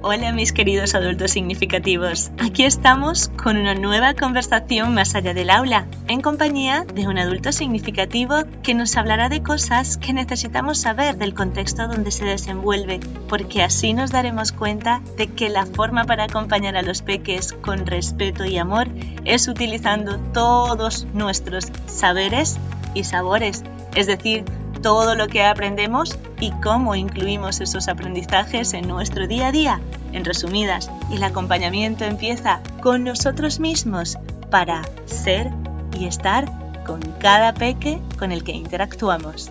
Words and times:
Hola 0.00 0.30
mis 0.30 0.52
queridos 0.52 0.94
adultos 0.94 1.32
significativos. 1.32 2.30
Aquí 2.38 2.62
estamos 2.62 3.30
con 3.30 3.56
una 3.56 3.74
nueva 3.74 4.14
conversación 4.14 4.94
más 4.94 5.16
allá 5.16 5.34
del 5.34 5.50
aula, 5.50 5.86
en 6.06 6.20
compañía 6.20 6.84
de 6.94 7.08
un 7.08 7.18
adulto 7.18 7.50
significativo 7.50 8.36
que 8.62 8.74
nos 8.74 8.96
hablará 8.96 9.28
de 9.28 9.42
cosas 9.42 9.96
que 9.96 10.12
necesitamos 10.12 10.78
saber 10.78 11.16
del 11.16 11.34
contexto 11.34 11.88
donde 11.88 12.12
se 12.12 12.24
desenvuelve, 12.24 13.00
porque 13.28 13.64
así 13.64 13.92
nos 13.92 14.12
daremos 14.12 14.52
cuenta 14.52 15.02
de 15.16 15.26
que 15.26 15.48
la 15.48 15.66
forma 15.66 16.04
para 16.04 16.24
acompañar 16.24 16.76
a 16.76 16.82
los 16.82 17.02
peques 17.02 17.52
con 17.54 17.84
respeto 17.84 18.44
y 18.44 18.56
amor 18.56 18.86
es 19.24 19.48
utilizando 19.48 20.18
todos 20.32 21.08
nuestros 21.12 21.72
saberes 21.86 22.56
y 22.94 23.02
sabores, 23.02 23.64
es 23.96 24.06
decir, 24.06 24.44
todo 24.80 25.16
lo 25.16 25.26
que 25.26 25.42
aprendemos 25.42 26.16
y 26.40 26.50
cómo 26.62 26.94
incluimos 26.94 27.60
esos 27.60 27.88
aprendizajes 27.88 28.74
en 28.74 28.88
nuestro 28.88 29.26
día 29.26 29.48
a 29.48 29.52
día. 29.52 29.80
En 30.12 30.24
resumidas, 30.24 30.90
el 31.12 31.22
acompañamiento 31.22 32.04
empieza 32.04 32.60
con 32.80 33.04
nosotros 33.04 33.60
mismos 33.60 34.16
para 34.50 34.82
ser 35.06 35.50
y 35.98 36.06
estar 36.06 36.46
con 36.84 37.00
cada 37.18 37.52
peque 37.54 38.00
con 38.18 38.32
el 38.32 38.44
que 38.44 38.52
interactuamos. 38.52 39.50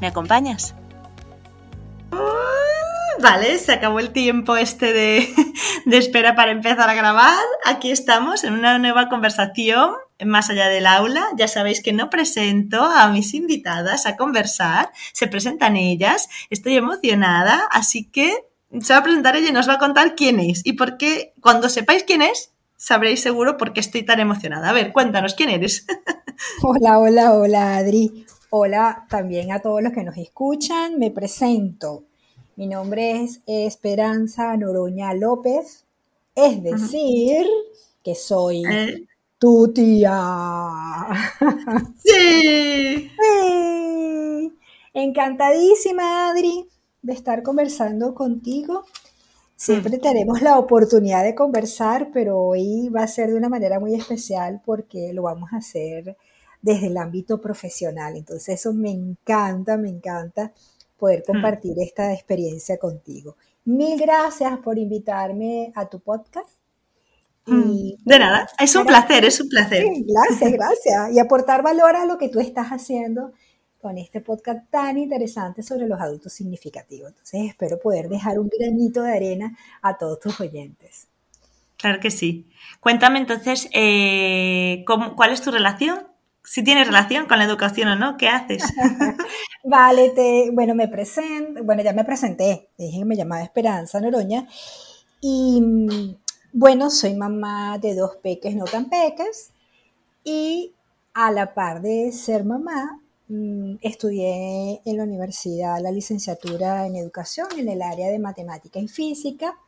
¿Me 0.00 0.06
acompañas? 0.06 0.74
Vale, 3.20 3.58
se 3.58 3.72
acabó 3.72 3.98
el 3.98 4.10
tiempo 4.10 4.56
este 4.56 4.92
de, 4.92 5.28
de, 5.86 5.96
espera 5.96 6.36
para 6.36 6.52
empezar 6.52 6.88
a 6.88 6.94
grabar. 6.94 7.36
Aquí 7.64 7.90
estamos 7.90 8.44
en 8.44 8.52
una 8.52 8.78
nueva 8.78 9.08
conversación 9.08 9.92
más 10.24 10.50
allá 10.50 10.68
del 10.68 10.86
aula. 10.86 11.26
Ya 11.36 11.48
sabéis 11.48 11.82
que 11.82 11.92
no 11.92 12.10
presento 12.10 12.82
a 12.82 13.08
mis 13.08 13.34
invitadas 13.34 14.06
a 14.06 14.16
conversar, 14.16 14.92
se 15.12 15.26
presentan 15.26 15.76
ellas. 15.76 16.28
Estoy 16.50 16.76
emocionada, 16.76 17.66
así 17.72 18.04
que 18.04 18.44
se 18.80 18.92
va 18.92 19.00
a 19.00 19.02
presentar 19.02 19.34
ella 19.34 19.48
y 19.48 19.52
nos 19.52 19.68
va 19.68 19.74
a 19.74 19.78
contar 19.78 20.14
quién 20.14 20.38
es. 20.38 20.64
Y 20.64 20.74
por 20.74 20.96
qué, 20.96 21.34
cuando 21.40 21.68
sepáis 21.68 22.04
quién 22.04 22.22
es, 22.22 22.52
sabréis 22.76 23.20
seguro 23.20 23.56
por 23.56 23.72
qué 23.72 23.80
estoy 23.80 24.04
tan 24.04 24.20
emocionada. 24.20 24.70
A 24.70 24.72
ver, 24.72 24.92
cuéntanos, 24.92 25.34
¿quién 25.34 25.50
eres? 25.50 25.86
hola, 26.62 26.98
hola, 26.98 27.32
hola, 27.32 27.76
Adri. 27.76 28.26
Hola 28.50 29.06
también 29.10 29.52
a 29.52 29.58
todos 29.58 29.82
los 29.82 29.92
que 29.92 30.04
nos 30.04 30.16
escuchan. 30.16 30.98
Me 30.98 31.10
presento. 31.10 32.07
Mi 32.58 32.66
nombre 32.66 33.22
es 33.22 33.40
Esperanza 33.46 34.56
Noroña 34.56 35.14
López, 35.14 35.84
es 36.34 36.60
decir, 36.60 37.46
que 38.02 38.16
soy 38.16 38.64
eh. 38.66 39.06
tu 39.38 39.72
tía. 39.72 40.18
Sí. 42.02 43.12
sí. 43.16 44.52
Encantadísima, 44.92 46.30
Adri, 46.30 46.68
de 47.00 47.12
estar 47.12 47.44
conversando 47.44 48.12
contigo. 48.12 48.86
Siempre 49.54 49.98
mm. 49.98 50.00
tenemos 50.00 50.42
la 50.42 50.58
oportunidad 50.58 51.22
de 51.22 51.36
conversar, 51.36 52.10
pero 52.12 52.40
hoy 52.40 52.88
va 52.88 53.04
a 53.04 53.06
ser 53.06 53.28
de 53.28 53.36
una 53.36 53.48
manera 53.48 53.78
muy 53.78 53.94
especial 53.94 54.60
porque 54.64 55.12
lo 55.12 55.22
vamos 55.22 55.52
a 55.52 55.58
hacer 55.58 56.16
desde 56.60 56.88
el 56.88 56.96
ámbito 56.96 57.40
profesional. 57.40 58.16
Entonces 58.16 58.58
eso 58.58 58.72
me 58.72 58.90
encanta, 58.90 59.76
me 59.76 59.90
encanta 59.90 60.52
poder 60.98 61.20
mm. 61.20 61.32
compartir 61.32 61.76
esta 61.78 62.12
experiencia 62.12 62.76
contigo. 62.78 63.36
Mil 63.64 63.98
gracias 63.98 64.58
por 64.58 64.78
invitarme 64.78 65.72
a 65.74 65.88
tu 65.88 66.00
podcast. 66.00 66.50
Mm. 67.46 67.92
de 68.04 68.18
nada, 68.18 68.46
es 68.58 68.76
un 68.76 68.84
placer, 68.84 69.24
es 69.24 69.40
un 69.40 69.48
placer. 69.48 69.86
gracias, 70.06 70.52
gracias. 70.52 71.12
Y 71.12 71.18
aportar 71.18 71.62
valor 71.62 71.96
a 71.96 72.04
lo 72.04 72.18
que 72.18 72.28
tú 72.28 72.40
estás 72.40 72.68
haciendo 72.68 73.32
con 73.80 73.96
este 73.96 74.20
podcast 74.20 74.68
tan 74.70 74.98
interesante 74.98 75.62
sobre 75.62 75.86
los 75.86 76.00
adultos 76.00 76.32
significativos. 76.32 77.08
Entonces 77.08 77.48
espero 77.48 77.78
poder 77.78 78.08
dejar 78.08 78.38
un 78.38 78.48
granito 78.48 79.02
de 79.02 79.12
arena 79.12 79.56
a 79.80 79.96
todos 79.96 80.20
tus 80.20 80.40
oyentes. 80.40 81.08
Claro 81.78 82.00
que 82.00 82.10
sí. 82.10 82.48
Cuéntame 82.80 83.20
entonces, 83.20 83.68
eh, 83.72 84.84
¿cuál 85.16 85.32
es 85.32 85.40
tu 85.40 85.50
relación 85.52 86.08
si 86.48 86.64
tienes 86.64 86.86
relación 86.86 87.26
con 87.26 87.38
la 87.38 87.44
educación 87.44 87.88
o 87.88 87.96
no, 87.96 88.16
¿qué 88.16 88.28
haces? 88.28 88.62
vale, 89.64 90.10
te, 90.10 90.50
bueno, 90.50 90.74
me 90.74 90.88
presento, 90.88 91.62
bueno, 91.62 91.82
ya 91.82 91.92
me 91.92 92.04
presenté, 92.04 92.70
dije 92.78 93.00
que 93.00 93.04
me 93.04 93.16
llamaba 93.16 93.42
Esperanza 93.42 94.00
Noroña 94.00 94.46
y 95.20 96.16
bueno, 96.52 96.88
soy 96.88 97.14
mamá 97.14 97.78
de 97.78 97.94
dos 97.94 98.16
peques 98.22 98.56
no 98.56 98.64
tan 98.64 98.88
peques 98.88 99.50
y 100.24 100.72
a 101.12 101.30
la 101.32 101.52
par 101.52 101.82
de 101.82 102.12
ser 102.12 102.44
mamá, 102.44 102.98
mm, 103.28 103.74
estudié 103.82 104.80
en 104.86 104.96
la 104.96 105.02
universidad 105.02 105.82
la 105.82 105.90
licenciatura 105.90 106.86
en 106.86 106.96
educación 106.96 107.48
en 107.58 107.68
el 107.68 107.82
área 107.82 108.08
de 108.08 108.18
matemática 108.18 108.78
y 108.78 108.88
física. 108.88 109.58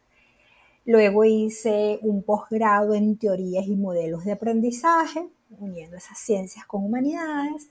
Luego 0.86 1.24
hice 1.24 1.98
un 2.00 2.22
posgrado 2.22 2.94
en 2.94 3.18
teorías 3.18 3.66
y 3.66 3.76
modelos 3.76 4.24
de 4.24 4.32
aprendizaje 4.32 5.28
uniendo 5.58 5.96
esas 5.96 6.18
ciencias 6.18 6.66
con 6.66 6.84
humanidades. 6.84 7.70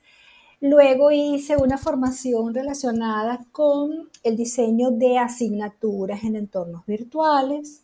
Luego 0.61 1.11
hice 1.11 1.55
una 1.55 1.77
formación 1.77 2.53
relacionada 2.53 3.45
con 3.51 4.09
el 4.23 4.35
diseño 4.35 4.91
de 4.91 5.17
asignaturas 5.17 6.23
en 6.23 6.35
entornos 6.35 6.85
virtuales. 6.85 7.83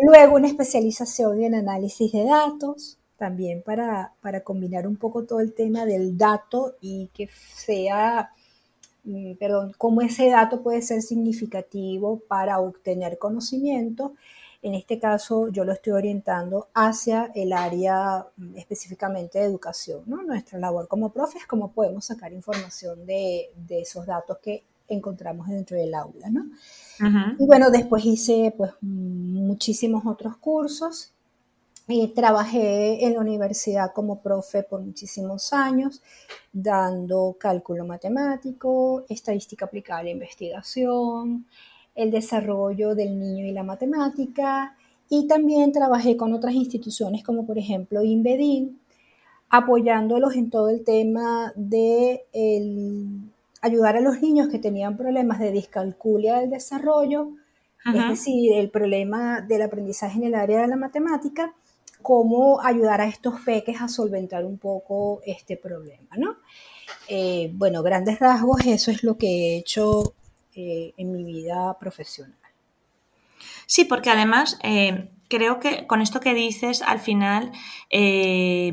Luego 0.00 0.36
una 0.36 0.48
especialización 0.48 1.42
en 1.42 1.54
análisis 1.54 2.12
de 2.12 2.24
datos, 2.24 2.98
también 3.16 3.62
para, 3.62 4.12
para, 4.20 4.42
combinar 4.42 4.86
un 4.86 4.96
poco 4.96 5.24
todo 5.24 5.40
el 5.40 5.54
tema 5.54 5.86
del 5.86 6.18
dato 6.18 6.74
y 6.80 7.08
que 7.14 7.28
sea, 7.54 8.32
mm, 9.04 9.34
perdón, 9.34 9.72
cómo 9.78 10.02
ese 10.02 10.28
dato 10.28 10.62
puede 10.62 10.82
ser 10.82 11.02
significativo 11.02 12.20
para 12.26 12.58
obtener 12.58 13.18
conocimiento 13.18 14.14
en 14.62 14.74
este 14.74 14.98
caso 14.98 15.48
yo 15.48 15.64
lo 15.64 15.72
estoy 15.72 15.92
orientando 15.92 16.68
hacia 16.72 17.32
el 17.34 17.52
área 17.52 18.24
mm, 18.36 18.56
específicamente 18.56 19.40
de 19.40 19.46
educación, 19.46 20.02
¿no? 20.06 20.22
Nuestra 20.22 20.58
labor 20.58 20.86
como 20.86 21.12
profes, 21.12 21.46
cómo 21.46 21.72
podemos 21.72 22.04
sacar 22.04 22.32
información 22.32 23.04
de, 23.04 23.50
esos 23.68 24.06
datos 24.06 24.38
que 24.38 24.62
encontramos 24.88 25.48
dentro 25.48 25.76
del 25.76 25.94
aula, 25.94 26.30
¿no? 26.30 26.44
Y 27.38 27.46
bueno, 27.46 27.70
después 27.70 28.04
hice 28.04 28.54
pues 28.56 28.72
muchísimos 28.80 30.06
otros 30.06 30.36
cursos. 30.36 31.12
y 31.88 32.06
trabajé 32.08 33.04
en 33.04 33.14
la 33.14 33.20
universidad 33.20 33.92
como 33.92 34.20
profe 34.20 34.62
por 34.62 34.80
muchísimos 34.80 35.52
años, 35.52 36.00
dando 36.52 37.36
cálculo 37.38 37.84
matemático, 37.84 39.04
estadística 39.08 39.64
aplicada 39.64 40.00
a 40.00 40.04
la 40.04 40.10
investigación, 40.10 41.46
el 41.94 42.10
desarrollo 42.10 42.94
del 42.94 43.18
niño 43.18 43.46
y 43.46 43.52
la 43.52 43.62
matemática. 43.62 44.76
Y 45.08 45.26
también 45.26 45.72
trabajé 45.72 46.16
con 46.16 46.32
otras 46.32 46.54
instituciones 46.54 47.22
como 47.22 47.46
por 47.46 47.58
ejemplo 47.58 48.02
INVEDIN, 48.02 48.80
apoyándolos 49.50 50.34
en 50.34 50.48
todo 50.48 50.70
el 50.70 50.82
tema 50.84 51.52
de 51.54 52.24
ayudar 53.60 53.96
a 53.96 54.00
los 54.00 54.20
niños 54.22 54.48
que 54.48 54.58
tenían 54.58 54.96
problemas 54.96 55.38
de 55.38 55.52
discalculia 55.52 56.38
del 56.38 56.50
desarrollo, 56.50 57.28
es 57.84 58.08
decir, 58.08 58.52
el 58.54 58.70
problema 58.70 59.40
del 59.40 59.62
aprendizaje 59.62 60.16
en 60.18 60.24
el 60.24 60.34
área 60.36 60.62
de 60.62 60.68
la 60.68 60.76
matemática, 60.76 61.52
cómo 62.00 62.60
ayudar 62.60 63.00
a 63.00 63.06
estos 63.06 63.40
peques 63.40 63.80
a 63.80 63.88
solventar 63.88 64.44
un 64.44 64.56
poco 64.56 65.20
este 65.26 65.56
problema, 65.56 66.16
¿no? 66.16 66.36
Eh, 67.08 67.50
bueno, 67.54 67.82
grandes 67.82 68.18
rasgos, 68.18 68.64
eso 68.66 68.90
es 68.90 69.02
lo 69.04 69.18
que 69.18 69.26
he 69.26 69.56
hecho 69.58 70.14
eh, 70.54 70.92
en 70.96 71.12
mi 71.12 71.24
vida 71.24 71.78
profesional. 71.78 72.36
Sí, 73.66 73.84
porque 73.84 74.10
además 74.10 74.58
eh, 74.62 75.08
creo 75.28 75.60
que 75.60 75.86
con 75.86 76.02
esto 76.02 76.20
que 76.20 76.34
dices, 76.34 76.82
al 76.82 77.00
final, 77.00 77.52
eh, 77.88 78.70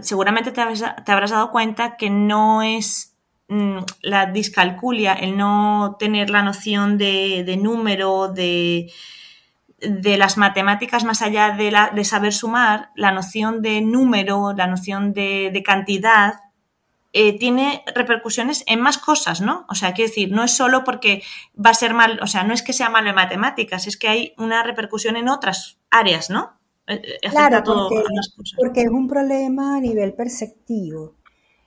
seguramente 0.00 0.52
te 0.52 0.60
habrás, 0.60 1.30
dado 1.30 1.50
cuenta 1.50 1.96
que 1.96 2.08
no 2.08 2.62
es 2.62 3.16
mm, 3.48 3.78
la 4.02 4.26
discalculia, 4.26 5.14
el 5.14 5.36
no 5.36 5.96
tener 5.98 6.30
la 6.30 6.42
noción 6.42 6.96
de, 6.98 7.58
número, 7.60 8.28
de, 8.28 8.92
de, 9.78 10.16
las 10.16 10.38
matemáticas 10.38 11.04
más 11.04 11.20
allá 11.20 11.50
de, 11.50 11.70
la, 11.70 11.90
de, 11.90 12.04
saber 12.04 12.32
sumar, 12.32 12.90
la 12.94 13.10
noción 13.10 13.60
de 13.60 13.80
número, 13.80 14.52
la 14.52 14.68
noción 14.68 15.12
de, 15.12 15.50
de 15.52 15.62
cantidad, 15.62 16.43
eh, 17.16 17.38
tiene 17.38 17.84
repercusiones 17.94 18.64
en 18.66 18.80
más 18.80 18.98
cosas, 18.98 19.40
¿no? 19.40 19.66
O 19.68 19.76
sea, 19.76 19.94
quiero 19.94 20.08
decir, 20.08 20.32
no 20.32 20.42
es 20.42 20.50
solo 20.50 20.82
porque 20.82 21.22
va 21.56 21.70
a 21.70 21.74
ser 21.74 21.94
mal, 21.94 22.18
o 22.20 22.26
sea, 22.26 22.42
no 22.42 22.52
es 22.52 22.62
que 22.62 22.72
sea 22.72 22.90
malo 22.90 23.08
en 23.08 23.14
matemáticas, 23.14 23.86
es 23.86 23.96
que 23.96 24.08
hay 24.08 24.34
una 24.36 24.64
repercusión 24.64 25.16
en 25.16 25.28
otras 25.28 25.78
áreas, 25.90 26.28
¿no? 26.28 26.54
Eh, 26.88 27.00
eh, 27.22 27.30
claro, 27.30 27.62
porque, 27.64 28.02
porque 28.58 28.80
es 28.80 28.88
un 28.88 29.06
problema 29.06 29.76
a 29.76 29.80
nivel 29.80 30.12
perceptivo. 30.14 31.14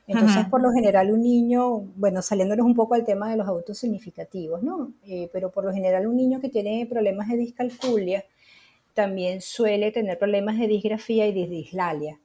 Entonces, 0.06 0.46
por 0.48 0.62
lo 0.62 0.72
general, 0.72 1.12
un 1.12 1.22
niño, 1.22 1.80
bueno, 1.96 2.22
saliéndonos 2.22 2.66
un 2.66 2.76
poco 2.76 2.96
al 2.96 3.06
tema 3.06 3.30
de 3.30 3.38
los 3.38 3.48
adultos 3.48 3.78
significativos, 3.78 4.64
¿no? 4.64 4.94
pero 5.34 5.52
por 5.52 5.66
lo 5.66 5.74
general, 5.74 6.08
un 6.08 6.16
niño 6.16 6.40
que 6.40 6.48
tiene 6.48 6.86
problemas 6.86 7.28
de 7.28 7.36
discalculia 7.36 8.24
también 8.94 9.42
suele 9.42 9.92
tener 9.92 10.18
problemas 10.18 10.58
de 10.58 10.68
disgrafía 10.68 11.28
y 11.28 11.34
de 11.34 11.48
dislalia. 11.48 12.20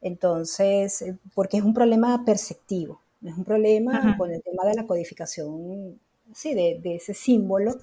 Entonces, 0.00 1.02
eh, 1.02 1.16
porque 1.34 1.58
es 1.58 1.64
un 1.64 1.74
problema 1.74 2.24
perceptivo, 2.24 3.00
es 3.22 3.36
un 3.36 3.44
problema 3.44 4.16
con 4.16 4.30
el 4.30 4.42
tema 4.42 4.64
de 4.64 4.74
la 4.74 4.86
codificación 4.86 5.98
sí, 6.34 6.54
de, 6.54 6.80
ese 6.84 7.14
símbolo 7.14 7.76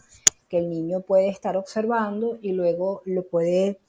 que 0.49 0.59
el 0.59 0.69
niño 0.69 1.01
puede 1.01 1.29
estar 1.29 1.57
observando 1.57 2.37
y 2.41 2.51
luego 2.51 3.01
lo 3.05 3.23
puede 3.23 3.79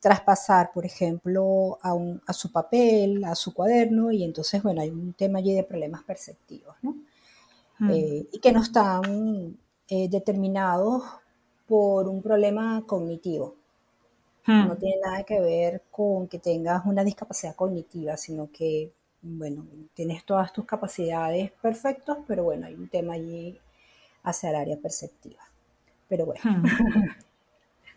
traspasar, 0.00 0.72
por 0.72 0.84
ejemplo, 0.84 1.78
a, 1.82 1.94
a, 2.26 2.32
su 2.32 2.50
papel, 2.50 3.24
a 3.24 3.34
su 3.34 3.54
cuaderno, 3.54 4.10
y 4.10 4.24
entonces, 4.24 4.62
bueno, 4.62 4.80
hay 4.80 4.90
un 4.90 5.12
tema 5.14 5.38
allí 5.38 5.54
de 5.54 5.62
problemas 5.62 6.02
perceptivos, 6.02 6.74
¿no? 6.82 6.96
Eh, 7.90 8.28
y 8.30 8.38
que 8.38 8.52
no 8.52 8.62
están 8.62 9.58
eh, 9.88 10.08
determinados 10.08 11.02
por 11.66 12.06
un 12.06 12.22
problema 12.22 12.84
cognitivo. 12.86 13.56
Mm. 14.46 14.68
No 14.68 14.76
tiene 14.76 14.96
nada 15.04 15.22
que 15.24 15.40
ver 15.40 15.82
con 15.90 16.28
que 16.28 16.38
tengas 16.38 16.84
una 16.84 17.04
discapacidad 17.04 17.54
cognitiva, 17.54 18.16
sino 18.16 18.50
que, 18.50 18.90
bueno, 19.22 19.64
tienes 19.94 20.24
todas 20.24 20.52
tus 20.52 20.64
capacidades 20.64 21.50
perfectas, 21.52 22.18
pero 22.26 22.44
bueno, 22.44 22.66
hay 22.66 22.74
un 22.74 22.88
tema 22.88 23.14
allí 23.14 23.58
hacia 24.24 24.50
el 24.50 24.56
área 24.56 24.76
perceptiva. 24.76 25.42
Pero 26.08 26.26
bueno. 26.26 26.40
Mm. 26.44 26.64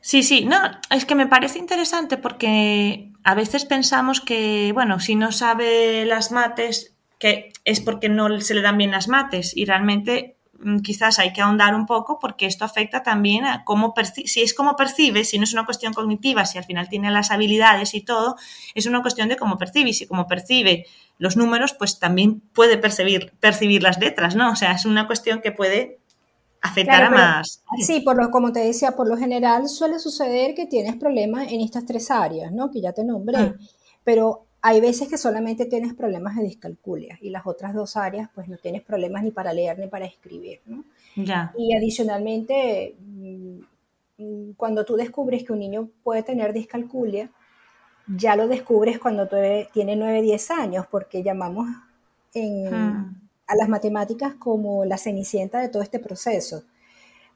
Sí, 0.06 0.22
sí, 0.22 0.46
no, 0.46 0.58
es 0.92 1.04
que 1.04 1.16
me 1.16 1.26
parece 1.26 1.58
interesante 1.58 2.18
porque 2.18 3.12
a 3.24 3.34
veces 3.34 3.66
pensamos 3.66 4.22
que, 4.22 4.70
bueno, 4.72 5.00
si 5.00 5.16
no 5.16 5.32
sabe 5.32 6.06
las 6.06 6.32
mates, 6.32 6.94
que 7.18 7.52
es 7.64 7.82
porque 7.82 8.08
no 8.08 8.40
se 8.40 8.54
le 8.54 8.62
dan 8.62 8.78
bien 8.78 8.92
las 8.92 9.08
mates 9.08 9.58
y 9.58 9.66
realmente 9.66 10.35
quizás 10.84 11.20
hay 11.20 11.34
que 11.34 11.42
ahondar 11.42 11.76
un 11.76 11.86
poco 11.86 12.18
porque 12.20 12.46
esto 12.46 12.66
afecta 12.66 13.04
también 13.04 13.46
a 13.46 13.64
cómo 13.64 13.94
percibe, 13.94 14.28
si 14.28 14.42
es 14.42 14.54
como 14.54 14.76
percibe, 14.76 15.24
si 15.24 15.38
no 15.38 15.44
es 15.44 15.54
una 15.54 15.66
cuestión 15.66 15.94
cognitiva, 15.94 16.46
si 16.46 16.58
al 16.58 16.64
final 16.64 16.90
tiene 16.90 17.12
las 17.12 17.32
habilidades 17.32 17.94
y 17.94 18.02
todo, 18.02 18.36
es 18.74 18.86
una 18.86 19.02
cuestión 19.02 19.30
de 19.30 19.38
cómo 19.38 19.58
percibe 19.58 19.90
y 19.90 19.94
si 19.94 20.08
como 20.08 20.28
percibe 20.28 20.86
los 21.18 21.38
números, 21.38 21.74
pues 21.74 22.00
también 22.00 22.42
puede 22.54 22.78
percibir, 22.78 23.34
percibir 23.40 23.84
las 23.84 24.00
letras, 24.00 24.36
¿no? 24.36 24.52
O 24.52 24.56
sea, 24.56 24.74
es 24.74 24.86
una 24.86 25.08
cuestión 25.08 25.42
que 25.42 25.52
puede 25.52 26.00
afectar 26.62 27.04
a 27.04 27.10
más. 27.10 27.64
Sí, 27.86 28.02
por 28.02 28.18
lo, 28.18 28.32
como 28.32 28.52
te 28.52 28.60
decía, 28.60 28.96
por 28.96 29.08
lo 29.08 29.18
general 29.18 29.70
suele 29.70 30.00
suceder 30.00 30.56
que 30.56 30.66
tienes 30.66 30.96
problemas 30.96 31.52
en 31.52 31.62
estas 31.62 31.86
tres 31.86 32.12
áreas, 32.12 32.52
¿no? 32.52 32.72
Que 32.72 32.82
ya 32.82 32.92
te 32.92 33.04
nombré, 33.04 33.38
ah. 33.38 33.56
pero 34.04 34.45
hay 34.68 34.82
veces 34.82 35.08
que 35.08 35.20
solamente 35.20 35.68
tienes 35.68 35.94
problemas 35.94 36.36
de 36.38 36.42
discalculia 36.42 37.20
y 37.22 37.30
las 37.30 37.46
otras 37.46 37.76
dos 37.76 37.96
áreas 37.96 38.32
pues 38.34 38.48
no 38.48 38.58
tienes 38.58 38.82
problemas 38.82 39.22
ni 39.22 39.30
para 39.30 39.54
leer 39.54 39.78
ni 39.78 39.86
para 39.86 40.06
escribir, 40.06 40.60
¿no? 40.66 40.84
Ya. 41.16 41.54
Y 41.56 41.76
adicionalmente, 41.76 42.96
mm, 42.98 44.54
cuando 44.58 44.84
tú 44.84 44.96
descubres 44.96 45.44
que 45.44 45.54
un 45.54 45.60
niño 45.60 45.90
puede 46.04 46.24
tener 46.24 46.52
discalculia, 46.52 47.30
ya 48.08 48.36
lo 48.36 48.48
descubres 48.48 48.98
cuando 48.98 49.30
tiene 49.72 49.96
9, 49.96 50.24
10 50.24 50.50
años, 50.50 50.88
porque 50.90 51.22
llamamos 51.22 51.68
ah. 52.74 53.06
a 53.46 53.56
las 53.56 53.70
matemáticas 53.70 54.34
como 54.34 54.84
la 54.84 54.98
cenicienta 54.98 55.60
de 55.60 55.70
todo 55.70 55.84
este 55.84 56.00
proceso. 56.00 56.64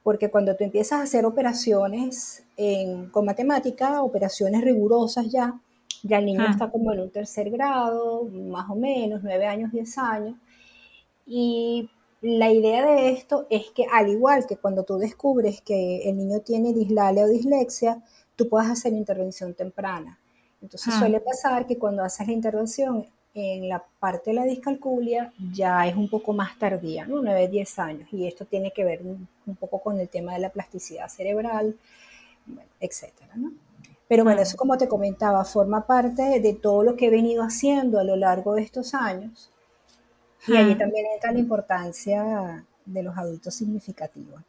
Porque 0.02 0.32
cuando 0.32 0.56
tú 0.56 0.64
empiezas 0.64 1.00
a 1.00 1.04
hacer 1.04 1.26
operaciones 1.26 2.44
con 3.12 3.26
matemática, 3.26 4.02
operaciones 4.02 4.62
rigurosas 4.64 5.28
ya, 5.32 5.60
ya 6.04 6.20
el 6.20 6.26
niño 6.26 6.46
ah. 6.48 6.52
está 6.52 6.70
como 6.70 6.94
en 6.94 7.02
un 7.02 7.10
tercer 7.10 7.50
grado, 7.50 8.26
más 8.26 8.70
o 8.70 8.76
menos, 8.76 9.22
nueve 9.24 9.46
años, 9.46 9.72
diez 9.72 9.98
años. 9.98 10.36
Y 11.26 11.90
la 12.22 12.52
idea 12.52 12.86
de 12.86 13.12
esto 13.12 13.48
es 13.50 13.68
que 13.72 13.86
al 13.92 14.10
igual 14.10 14.46
que 14.48 14.58
cuando 14.58 14.84
tú 14.84 14.98
descubres 14.98 15.62
que 15.62 16.10
el 16.10 16.18
niño 16.18 16.40
tiene 16.42 16.74
dislalia 16.74 17.24
o 17.24 17.28
dislexia, 17.28 18.04
tú 18.36 18.50
puedas 18.50 18.70
hacer 18.70 18.94
intervención 18.94 19.54
temprana. 19.54 20.20
Entonces 20.62 20.94
ah. 20.96 21.00
suele 21.00 21.20
pasar 21.20 21.66
que 21.66 21.78
cuando 21.78 22.04
haces 22.04 22.28
la 22.28 22.34
intervención 22.34 23.06
en 23.34 23.70
la 23.70 23.84
parte 24.00 24.32
de 24.32 24.36
la 24.36 24.44
discalculia 24.44 25.32
ya 25.54 25.88
es 25.88 25.96
un 25.96 26.10
poco 26.10 26.34
más 26.34 26.58
tardía, 26.58 27.06
¿no? 27.06 27.22
9, 27.22 27.48
10 27.48 27.80
años. 27.80 28.10
Y 28.12 28.28
esto 28.28 28.46
tiene 28.46 28.72
que 28.72 28.84
ver 28.84 29.02
un, 29.04 29.28
un 29.46 29.56
poco 29.56 29.80
con 29.80 30.00
el 30.00 30.10
tema 30.10 30.34
de 30.34 30.40
la 30.40 30.50
plasticidad 30.50 31.08
cerebral, 31.08 31.78
etcétera, 32.80 33.36
¿no? 33.36 33.52
Pero 34.10 34.24
bueno, 34.24 34.42
eso 34.42 34.58
como 34.58 34.76
te 34.76 34.88
comentaba, 34.88 35.46
forma 35.46 35.86
parte 35.86 36.40
de 36.40 36.54
todo 36.56 36.82
lo 36.82 36.96
que 36.96 37.06
he 37.06 37.10
venido 37.12 37.44
haciendo 37.44 38.00
a 38.00 38.04
lo 38.04 38.16
largo 38.16 38.56
de 38.56 38.64
estos 38.64 38.96
años. 38.96 39.52
Y 40.48 40.58
allí 40.58 40.76
también 40.76 41.06
entra 41.14 41.32
la 41.32 41.38
importancia 41.38 42.66
de 42.86 43.04
los 43.04 43.16
adultos 43.16 43.54
significativos. 43.54 44.42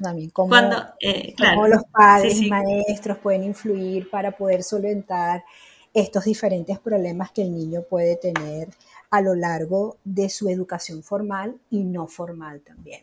También 0.00 0.30
cómo, 0.30 0.54
eh, 1.00 1.34
los 1.68 1.84
padres 1.92 2.40
y 2.40 2.48
maestros 2.48 3.18
pueden 3.18 3.44
influir 3.44 4.08
para 4.08 4.30
poder 4.30 4.62
solventar 4.62 5.44
estos 5.92 6.24
diferentes 6.24 6.78
problemas 6.78 7.32
que 7.32 7.42
el 7.42 7.54
niño 7.54 7.82
puede 7.82 8.16
tener 8.16 8.68
a 9.10 9.20
lo 9.20 9.34
largo 9.34 9.98
de 10.02 10.30
su 10.30 10.48
educación 10.48 11.02
formal 11.02 11.58
y 11.70 11.84
no 11.84 12.06
formal 12.06 12.60
también. 12.60 13.02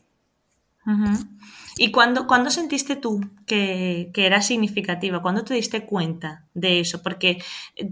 ¿Y 1.78 1.92
cuándo, 1.92 2.28
sentiste 2.50 2.96
tú 2.96 3.22
que, 3.46 4.12
era 4.16 4.42
significativa? 4.42 5.22
¿Cuándo 5.22 5.44
te 5.44 5.54
diste 5.54 5.86
cuenta 5.86 6.46
de 6.54 6.80
eso? 6.80 7.02
Porque 7.02 7.42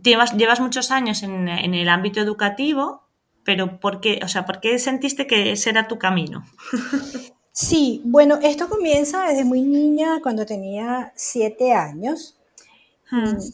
llevas, 0.04 0.36
llevas 0.38 0.60
muchos 0.60 0.92
años 0.92 1.24
en, 1.24 1.48
el 1.48 1.90
ámbito 1.90 2.20
educativo, 2.20 3.04
pero 3.44 3.80
¿por 3.80 4.02
qué, 4.02 4.20
o 4.24 4.28
sea, 4.28 4.46
¿por 4.46 4.60
qué 4.60 4.78
sentiste 4.78 5.26
que 5.26 5.52
ese 5.52 5.70
era 5.70 5.88
tu 5.88 5.98
camino? 5.98 6.46
Sí, 7.54 8.02
bueno, 8.06 8.40
esto 8.42 8.70
comienza 8.70 9.28
desde 9.28 9.44
muy 9.44 9.62
niña, 9.62 10.22
cuando 10.24 10.46
tenía 10.46 11.12
siete 11.16 11.74
años. 11.74 12.38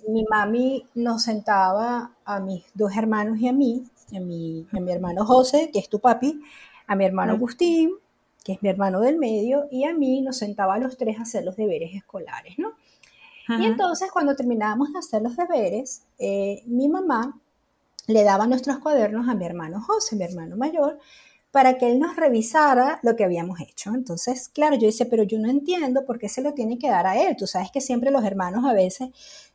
Mi 0.08 0.24
mami 0.30 0.86
nos 0.94 1.24
sentaba 1.24 2.12
a 2.24 2.40
mis 2.40 2.64
dos 2.76 2.96
hermanos 2.96 3.40
y 3.40 3.48
a 3.48 3.54
mí, 3.54 3.84
a 4.16 4.20
mi, 4.20 4.68
a 4.72 4.80
mi 4.80 4.92
hermano 4.92 5.26
José, 5.26 5.72
que 5.74 5.80
es 5.80 5.90
tu 5.90 6.00
papi, 6.00 6.40
a 6.86 6.96
mi 6.96 7.06
hermano 7.06 7.34
Agustín, 7.34 7.96
que 8.48 8.54
es 8.54 8.64
mi 8.64 8.70
hermano 8.70 9.02
del 9.02 9.18
medio, 9.18 9.68
y 9.70 9.84
a 9.84 9.94
mí 9.94 10.22
nos 10.22 10.38
sentaba 10.38 10.76
a 10.76 10.80
los 10.80 10.96
tres 10.96 11.20
a 11.20 11.24
hacer 11.24 11.44
los 11.44 11.58
deberes 11.58 11.94
escolares, 11.94 12.58
¿no? 12.58 12.76
Y 13.60 13.66
entonces 13.66 14.10
cuando 14.10 14.38
terminábamos 14.38 14.94
de 14.94 15.00
hacer 15.00 15.22
los 15.22 15.36
deberes, 15.36 16.04
eh, 16.18 16.64
mi 16.66 16.88
mamá 16.88 17.38
le 18.08 18.24
daba 18.24 18.48
nuestros 18.48 18.78
cuadernos 18.80 19.28
a 19.28 19.36
mi 19.36 19.46
hermano 19.46 19.82
José, 19.82 20.16
mi 20.16 20.24
hermano 20.24 20.56
mayor, 20.56 20.98
para 21.52 21.78
que 21.78 21.92
él 21.92 22.00
nos 22.00 22.16
revisara 22.16 23.02
lo 23.04 23.18
que 23.18 23.26
habíamos 23.26 23.60
hecho. 23.60 23.94
Entonces, 23.94 24.48
claro, 24.48 24.78
yo 24.78 24.88
decía, 24.88 25.08
pero 25.10 25.24
yo 25.24 25.40
no 25.40 25.50
entiendo 25.50 26.06
por 26.06 26.20
qué 26.20 26.30
se 26.30 26.42
lo 26.42 26.54
tiene 26.54 26.78
que 26.78 26.90
dar 26.90 27.06
a 27.06 27.22
él. 27.22 27.36
Tú 27.38 27.48
sabes 27.48 27.70
que 27.70 27.82
siempre 27.82 28.12
los 28.12 28.24
hermanos 28.24 28.64
a 28.66 28.74
veces 28.74 29.10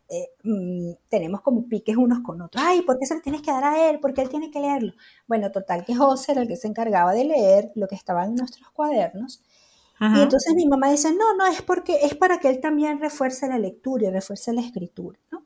eh, 0.08 0.31
mm, 0.43 0.93
tenemos 1.08 1.40
como 1.40 1.66
piques 1.69 1.96
unos 1.96 2.20
con 2.20 2.40
otros. 2.43 2.62
Ay, 2.64 2.82
¿por 2.82 2.99
qué 2.99 3.06
se 3.06 3.14
lo 3.14 3.20
tienes 3.20 3.43
que 3.43 3.50
dar 3.50 3.64
a 3.64 3.88
él? 3.88 4.00
¿Por 4.00 4.12
qué 4.12 4.22
él 4.22 4.28
tiene 4.28 4.50
que 4.50 4.60
leerlo? 4.60 4.93
Bueno, 5.26 5.50
total 5.50 5.84
que 5.84 5.94
José 5.94 6.32
era 6.32 6.43
el 6.43 6.49
que 6.49 6.56
se 6.56 6.69
encargaba 6.69 7.12
de 7.12 7.25
leer 7.25 7.73
lo 7.75 7.88
que 7.88 7.94
estaba 7.94 8.25
en 8.25 8.35
nuestros 8.35 8.71
cuadernos. 8.71 9.42
Y 10.00 10.21
entonces 10.21 10.52
mi 10.56 10.66
mamá 10.66 10.90
dice, 10.90 11.12
no, 11.12 11.37
no, 11.37 11.47
es 11.47 11.62
porque 11.62 12.00
es 12.02 12.16
para 12.16 12.40
que 12.40 12.49
él 12.49 12.61
también 12.61 12.99
refuerce 12.99 13.47
la 13.47 13.56
lectura 13.56 14.09
y 14.09 14.11
refuerce 14.11 14.52
la 14.52 14.61
escritura, 14.61 15.16
¿no? 15.30 15.44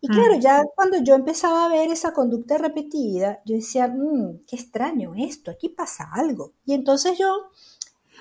Y 0.00 0.08
claro, 0.08 0.36
ya 0.36 0.62
cuando 0.74 1.02
yo 1.02 1.14
empezaba 1.14 1.64
a 1.64 1.68
ver 1.68 1.90
esa 1.90 2.12
conducta 2.12 2.58
repetida, 2.58 3.42
yo 3.44 3.56
decía, 3.56 3.88
mmm, 3.88 4.38
qué 4.46 4.56
extraño 4.56 5.14
esto, 5.16 5.50
aquí 5.50 5.68
pasa 5.68 6.08
algo. 6.12 6.52
Y 6.64 6.74
entonces 6.74 7.18
yo 7.18 7.50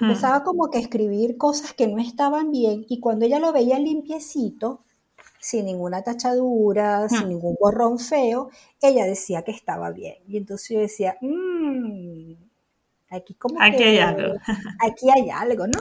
empezaba 0.01 0.43
como 0.43 0.69
que 0.69 0.79
a 0.79 0.81
escribir 0.81 1.38
cosas 1.38 1.74
que 1.74 1.88
no 1.88 2.00
estaban 2.00 2.51
bien 2.51 2.85
y 2.89 3.00
cuando 3.00 3.25
ella 3.25 3.39
lo 3.39 3.53
veía 3.53 3.79
limpiecito, 3.79 4.83
sin 5.45 5.67
ninguna 5.67 6.01
tachadura, 6.01 7.07
sin 7.07 7.29
ningún 7.29 7.55
borrón 7.59 7.99
feo, 7.99 8.49
ella 8.81 9.05
decía 9.05 9.43
que 9.43 9.51
estaba 9.51 9.91
bien. 9.91 10.15
Y 10.27 10.37
entonces 10.37 10.69
yo 10.69 10.79
decía, 10.79 11.17
mmm, 11.21 12.33
aquí 13.11 13.35
como 13.35 13.61
aquí 13.61 13.83
hay 13.83 13.99
algo. 13.99 14.33
aquí 14.83 15.07
hay 15.11 15.29
algo, 15.29 15.67
¿no? 15.67 15.79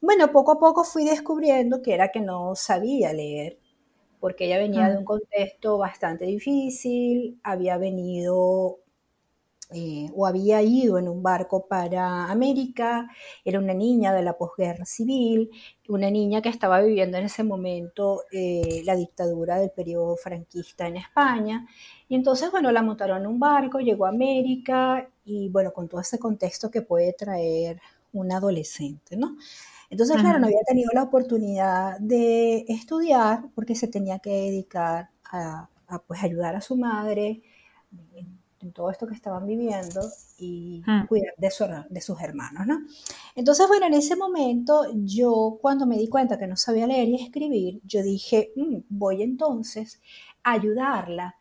Bueno, 0.00 0.30
poco 0.30 0.52
a 0.52 0.60
poco 0.60 0.84
fui 0.84 1.04
descubriendo 1.04 1.82
que 1.82 1.92
era 1.92 2.12
que 2.12 2.20
no 2.20 2.54
sabía 2.54 3.12
leer, 3.12 3.58
porque 4.20 4.44
ella 4.44 4.58
venía 4.58 4.88
de 4.88 4.98
un 4.98 5.04
contexto 5.04 5.76
bastante 5.76 6.26
difícil, 6.26 7.40
había 7.42 7.78
venido 7.78 8.78
eh, 9.72 10.08
o 10.14 10.26
había 10.26 10.62
ido 10.62 10.98
en 10.98 11.08
un 11.08 11.22
barco 11.22 11.66
para 11.66 12.30
América, 12.30 13.08
era 13.44 13.58
una 13.58 13.74
niña 13.74 14.12
de 14.12 14.22
la 14.22 14.36
posguerra 14.36 14.84
civil, 14.84 15.50
una 15.88 16.10
niña 16.10 16.42
que 16.42 16.48
estaba 16.48 16.80
viviendo 16.80 17.18
en 17.18 17.24
ese 17.24 17.44
momento 17.44 18.22
eh, 18.32 18.82
la 18.84 18.96
dictadura 18.96 19.58
del 19.58 19.70
periodo 19.70 20.16
franquista 20.16 20.86
en 20.88 20.96
España. 20.96 21.66
Y 22.08 22.16
entonces, 22.16 22.50
bueno, 22.50 22.72
la 22.72 22.82
montaron 22.82 23.20
en 23.20 23.26
un 23.28 23.38
barco, 23.38 23.78
llegó 23.78 24.06
a 24.06 24.10
América 24.10 25.08
y, 25.24 25.48
bueno, 25.48 25.72
con 25.72 25.88
todo 25.88 26.00
ese 26.00 26.18
contexto 26.18 26.70
que 26.70 26.82
puede 26.82 27.12
traer 27.12 27.80
un 28.12 28.32
adolescente, 28.32 29.16
¿no? 29.16 29.36
Entonces, 29.88 30.16
claro, 30.20 30.38
no 30.38 30.46
había 30.46 30.62
tenido 30.66 30.90
la 30.92 31.02
oportunidad 31.02 31.98
de 31.98 32.64
estudiar 32.68 33.44
porque 33.54 33.74
se 33.74 33.88
tenía 33.88 34.20
que 34.20 34.30
dedicar 34.30 35.10
a, 35.30 35.68
a 35.88 35.98
pues, 36.02 36.22
ayudar 36.22 36.56
a 36.56 36.60
su 36.60 36.76
madre 36.76 37.42
en 38.60 38.72
todo 38.72 38.90
esto 38.90 39.06
que 39.06 39.14
estaban 39.14 39.46
viviendo 39.46 40.00
y 40.38 40.82
hmm. 40.86 41.06
cuidar 41.06 41.34
de, 41.38 41.50
de, 41.88 42.00
sus 42.00 42.20
hermanos, 42.20 42.66
¿no? 42.66 42.78
Entonces, 43.34 43.66
bueno, 43.68 43.86
en 43.86 43.94
ese 43.94 44.16
momento 44.16 44.84
yo 44.94 45.58
cuando 45.60 45.86
me 45.86 45.96
di 45.96 46.08
cuenta 46.08 46.38
que 46.38 46.46
no 46.46 46.56
sabía 46.56 46.86
leer 46.86 47.08
y 47.08 47.22
escribir, 47.22 47.80
yo 47.84 48.02
dije, 48.02 48.52
mm, 48.56 48.76
voy 48.88 49.22
entonces 49.22 50.00
a 50.42 50.52
ayudarla 50.52 51.36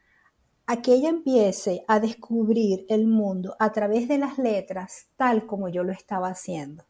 a 0.69 0.83
que 0.83 0.93
ella 0.93 1.09
empiece 1.09 1.83
a 1.88 1.99
descubrir 1.99 2.85
el 2.89 3.07
mundo 3.07 3.55
a 3.57 3.71
través 3.71 4.07
de 4.07 4.19
las 4.19 4.38
letras 4.38 5.07
tal 5.17 5.47
como 5.47 5.67
yo 5.67 5.83
lo 5.83 5.91
estaba 5.91 6.29
haciendo. 6.29 6.85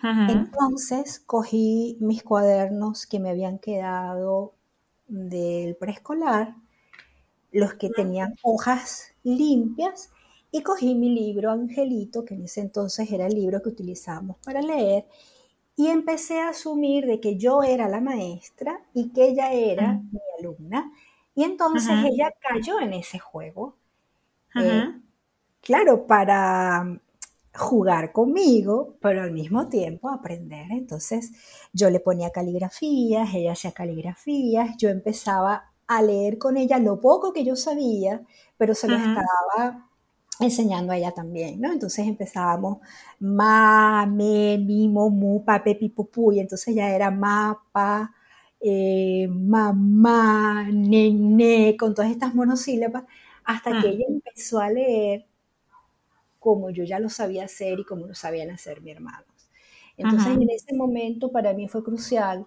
Entonces 0.00 1.18
cogí 1.18 1.96
mis 2.00 2.22
cuadernos 2.22 3.06
que 3.06 3.18
me 3.18 3.30
habían 3.30 3.58
quedado 3.58 4.54
del 5.08 5.74
preescolar, 5.74 6.54
los 7.52 7.74
que 7.74 7.90
tenían 7.90 8.34
hojas 8.42 9.14
limpias, 9.22 10.10
y 10.50 10.62
cogí 10.62 10.94
mi 10.94 11.14
libro 11.14 11.50
Angelito, 11.50 12.24
que 12.24 12.34
en 12.34 12.44
ese 12.44 12.62
entonces 12.62 13.10
era 13.12 13.26
el 13.26 13.34
libro 13.34 13.60
que 13.62 13.68
utilizábamos 13.68 14.38
para 14.44 14.62
leer, 14.62 15.06
y 15.76 15.88
empecé 15.88 16.40
a 16.40 16.48
asumir 16.48 17.06
de 17.06 17.20
que 17.20 17.36
yo 17.36 17.62
era 17.62 17.88
la 17.88 18.00
maestra 18.00 18.80
y 18.94 19.10
que 19.10 19.28
ella 19.28 19.52
era 19.52 19.92
mi 20.10 20.18
alumna. 20.38 20.92
Y 21.36 21.44
entonces 21.44 21.92
ella 22.04 22.32
cayó 22.40 22.80
en 22.80 22.94
ese 22.94 23.20
juego. 23.20 23.76
Eh, 24.56 24.92
claro, 25.60 26.04
para 26.04 27.00
jugar 27.54 28.10
conmigo, 28.10 28.96
pero 29.00 29.22
al 29.22 29.30
mismo 29.30 29.68
tiempo 29.68 30.08
aprender. 30.08 30.66
Entonces 30.72 31.30
yo 31.72 31.90
le 31.90 32.00
ponía 32.00 32.30
caligrafías, 32.30 33.32
ella 33.32 33.52
hacía 33.52 33.70
caligrafías, 33.70 34.76
yo 34.78 34.88
empezaba 34.88 35.67
a 35.88 36.02
leer 36.02 36.38
con 36.38 36.56
ella 36.56 36.78
lo 36.78 37.00
poco 37.00 37.32
que 37.32 37.44
yo 37.44 37.56
sabía, 37.56 38.22
pero 38.56 38.74
se 38.74 38.88
lo 38.88 38.96
estaba 38.96 39.88
enseñando 40.40 40.92
a 40.92 40.96
ella 40.98 41.12
también, 41.12 41.60
¿no? 41.60 41.72
Entonces 41.72 42.06
empezábamos 42.06 42.78
ma, 43.20 44.06
me, 44.06 44.58
mi, 44.58 44.88
mu, 44.88 45.44
pa, 45.44 45.62
pe, 45.64 45.74
pi, 45.74 45.88
pu, 45.90 46.32
y 46.32 46.40
entonces 46.40 46.74
ya 46.74 46.90
era 46.90 47.10
ma, 47.10 47.58
pa, 47.72 48.14
eh, 48.60 49.28
mamá, 49.30 50.68
nene, 50.72 51.76
con 51.78 51.94
todas 51.94 52.10
estas 52.10 52.34
monosílabas, 52.34 53.04
hasta 53.44 53.78
que 53.80 53.88
ella 53.90 54.04
empezó 54.08 54.60
a 54.60 54.70
leer 54.70 55.26
como 56.38 56.70
yo 56.70 56.84
ya 56.84 56.98
lo 57.00 57.08
sabía 57.08 57.44
hacer 57.44 57.80
y 57.80 57.84
como 57.84 58.06
lo 58.06 58.14
sabían 58.14 58.50
hacer 58.50 58.80
mis 58.80 58.94
hermanos. 58.94 59.26
Entonces 59.96 60.28
en 60.36 60.48
ese 60.50 60.74
momento 60.74 61.32
para 61.32 61.52
mí 61.54 61.68
fue 61.68 61.82
crucial. 61.82 62.46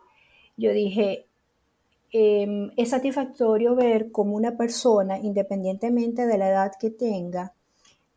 Yo 0.57 0.71
dije, 0.71 1.27
em, 2.11 2.71
es 2.77 2.89
satisfactorio 2.89 3.75
ver 3.75 4.11
cómo 4.11 4.35
una 4.35 4.57
persona, 4.57 5.17
independientemente 5.19 6.25
de 6.25 6.37
la 6.37 6.49
edad 6.49 6.71
que 6.79 6.89
tenga, 6.89 7.53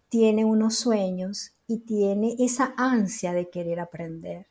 tiene 0.08 0.44
unos 0.44 0.76
sueños 0.76 1.52
y 1.66 1.78
tiene 1.78 2.36
esa 2.38 2.74
ansia 2.76 3.32
de 3.32 3.48
querer 3.50 3.80
aprender. 3.80 4.46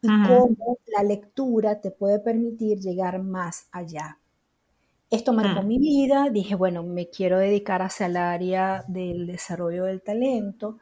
Y 0.00 0.08
cómo 0.08 0.78
la 0.96 1.04
lectura 1.04 1.80
te 1.80 1.92
puede 1.92 2.18
permitir 2.18 2.80
llegar 2.80 3.22
más 3.22 3.68
allá. 3.70 4.18
Esto 5.10 5.32
marcó 5.32 5.62
mi 5.62 5.78
vida, 5.78 6.30
dije, 6.30 6.54
bueno, 6.54 6.82
me 6.82 7.08
quiero 7.10 7.38
dedicar 7.38 7.82
hacia 7.82 8.06
el 8.06 8.16
área 8.16 8.82
del 8.88 9.26
desarrollo 9.26 9.84
del 9.84 10.00
talento. 10.00 10.78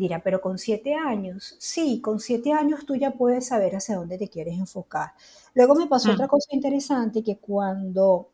Dirá, 0.00 0.22
pero 0.22 0.40
con 0.40 0.56
siete 0.56 0.94
años, 0.94 1.56
sí, 1.58 2.00
con 2.00 2.20
siete 2.20 2.54
años 2.54 2.86
tú 2.86 2.96
ya 2.96 3.10
puedes 3.10 3.48
saber 3.48 3.76
hacia 3.76 3.96
dónde 3.96 4.16
te 4.16 4.28
quieres 4.28 4.58
enfocar. 4.58 5.12
Luego 5.52 5.74
me 5.74 5.86
pasó 5.86 6.12
otra 6.12 6.26
cosa 6.26 6.48
interesante, 6.52 7.22
que 7.22 7.36
cuando 7.36 8.30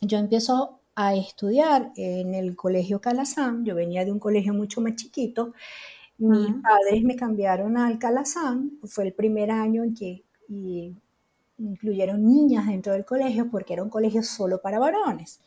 yo 0.00 0.16
empiezo 0.16 0.78
a 0.94 1.14
estudiar 1.14 1.92
en 1.96 2.34
el 2.34 2.56
colegio 2.56 3.02
Calazán. 3.02 3.64
Yo 3.66 3.74
venía 3.74 4.04
de 4.04 4.12
un 4.12 4.18
colegio 4.18 4.54
mucho 4.54 4.80
más 4.80 4.94
chiquito. 4.96 5.52
Mis 6.16 6.54
padres 6.62 7.02
me 7.02 7.16
cambiaron 7.16 7.76
al 7.76 7.98
Calazán. 7.98 8.78
Fue 8.84 9.04
el 9.04 9.12
primer 9.12 9.50
año 9.50 9.84
en 9.84 9.94
que 9.94 10.24
incluyeron 11.58 12.26
niñas 12.26 12.66
dentro 12.66 12.94
del 12.94 13.04
colegio 13.04 13.50
porque 13.50 13.74
era 13.74 13.82
un 13.82 13.90
colegio 13.90 14.22
solo 14.22 14.62
para 14.62 14.78
varones. 14.78 15.40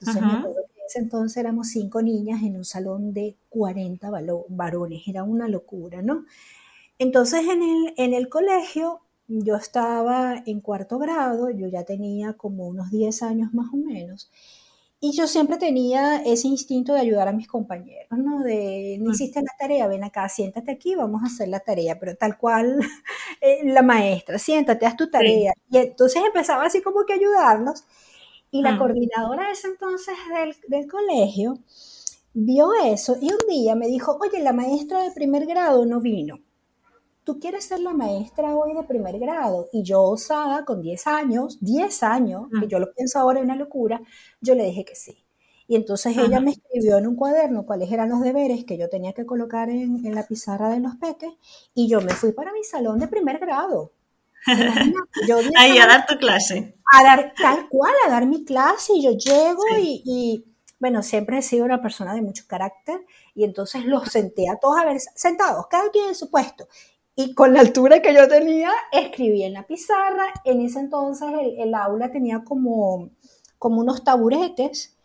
Entonces 0.00 0.22
me 0.22 0.32
acuerdo 0.32 0.62
ese 0.88 0.98
entonces 1.00 1.36
éramos 1.38 1.68
cinco 1.68 2.02
niñas 2.02 2.42
en 2.42 2.56
un 2.56 2.64
salón 2.64 3.12
de 3.12 3.36
40 3.50 4.10
varones. 4.48 5.02
Era 5.06 5.22
una 5.22 5.48
locura, 5.48 6.02
¿no? 6.02 6.24
Entonces 6.98 7.42
en 7.48 7.62
el, 7.62 7.94
en 7.96 8.14
el 8.14 8.28
colegio 8.28 9.00
yo 9.28 9.56
estaba 9.56 10.42
en 10.46 10.60
cuarto 10.60 10.98
grado, 10.98 11.50
yo 11.50 11.68
ya 11.68 11.84
tenía 11.84 12.32
como 12.34 12.66
unos 12.66 12.90
10 12.90 13.22
años 13.22 13.52
más 13.54 13.72
o 13.72 13.76
menos, 13.76 14.30
y 15.00 15.12
yo 15.12 15.28
siempre 15.28 15.58
tenía 15.58 16.22
ese 16.24 16.48
instinto 16.48 16.92
de 16.92 17.00
ayudar 17.00 17.28
a 17.28 17.32
mis 17.32 17.46
compañeros, 17.46 18.18
¿no? 18.18 18.42
De, 18.42 18.98
no 19.00 19.12
hiciste 19.12 19.40
la 19.40 19.52
tarea, 19.56 19.86
ven 19.86 20.02
acá, 20.02 20.28
siéntate 20.28 20.72
aquí, 20.72 20.96
vamos 20.96 21.22
a 21.22 21.26
hacer 21.26 21.48
la 21.48 21.60
tarea, 21.60 22.00
pero 22.00 22.16
tal 22.16 22.36
cual 22.36 22.80
eh, 23.40 23.60
la 23.64 23.82
maestra, 23.82 24.38
siéntate, 24.38 24.86
haz 24.86 24.96
tu 24.96 25.08
tarea. 25.08 25.52
Y 25.70 25.78
entonces 25.78 26.20
empezaba 26.26 26.64
así 26.64 26.82
como 26.82 27.04
que 27.06 27.12
ayudarnos. 27.12 27.84
Y 28.50 28.62
la 28.62 28.78
coordinadora 28.78 29.46
de 29.46 29.52
ese 29.52 29.68
entonces 29.68 30.14
del, 30.34 30.56
del 30.68 30.90
colegio 30.90 31.58
vio 32.32 32.70
eso 32.84 33.16
y 33.20 33.30
un 33.30 33.48
día 33.48 33.74
me 33.74 33.88
dijo, 33.88 34.18
oye, 34.20 34.42
la 34.42 34.52
maestra 34.52 35.02
de 35.02 35.10
primer 35.10 35.46
grado 35.46 35.84
no 35.84 36.00
vino 36.00 36.38
tú 37.28 37.38
quieres 37.38 37.66
ser 37.66 37.80
la 37.80 37.92
maestra 37.92 38.56
hoy 38.56 38.72
de 38.72 38.84
primer 38.84 39.18
grado. 39.18 39.68
Y 39.70 39.82
yo, 39.82 40.02
osada, 40.02 40.64
con 40.64 40.80
10 40.80 41.06
años, 41.08 41.58
10 41.60 42.02
años, 42.02 42.46
que 42.48 42.64
mm. 42.64 42.68
yo 42.70 42.78
lo 42.78 42.90
pienso 42.94 43.18
ahora 43.18 43.40
en 43.40 43.44
una 43.44 43.54
locura, 43.54 44.00
yo 44.40 44.54
le 44.54 44.64
dije 44.64 44.86
que 44.86 44.94
sí. 44.94 45.18
Y 45.66 45.76
entonces 45.76 46.16
ella 46.16 46.40
me 46.40 46.52
escribió 46.52 46.96
en 46.96 47.06
un 47.06 47.16
cuaderno 47.16 47.66
cuáles 47.66 47.92
eran 47.92 48.08
los 48.08 48.22
deberes 48.22 48.64
que 48.64 48.78
yo 48.78 48.88
tenía 48.88 49.12
que 49.12 49.26
colocar 49.26 49.68
en, 49.68 50.14
la 50.14 50.26
pizarra 50.26 50.70
de 50.70 50.80
los 50.80 50.96
peques 50.96 51.34
y 51.74 51.86
yo 51.86 52.00
me 52.00 52.14
fui 52.14 52.32
para 52.32 52.50
mi 52.54 52.64
salón 52.64 52.98
de 52.98 53.08
primer 53.08 53.38
grado. 53.38 53.92
Ahí 55.56 55.78
a 55.78 55.86
dar 55.86 56.06
tu 56.06 56.16
clase. 56.16 56.74
A 56.92 57.02
dar 57.02 57.34
tal 57.40 57.68
cual, 57.68 57.94
a 58.06 58.10
dar 58.10 58.26
mi 58.26 58.44
clase 58.44 58.94
y 58.94 59.02
yo 59.02 59.12
llego 59.12 59.62
y, 59.78 60.02
y, 60.04 60.44
bueno, 60.78 61.02
siempre 61.02 61.38
he 61.38 61.42
sido 61.42 61.64
una 61.64 61.82
persona 61.82 62.14
de 62.14 62.22
mucho 62.22 62.44
carácter 62.46 63.00
y 63.34 63.44
entonces 63.44 63.84
los 63.84 64.08
senté 64.08 64.48
a 64.48 64.56
todos 64.56 64.78
a 64.78 64.84
ver 64.84 64.98
sentados, 65.00 65.66
cada 65.68 65.90
quien 65.90 66.08
en 66.08 66.14
su 66.14 66.30
puesto 66.30 66.66
y 67.20 67.34
con 67.34 67.52
la 67.52 67.62
altura 67.62 68.00
que 68.00 68.14
yo 68.14 68.28
tenía, 68.28 68.70
escribí 68.92 69.42
en 69.42 69.54
la 69.54 69.66
pizarra. 69.66 70.32
En 70.44 70.60
ese 70.60 70.78
entonces 70.78 71.28
el, 71.58 71.74
aula 71.74 72.12
tenía 72.12 72.44
como, 72.44 73.10
como 73.58 73.80
unos 73.80 74.04
taburetes 74.04 74.96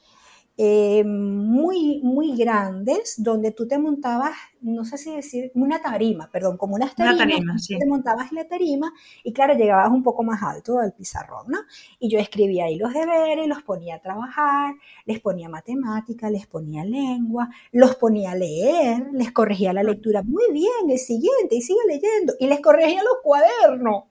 eh, 0.55 1.03
muy, 1.03 1.99
muy 2.03 2.35
grandes, 2.37 3.15
donde 3.17 3.51
tú 3.51 3.67
te 3.67 3.79
montabas, 3.79 4.35
no 4.61 4.85
sé 4.85 4.99
si 4.99 5.15
decir, 5.15 5.51
una 5.55 5.81
tarima, 5.81 6.29
perdón, 6.31 6.57
como 6.57 6.75
una 6.75 6.89
tarima, 6.89 7.55
te 7.67 7.85
montabas 7.87 8.31
en 8.31 8.35
la 8.35 8.47
tarima 8.47 8.93
y 9.23 9.33
claro, 9.33 9.55
llegabas 9.55 9.89
un 9.89 10.03
poco 10.03 10.21
más 10.21 10.43
alto 10.43 10.77
al 10.77 10.93
pizarrón, 10.93 11.47
¿no? 11.47 11.57
Y 11.97 12.07
yo 12.07 12.19
escribía 12.19 12.65
ahí 12.65 12.77
los 12.77 12.93
deberes, 12.93 13.47
los 13.47 13.63
ponía 13.63 13.95
a 13.95 13.99
trabajar, 13.99 14.75
les 15.05 15.19
ponía 15.21 15.49
matemática, 15.49 16.29
les 16.29 16.45
ponía 16.45 16.85
lengua, 16.85 17.49
los 17.71 17.95
ponía 17.95 18.33
a 18.33 18.35
leer, 18.35 19.07
les 19.11 19.31
corregía 19.31 19.73
la 19.73 19.81
lectura, 19.81 20.21
muy 20.21 20.51
bien, 20.51 20.87
el 20.87 20.99
siguiente, 20.99 21.55
y 21.55 21.61
sigue 21.63 21.79
leyendo, 21.87 22.33
y 22.39 22.45
les 22.45 22.59
corregía 22.59 23.01
los 23.01 23.23
cuadernos. 23.23 24.03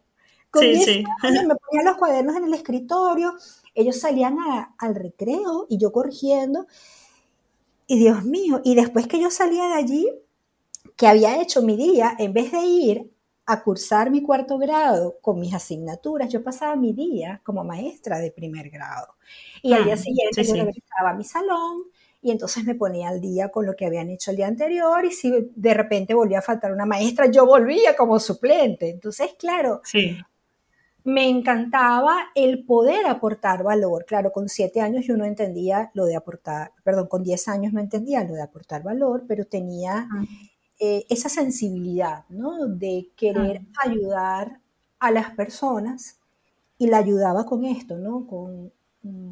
sí, 0.55 0.77
sí. 0.83 1.05
me 1.23 1.55
ponía 1.55 1.85
los 1.85 1.97
cuadernos 1.99 2.35
en 2.35 2.45
el 2.47 2.55
escritorio, 2.55 3.33
ellos 3.75 3.99
salían 4.01 4.37
al 4.79 4.95
recreo 4.95 5.67
y 5.69 5.79
yo 5.79 5.93
corrigiendo. 5.93 6.67
Y 7.87 7.99
Dios 7.99 8.25
mío, 8.25 8.61
y 8.65 8.75
después 8.75 9.07
que 9.07 9.21
yo 9.21 9.31
salía 9.31 9.69
de 9.69 9.75
allí, 9.75 10.09
que 10.97 11.07
había 11.07 11.41
hecho 11.41 11.63
mi 11.63 11.77
día, 11.77 12.15
en 12.19 12.33
vez 12.33 12.53
de 12.53 12.61
ir 12.61 13.11
a 13.45 13.63
cursar 13.63 14.11
mi 14.11 14.23
cuarto 14.23 14.57
grado 14.57 15.19
con 15.21 15.41
mis 15.41 15.53
asignaturas, 15.53 16.29
yo 16.31 16.43
pasaba 16.43 16.77
mi 16.77 16.93
día 16.93 17.41
como 17.45 17.65
maestra 17.65 18.19
de 18.19 18.31
primer 18.31 18.71
grado. 18.71 19.15
Y 19.63 19.73
al 19.73 19.85
día 19.85 19.95
ah, 19.95 19.99
siguiente 19.99 20.45
yo 20.45 20.55
regresaba 20.55 21.11
a 21.11 21.15
mi 21.15 21.25
salón 21.25 21.83
y 22.23 22.31
entonces 22.31 22.65
me 22.65 22.77
ponía 22.77 23.09
al 23.09 23.21
día 23.21 23.49
con 23.49 23.67
lo 23.67 23.75
que 23.75 23.85
habían 23.85 24.11
hecho 24.11 24.31
el 24.31 24.37
día 24.37 24.47
anterior 24.47 25.05
y 25.05 25.11
si 25.11 25.51
de 25.55 25.75
repente 25.75 26.15
volvía 26.15 26.39
a 26.39 26.43
faltar 26.43 26.73
una 26.73 26.87
maestra, 26.87 27.27
yo 27.31 27.45
volvía 27.45 27.97
como 27.97 28.21
suplente. 28.21 28.91
Entonces, 28.91 29.35
claro, 29.39 29.81
sí 29.85 30.17
me 31.05 31.29
encantaba 31.29 32.17
el 32.35 32.65
poder 32.65 33.07
aportar 33.07 33.63
valor. 33.63 34.05
Claro, 34.07 34.33
con 34.33 34.49
siete 34.49 34.81
años 34.81 35.05
yo 35.07 35.17
no 35.17 35.25
entendía 35.25 35.91
lo 35.95 36.05
de 36.05 36.17
aportar, 36.17 36.73
perdón, 36.85 37.09
con 37.09 37.23
diez 37.23 37.49
años 37.49 37.73
no 37.73 37.81
entendía 37.81 38.25
lo 38.25 38.35
de 38.35 38.43
aportar 38.43 38.83
valor, 38.83 39.25
pero 39.27 39.45
tenía 39.45 40.09
ah. 40.11 40.25
eh, 40.79 41.05
esa 41.09 41.29
sensibilidad, 41.29 42.25
¿no? 42.29 42.67
De 42.69 43.11
querer 43.17 43.63
ah. 43.77 43.89
ayudar 43.89 44.61
a 44.99 45.11
las 45.11 45.31
personas 45.31 46.19
y 46.79 46.87
la 46.87 46.99
ayudaba 46.99 47.47
con 47.47 47.65
esto, 47.65 47.99
¿no? 47.99 48.27
Con, 48.27 48.73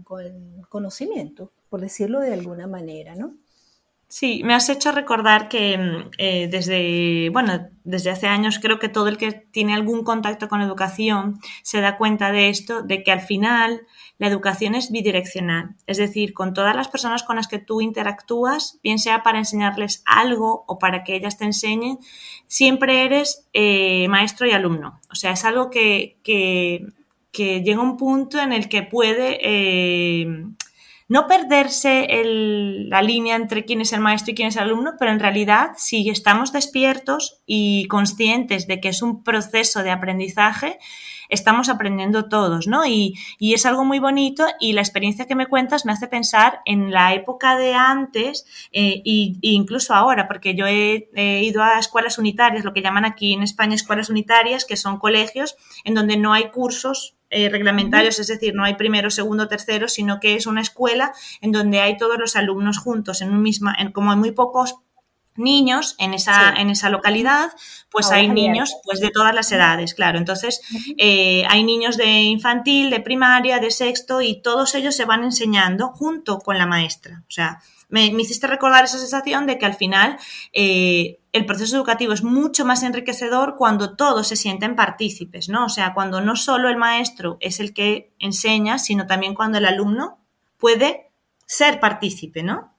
con 0.04 0.20
el 0.22 0.66
conocimiento, 0.68 1.52
por 1.68 1.80
decirlo 1.80 2.20
de 2.20 2.34
alguna 2.34 2.66
manera, 2.66 3.14
¿no? 3.14 3.34
Sí, 4.12 4.42
me 4.42 4.54
has 4.54 4.68
hecho 4.68 4.90
recordar 4.90 5.48
que 5.48 5.78
mm, 5.78 6.10
eh, 6.18 6.48
desde, 6.50 7.30
bueno, 7.30 7.68
desde 7.84 8.10
hace 8.10 8.26
años 8.26 8.58
creo 8.58 8.80
que 8.80 8.88
todo 8.88 9.06
el 9.06 9.16
que 9.16 9.30
tiene 9.30 9.72
algún 9.72 10.02
contacto 10.02 10.48
con 10.48 10.60
educación 10.62 11.38
se 11.62 11.80
da 11.80 11.96
cuenta 11.96 12.32
de 12.32 12.48
esto, 12.48 12.82
de 12.82 13.04
que 13.04 13.12
al 13.12 13.20
final 13.20 13.82
la 14.18 14.26
educación 14.26 14.74
es 14.74 14.90
bidireccional. 14.90 15.76
Es 15.86 15.98
decir, 15.98 16.34
con 16.34 16.54
todas 16.54 16.74
las 16.74 16.88
personas 16.88 17.22
con 17.22 17.36
las 17.36 17.46
que 17.46 17.60
tú 17.60 17.80
interactúas, 17.80 18.80
bien 18.82 18.98
sea 18.98 19.22
para 19.22 19.38
enseñarles 19.38 20.02
algo 20.06 20.64
o 20.66 20.80
para 20.80 21.04
que 21.04 21.14
ellas 21.14 21.38
te 21.38 21.44
enseñen, 21.44 22.00
siempre 22.48 23.04
eres 23.04 23.46
eh, 23.52 24.08
maestro 24.08 24.48
y 24.48 24.50
alumno. 24.50 25.00
O 25.12 25.14
sea, 25.14 25.30
es 25.30 25.44
algo 25.44 25.70
que, 25.70 26.18
que, 26.24 26.88
llega 27.32 27.78
a 27.78 27.84
un 27.84 27.96
punto 27.96 28.40
en 28.40 28.52
el 28.52 28.68
que 28.68 28.82
puede... 28.82 29.38
Eh, 29.40 30.26
no 31.10 31.26
perderse 31.26 32.06
la 32.24 33.02
línea 33.02 33.34
entre 33.34 33.64
quién 33.64 33.80
es 33.80 33.92
el 33.92 33.98
maestro 33.98 34.30
y 34.30 34.34
quién 34.36 34.46
es 34.46 34.54
el 34.54 34.62
alumno, 34.62 34.92
pero 34.96 35.10
en 35.10 35.18
realidad 35.18 35.72
si 35.76 36.08
estamos 36.08 36.52
despiertos 36.52 37.42
y 37.46 37.86
conscientes 37.88 38.68
de 38.68 38.80
que 38.80 38.90
es 38.90 39.02
un 39.02 39.24
proceso 39.24 39.82
de 39.82 39.90
aprendizaje, 39.90 40.78
estamos 41.30 41.68
aprendiendo 41.68 42.28
todos, 42.28 42.66
¿no? 42.66 42.86
Y, 42.86 43.14
es 43.40 43.66
algo 43.66 43.84
muy 43.84 43.98
bonito 43.98 44.46
y 44.60 44.72
la 44.72 44.80
experiencia 44.80 45.26
que 45.26 45.34
me 45.34 45.46
cuentas 45.46 45.84
me 45.84 45.92
hace 45.92 46.06
pensar 46.06 46.60
en 46.64 46.90
la 46.90 47.14
época 47.14 47.56
de 47.56 47.74
antes 47.74 48.46
e 48.72 49.02
incluso 49.04 49.94
ahora, 49.94 50.28
porque 50.28 50.54
yo 50.54 50.66
he, 50.66 51.08
ido 51.42 51.62
a 51.62 51.78
escuelas 51.78 52.18
unitarias, 52.18 52.64
lo 52.64 52.72
que 52.72 52.82
llaman 52.82 53.04
aquí 53.04 53.32
en 53.32 53.42
España 53.42 53.74
escuelas 53.74 54.10
unitarias, 54.10 54.64
que 54.64 54.76
son 54.76 54.98
colegios 54.98 55.56
en 55.84 55.94
donde 55.94 56.16
no 56.16 56.32
hay 56.32 56.50
cursos 56.50 57.16
eh, 57.30 57.48
reglamentarios, 57.48 58.18
es 58.18 58.26
decir, 58.26 58.54
no 58.54 58.64
hay 58.64 58.74
primero, 58.74 59.08
segundo, 59.08 59.46
tercero, 59.46 59.86
sino 59.86 60.18
que 60.18 60.34
es 60.34 60.46
una 60.46 60.60
escuela 60.60 61.12
en 61.40 61.52
donde 61.52 61.80
hay 61.80 61.96
todos 61.96 62.18
los 62.18 62.34
alumnos 62.34 62.78
juntos 62.78 63.22
en 63.22 63.30
un 63.30 63.40
misma, 63.40 63.74
en, 63.78 63.92
como 63.92 64.10
hay 64.10 64.16
muy 64.16 64.32
pocos 64.32 64.76
niños 65.36 65.94
en 65.98 66.14
esa, 66.14 66.54
en 66.56 66.70
esa 66.70 66.90
localidad, 66.90 67.50
pues 67.90 68.10
hay 68.10 68.28
niños 68.28 68.76
pues 68.84 69.00
de 69.00 69.10
todas 69.10 69.34
las 69.34 69.50
edades, 69.52 69.94
claro. 69.94 70.18
Entonces, 70.18 70.60
eh, 70.98 71.44
hay 71.48 71.64
niños 71.64 71.96
de 71.96 72.22
infantil, 72.22 72.90
de 72.90 73.00
primaria, 73.00 73.58
de 73.58 73.70
sexto 73.70 74.20
y 74.20 74.40
todos 74.42 74.74
ellos 74.74 74.94
se 74.94 75.04
van 75.04 75.24
enseñando 75.24 75.88
junto 75.88 76.38
con 76.38 76.58
la 76.58 76.66
maestra. 76.66 77.22
O 77.22 77.30
sea, 77.30 77.60
me, 77.88 78.06
hiciste 78.06 78.46
recordar 78.46 78.84
esa 78.84 78.98
sensación 78.98 79.46
de 79.46 79.58
que 79.58 79.66
al 79.66 79.74
final 79.74 80.18
eh, 80.52 81.18
el 81.32 81.46
proceso 81.46 81.76
educativo 81.76 82.12
es 82.12 82.22
mucho 82.22 82.64
más 82.64 82.82
enriquecedor 82.82 83.56
cuando 83.56 83.96
todos 83.96 84.28
se 84.28 84.36
sienten 84.36 84.76
partícipes, 84.76 85.48
¿no? 85.48 85.66
O 85.66 85.68
sea, 85.68 85.94
cuando 85.94 86.20
no 86.20 86.36
solo 86.36 86.68
el 86.68 86.76
maestro 86.76 87.36
es 87.40 87.60
el 87.60 87.72
que 87.72 88.12
enseña, 88.18 88.78
sino 88.78 89.06
también 89.06 89.34
cuando 89.34 89.58
el 89.58 89.66
alumno 89.66 90.18
puede 90.58 91.10
ser 91.46 91.80
partícipe, 91.80 92.42
¿no? 92.42 92.74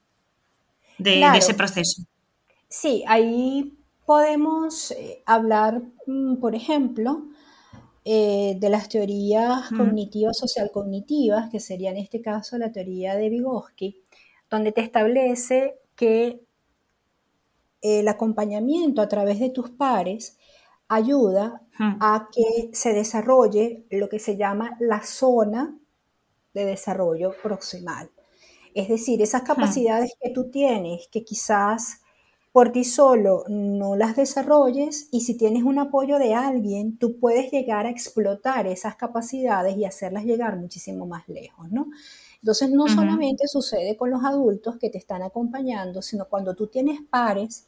de 0.97 1.25
ese 1.35 1.55
proceso. 1.55 2.03
Sí, 2.71 3.03
ahí 3.05 3.77
podemos 4.05 4.91
eh, 4.91 5.21
hablar, 5.25 5.81
mm, 6.07 6.37
por 6.37 6.55
ejemplo, 6.55 7.23
eh, 8.05 8.55
de 8.59 8.69
las 8.69 8.87
teorías 8.87 9.69
cognitivas 9.71 10.37
social-cognitivas, 10.37 11.49
que 11.49 11.59
sería 11.59 11.91
en 11.91 11.97
este 11.97 12.21
caso 12.21 12.57
la 12.57 12.71
teoría 12.71 13.15
de 13.15 13.29
Vygotsky, 13.29 14.01
donde 14.49 14.71
te 14.71 14.81
establece 14.81 15.79
que 15.97 16.45
el 17.81 18.07
acompañamiento 18.07 19.01
a 19.01 19.09
través 19.09 19.39
de 19.39 19.49
tus 19.49 19.69
pares 19.71 20.37
ayuda 20.87 21.61
a 21.77 22.29
que 22.31 22.69
se 22.73 22.93
desarrolle 22.93 23.85
lo 23.89 24.07
que 24.07 24.19
se 24.19 24.37
llama 24.37 24.77
la 24.79 25.03
zona 25.03 25.77
de 26.53 26.65
desarrollo 26.65 27.33
proximal. 27.43 28.11
Es 28.73 28.87
decir, 28.87 29.21
esas 29.21 29.41
capacidades 29.43 30.13
que 30.21 30.29
tú 30.29 30.49
tienes, 30.51 31.07
que 31.09 31.23
quizás 31.25 32.00
por 32.51 32.71
ti 32.71 32.83
solo 32.83 33.45
no 33.47 33.95
las 33.95 34.15
desarrolles 34.15 35.07
y 35.11 35.21
si 35.21 35.37
tienes 35.37 35.63
un 35.63 35.79
apoyo 35.79 36.19
de 36.19 36.33
alguien, 36.33 36.97
tú 36.97 37.17
puedes 37.17 37.49
llegar 37.51 37.85
a 37.85 37.89
explotar 37.89 38.67
esas 38.67 38.95
capacidades 38.95 39.77
y 39.77 39.85
hacerlas 39.85 40.25
llegar 40.25 40.57
muchísimo 40.57 41.05
más 41.05 41.27
lejos, 41.29 41.71
¿no? 41.71 41.87
Entonces 42.41 42.71
no 42.71 42.87
solamente 42.87 43.47
sucede 43.47 43.95
con 43.95 44.09
los 44.09 44.25
adultos 44.25 44.77
que 44.77 44.89
te 44.89 44.97
están 44.97 45.21
acompañando, 45.21 46.01
sino 46.01 46.25
cuando 46.25 46.55
tú 46.55 46.67
tienes 46.67 46.99
pares 47.09 47.67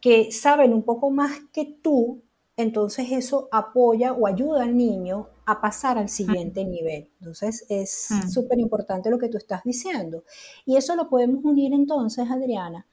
que 0.00 0.30
saben 0.30 0.72
un 0.72 0.84
poco 0.84 1.10
más 1.10 1.32
que 1.52 1.64
tú, 1.82 2.22
entonces 2.56 3.08
eso 3.10 3.48
apoya 3.50 4.12
o 4.12 4.26
ayuda 4.26 4.62
al 4.62 4.76
niño 4.76 5.28
a 5.44 5.60
pasar 5.60 5.98
al 5.98 6.08
siguiente 6.08 6.64
nivel. 6.64 7.10
Entonces 7.18 7.66
es 7.68 8.08
súper 8.32 8.58
importante 8.58 9.10
lo 9.10 9.18
que 9.18 9.28
tú 9.28 9.36
estás 9.36 9.62
diciendo. 9.64 10.24
Y 10.64 10.76
eso 10.76 10.94
lo 10.96 11.08
podemos 11.08 11.44
unir 11.44 11.74
entonces, 11.74 12.30
Adriana, 12.30 12.86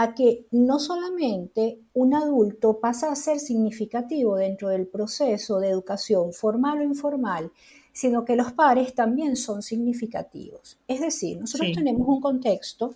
a 0.00 0.14
que 0.14 0.46
no 0.52 0.78
solamente 0.78 1.80
un 1.92 2.14
adulto 2.14 2.78
pasa 2.78 3.10
a 3.10 3.16
ser 3.16 3.40
significativo 3.40 4.36
dentro 4.36 4.68
del 4.68 4.86
proceso 4.86 5.58
de 5.58 5.70
educación 5.70 6.32
formal 6.32 6.78
o 6.78 6.84
informal, 6.84 7.50
sino 7.92 8.24
que 8.24 8.36
los 8.36 8.52
pares 8.52 8.94
también 8.94 9.34
son 9.34 9.60
significativos. 9.60 10.78
Es 10.86 11.00
decir, 11.00 11.40
nosotros 11.40 11.72
tenemos 11.74 12.06
un 12.06 12.20
contexto 12.20 12.94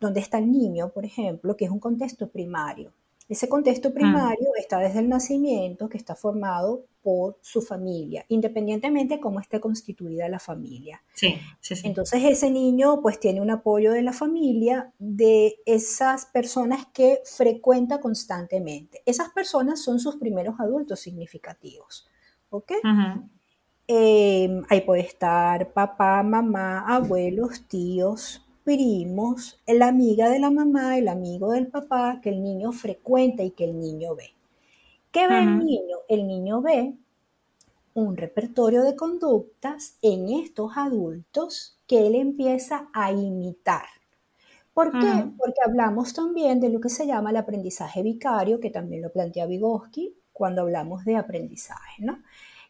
donde 0.00 0.18
está 0.18 0.38
el 0.38 0.50
niño, 0.50 0.88
por 0.88 1.04
ejemplo, 1.04 1.56
que 1.56 1.66
es 1.66 1.70
un 1.70 1.78
contexto 1.78 2.28
primario. 2.28 2.92
Ese 3.32 3.48
contexto 3.48 3.88
mm. 3.88 3.94
primario 3.94 4.50
está 4.58 4.78
desde 4.78 4.98
el 4.98 5.08
nacimiento, 5.08 5.88
que 5.88 5.96
está 5.96 6.14
formado 6.14 6.84
por 7.02 7.38
su 7.40 7.62
familia, 7.62 8.26
independientemente 8.28 9.14
de 9.14 9.20
cómo 9.20 9.40
esté 9.40 9.58
constituida 9.58 10.28
la 10.28 10.38
familia. 10.38 11.02
Sí, 11.14 11.36
sí, 11.58 11.74
sí. 11.74 11.86
Entonces 11.86 12.22
ese 12.24 12.50
niño 12.50 13.00
pues 13.00 13.18
tiene 13.18 13.40
un 13.40 13.50
apoyo 13.50 13.90
de 13.92 14.02
la 14.02 14.12
familia, 14.12 14.92
de 14.98 15.56
esas 15.64 16.26
personas 16.26 16.86
que 16.92 17.20
frecuenta 17.24 18.00
constantemente. 18.00 19.02
Esas 19.06 19.30
personas 19.30 19.82
son 19.82 19.98
sus 19.98 20.16
primeros 20.16 20.60
adultos 20.60 21.00
significativos. 21.00 22.06
¿Ok? 22.50 22.72
Em, 23.86 24.62
ahí 24.68 24.82
puede 24.82 25.00
estar 25.00 25.72
papá, 25.72 26.22
mamá, 26.22 26.84
abuelos, 26.86 27.66
tíos, 27.66 28.46
primos, 28.64 29.60
la 29.66 29.88
amiga 29.88 30.28
de 30.28 30.38
la 30.38 30.50
mamá, 30.50 30.98
el 30.98 31.08
amigo 31.08 31.52
del 31.52 31.68
papá, 31.68 32.20
que 32.22 32.30
el 32.30 32.42
niño 32.42 32.72
frecuenta 32.72 33.42
y 33.42 33.50
que 33.50 33.64
el 33.64 33.78
niño 33.78 34.14
ve. 34.14 34.34
¿Qué 35.10 35.28
ve 35.28 35.38
el 35.40 35.58
niño? 35.58 35.98
El 36.08 36.26
niño 36.26 36.62
ve 36.62 36.94
un 37.94 38.16
repertorio 38.16 38.82
de 38.82 38.96
conductas 38.96 39.98
en 40.02 40.30
estos 40.30 40.72
adultos 40.76 41.78
que 41.86 42.06
él 42.06 42.14
empieza 42.14 42.88
a 42.92 43.12
imitar. 43.12 43.86
¿Por 44.72 44.98
qué? 44.98 45.26
Porque 45.36 45.60
hablamos 45.66 46.14
también 46.14 46.60
de 46.60 46.70
lo 46.70 46.80
que 46.80 46.88
se 46.88 47.06
llama 47.06 47.30
el 47.30 47.36
aprendizaje 47.36 48.02
vicario, 48.02 48.60
que 48.60 48.70
también 48.70 49.02
lo 49.02 49.12
plantea 49.12 49.46
Vygotsky 49.46 50.16
cuando 50.32 50.62
hablamos 50.62 51.04
de 51.04 51.16
aprendizaje, 51.16 52.02
¿no? 52.02 52.22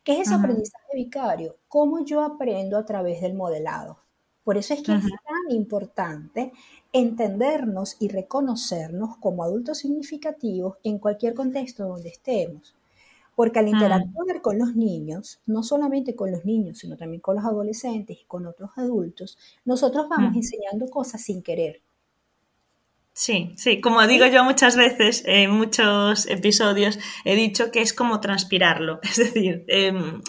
¿Qué 0.02 0.14
es 0.14 0.22
ese 0.22 0.34
aprendizaje 0.34 0.96
vicario? 0.96 1.58
¿Cómo 1.68 2.04
yo 2.04 2.22
aprendo 2.22 2.76
a 2.76 2.84
través 2.84 3.20
del 3.20 3.34
modelado? 3.34 3.98
Por 4.44 4.56
eso 4.56 4.74
es 4.74 4.82
que 4.82 4.92
es 4.92 5.02
tan 5.02 5.56
importante 5.56 6.52
entendernos 6.92 7.96
y 8.00 8.08
reconocernos 8.08 9.16
como 9.18 9.44
adultos 9.44 9.78
significativos 9.78 10.78
en 10.82 10.98
cualquier 10.98 11.34
contexto 11.34 11.86
donde 11.86 12.08
estemos. 12.08 12.74
Porque 13.36 13.60
al 13.60 13.66
mm. 13.66 13.68
interactuar 13.68 14.42
con 14.42 14.58
los 14.58 14.74
niños, 14.74 15.40
no 15.46 15.62
solamente 15.62 16.14
con 16.14 16.32
los 16.32 16.44
niños, 16.44 16.78
sino 16.78 16.96
también 16.96 17.20
con 17.20 17.36
los 17.36 17.44
adolescentes 17.44 18.18
y 18.20 18.24
con 18.24 18.46
otros 18.46 18.70
adultos, 18.76 19.38
nosotros 19.64 20.08
vamos 20.08 20.36
enseñando 20.36 20.90
cosas 20.90 21.22
sin 21.22 21.42
querer. 21.42 21.80
Sí, 23.14 23.52
sí, 23.56 23.82
como 23.82 24.06
digo 24.06 24.24
yo 24.26 24.42
muchas 24.42 24.74
veces 24.74 25.22
en 25.26 25.50
muchos 25.50 26.26
episodios, 26.28 26.98
he 27.26 27.36
dicho 27.36 27.70
que 27.70 27.82
es 27.82 27.92
como 27.92 28.20
transpirarlo, 28.20 29.00
es 29.02 29.16
decir, 29.16 29.64
em, 29.68 30.22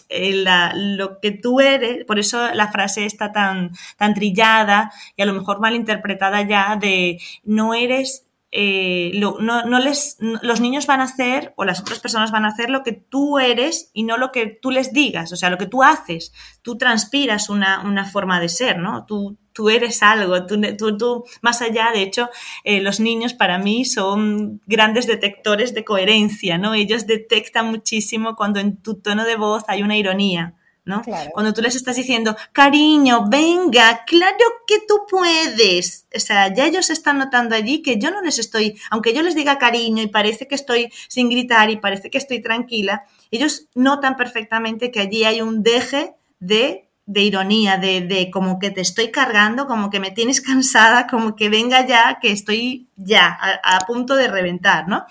lo 0.76 1.19
que 1.22 1.32
tú 1.32 1.62
eres, 1.62 2.04
por 2.06 2.19
eso 2.19 2.54
la 2.54 2.72
frase 2.72 3.06
está 3.06 3.32
tan, 3.32 3.72
tan 3.98 4.13
trillada 4.13 4.91
y 5.15 5.22
a 5.22 5.26
lo 5.26 5.34
mejor 5.34 5.62
mal 5.62 5.76
interpretada 5.76 6.41
ya 6.46 6.76
de 6.76 7.19
no 7.43 7.74
eres 7.74 8.28
eh, 8.56 9.12
no, 9.15 9.39
no, 9.39 9.80
les, 9.80 10.17
los 10.19 10.62
niños 10.62 10.86
van 10.86 11.02
a 11.02 11.06
hacer 11.06 11.56
o 11.58 11.65
las 11.65 11.80
otras 11.80 12.00
personas 12.00 12.32
van 12.32 12.46
a 12.46 12.50
hacer 12.50 12.69
lo 12.69 12.84
que 12.84 12.91
tú 12.91 13.39
eres 13.39 13.89
y 13.93 14.04
no 14.04 14.17
lo 14.17 14.32
que 14.32 14.46
tú 14.46 14.69
les 14.69 14.93
digas, 14.93 15.34
o 15.34 15.36
sea, 15.36 15.50
lo 15.50 15.58
que 15.58 15.65
tú 15.65 15.82
haces. 15.82 16.32
Tú 16.62 16.78
transpiras 16.78 17.50
una, 17.50 17.82
una 17.82 18.06
forma 18.06 18.39
de 18.39 18.50
ser, 18.50 18.78
¿no? 18.78 19.08
Tú, 19.08 19.39
tú 19.54 19.70
eres 19.70 20.04
algo, 20.04 20.46
tú, 20.46 20.60
tú, 20.98 21.24
más 21.42 21.62
allá, 21.62 21.92
de 21.94 22.02
hecho, 22.02 22.30
eh, 22.63 22.82
los 22.82 23.00
niños 23.00 23.34
para 23.34 23.58
mí 23.58 23.86
son 23.86 24.62
grandes 24.66 25.08
detectores 25.08 25.74
de 25.74 25.84
coherencia, 25.84 26.58
¿no? 26.58 26.74
Ellos 26.74 27.08
detectan 27.08 27.68
muchísimo 27.68 28.36
cuando 28.36 28.60
en 28.60 28.78
tu 28.78 28.96
tono 28.96 29.26
de 29.26 29.36
voz 29.36 29.63
hay 29.68 29.84
una 29.84 29.98
ironía. 29.98 30.56
¿no? 30.86 31.02
Cuando 31.32 31.54
tú 31.54 31.62
les 31.62 31.76
estás 31.76 31.96
diciendo, 31.96 32.36
cariño, 32.52 33.30
venga, 33.30 34.04
claro 34.06 34.46
que 34.68 34.80
tú 34.86 35.04
puedes. 35.10 36.08
O 36.13 36.20
sea, 36.20 36.54
ya 36.54 36.66
ellos 36.66 36.89
están 36.89 37.20
notando 37.20 37.56
allí 37.56 37.82
que 37.82 37.98
yo 37.98 38.12
no 38.12 38.22
les 38.22 38.38
estoy, 38.38 38.78
aunque 38.89 39.13
yo 39.13 39.24
les 39.24 39.36
diga 39.36 39.58
cariño 39.58 40.04
y 40.04 40.08
parece 40.08 40.48
que 40.48 40.56
estoy 40.56 40.92
sin 41.08 41.30
gritar 41.30 41.70
y 41.70 41.78
parece 41.78 42.10
que 42.10 42.18
estoy 42.18 42.42
tranquila, 42.42 43.06
ellos 43.32 43.68
notan 43.76 44.18
perfectamente 44.18 44.92
que 44.92 45.00
allí 45.00 45.24
hay 45.24 45.42
un 45.42 45.63
deje 45.63 46.16
de 46.39 46.89
de 47.06 47.22
ironía, 47.22 47.78
de, 47.78 48.02
de, 48.02 48.32
como 48.32 48.60
que 48.60 48.72
te 48.72 48.82
estoy 48.82 49.12
cargando, 49.12 49.68
como 49.68 49.89
que 49.89 50.00
me 50.00 50.12
tienes 50.12 50.42
cansada, 50.42 51.08
como 51.08 51.36
que 51.36 51.50
venga 51.50 51.86
ya, 51.86 52.20
que 52.22 52.32
estoy 52.32 52.88
ya 52.96 53.38
a, 53.63 53.80
punto 53.86 54.16
de 54.16 54.28
reventar, 54.28 54.88
¿no? 54.88 55.06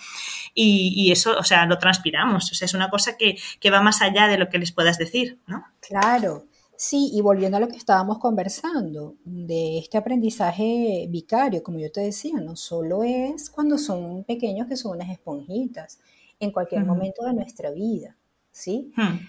Y, 0.54 1.10
eso, 1.12 1.38
o 1.38 1.44
sea, 1.44 1.64
lo 1.64 1.78
transpiramos, 1.78 2.50
o 2.52 2.54
sea, 2.54 2.66
es 2.66 2.74
una 2.74 2.90
cosa 2.90 3.16
que, 3.16 3.38
que, 3.58 3.70
va 3.70 3.80
más 3.80 4.02
allá 4.02 4.28
de 4.28 4.36
lo 4.36 4.50
que 4.50 4.58
les 4.58 4.72
puedas 4.72 4.98
decir, 4.98 5.38
¿no? 5.46 5.64
Claro, 5.80 6.44
sí, 6.76 7.10
y 7.14 7.22
volviendo 7.22 7.56
a 7.56 7.60
lo 7.60 7.68
que 7.68 7.76
estábamos 7.76 8.18
conversando, 8.18 9.14
de 9.24 9.78
este 9.78 9.96
aprendizaje 9.96 11.06
vicario, 11.08 11.62
como 11.62 11.78
yo 11.78 11.90
te 11.90 12.02
decía, 12.02 12.38
no 12.38 12.54
solo 12.54 13.02
es 13.02 13.48
cuando 13.48 13.78
son 13.78 14.24
pequeños 14.24 14.66
que 14.66 14.76
son 14.76 14.92
unas 14.96 15.10
esponjitas, 15.10 15.98
en 16.38 16.50
cualquier 16.50 16.84
momento 16.84 17.24
de 17.24 17.34
nuestra 17.34 17.70
vida, 17.70 18.16
¿sí? 18.50 18.92
Hmm. 18.96 19.26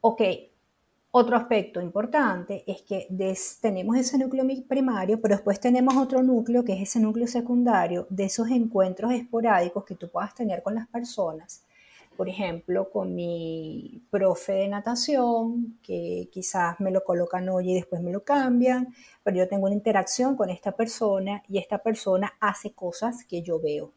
Ok, 0.00 0.22
Otro 1.18 1.34
aspecto 1.34 1.80
importante 1.80 2.62
es 2.66 2.82
que 2.82 3.08
tenemos 3.62 3.96
ese 3.96 4.18
núcleo 4.18 4.44
primario, 4.68 5.18
pero 5.18 5.36
después 5.36 5.58
tenemos 5.58 5.96
otro 5.96 6.22
núcleo 6.22 6.62
que 6.62 6.74
es 6.74 6.82
ese 6.82 7.00
núcleo 7.00 7.26
secundario 7.26 8.06
de 8.10 8.24
esos 8.24 8.50
encuentros 8.50 9.12
esporádicos 9.12 9.86
que 9.86 9.94
tú 9.94 10.10
puedas 10.10 10.34
tener 10.34 10.62
con 10.62 10.74
las 10.74 10.86
personas. 10.88 11.64
Por 12.18 12.28
ejemplo, 12.28 12.90
con 12.90 13.14
mi 13.14 14.02
profe 14.10 14.52
de 14.52 14.68
natación, 14.68 15.78
que 15.82 16.28
quizás 16.30 16.78
me 16.80 16.90
lo 16.90 17.02
colocan 17.02 17.48
hoy 17.48 17.70
y 17.70 17.74
después 17.76 18.02
me 18.02 18.12
lo 18.12 18.22
cambian, 18.22 18.92
pero 19.22 19.38
yo 19.38 19.48
tengo 19.48 19.64
una 19.64 19.74
interacción 19.74 20.36
con 20.36 20.50
esta 20.50 20.72
persona 20.72 21.42
y 21.48 21.56
esta 21.56 21.78
persona 21.78 22.34
hace 22.40 22.72
cosas 22.72 23.24
que 23.24 23.40
yo 23.40 23.58
veo. 23.58 23.90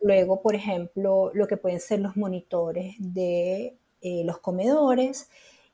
Luego, 0.00 0.42
por 0.42 0.54
ejemplo, 0.54 1.32
lo 1.34 1.48
que 1.48 1.56
pueden 1.56 1.80
ser 1.80 1.98
los 1.98 2.16
monitores 2.16 2.94
de 3.00 3.76
eh, 4.00 4.22
los 4.24 4.38
comedores, 4.38 5.28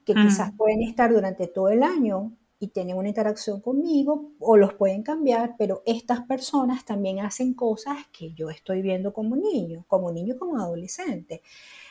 que 0.05 0.15
quizás 0.15 0.53
pueden 0.57 0.83
estar 0.83 1.13
durante 1.13 1.47
todo 1.47 1.69
el 1.69 1.83
año 1.83 2.33
y 2.59 2.69
tienen 2.69 2.97
una 2.97 3.09
interacción 3.09 3.61
conmigo 3.61 4.31
o 4.39 4.57
los 4.57 4.75
pueden 4.75 5.03
cambiar, 5.03 5.57
pero 5.59 5.83
estas 5.85 6.21
personas 6.27 6.85
también 6.85 7.19
hacen 7.19 7.55
cosas 7.55 7.97
que 8.17 8.33
yo 8.35 8.51
estoy 8.51 8.83
viendo 8.83 9.13
como 9.13 9.35
niño, 9.35 9.85
como 9.89 10.13
niño, 10.13 10.37
como 10.39 10.59
adolescente. 10.59 11.43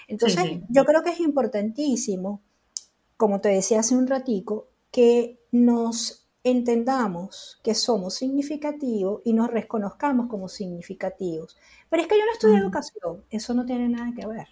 Entonces, 0.07 0.61
yo 0.69 0.85
creo 0.85 1.03
que 1.03 1.09
es 1.09 1.19
importantísimo, 1.19 2.41
como 3.17 3.41
te 3.41 3.49
decía 3.49 3.81
hace 3.81 3.95
un 3.95 4.07
ratico, 4.07 4.67
que 4.91 5.39
nos 5.51 6.21
entendamos 6.43 7.59
que 7.63 7.75
somos 7.75 8.15
significativos 8.15 9.21
y 9.25 9.33
nos 9.33 9.49
reconozcamos 9.49 10.27
como 10.27 10.47
significativos. 10.47 11.57
Pero 11.89 12.03
es 12.03 12.07
que 12.07 12.17
yo 12.17 12.25
no 12.25 12.31
estudio 12.31 12.57
educación, 12.57 13.25
eso 13.29 13.53
no 13.53 13.65
tiene 13.65 13.89
nada 13.89 14.13
que 14.15 14.25
ver. 14.25 14.47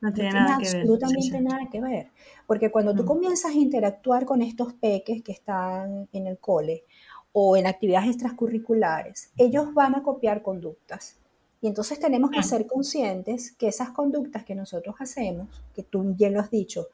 No 0.00 0.12
tiene, 0.12 0.32
nada 0.32 0.58
que 0.58 0.66
absolutamente 0.66 1.40
nada 1.40 1.68
que 1.70 1.80
ver. 1.80 2.10
Porque 2.46 2.70
cuando 2.70 2.94
tú 2.94 3.02
mm. 3.02 3.06
comienzas 3.06 3.52
a 3.52 3.58
interactuar 3.58 4.24
con 4.24 4.40
estos 4.42 4.72
peques 4.72 5.22
que 5.22 5.32
están 5.32 6.08
en 6.12 6.26
el 6.26 6.38
cole 6.38 6.84
o 7.32 7.56
en 7.56 7.66
actividades 7.66 8.10
extracurriculares, 8.10 9.32
ellos 9.36 9.74
van 9.74 9.94
a 9.94 10.02
copiar 10.02 10.42
conductas. 10.42 11.18
Y 11.60 11.66
entonces 11.66 12.00
tenemos 12.00 12.30
que 12.30 12.42
ser 12.42 12.66
conscientes 12.66 13.52
que 13.52 13.68
esas 13.68 13.90
conductas 13.90 14.44
que 14.44 14.54
nosotros 14.54 14.96
hacemos, 14.98 15.62
que 15.74 15.82
tú 15.82 16.14
ya 16.16 16.30
lo 16.30 16.40
has 16.40 16.50
dicho, 16.50 16.88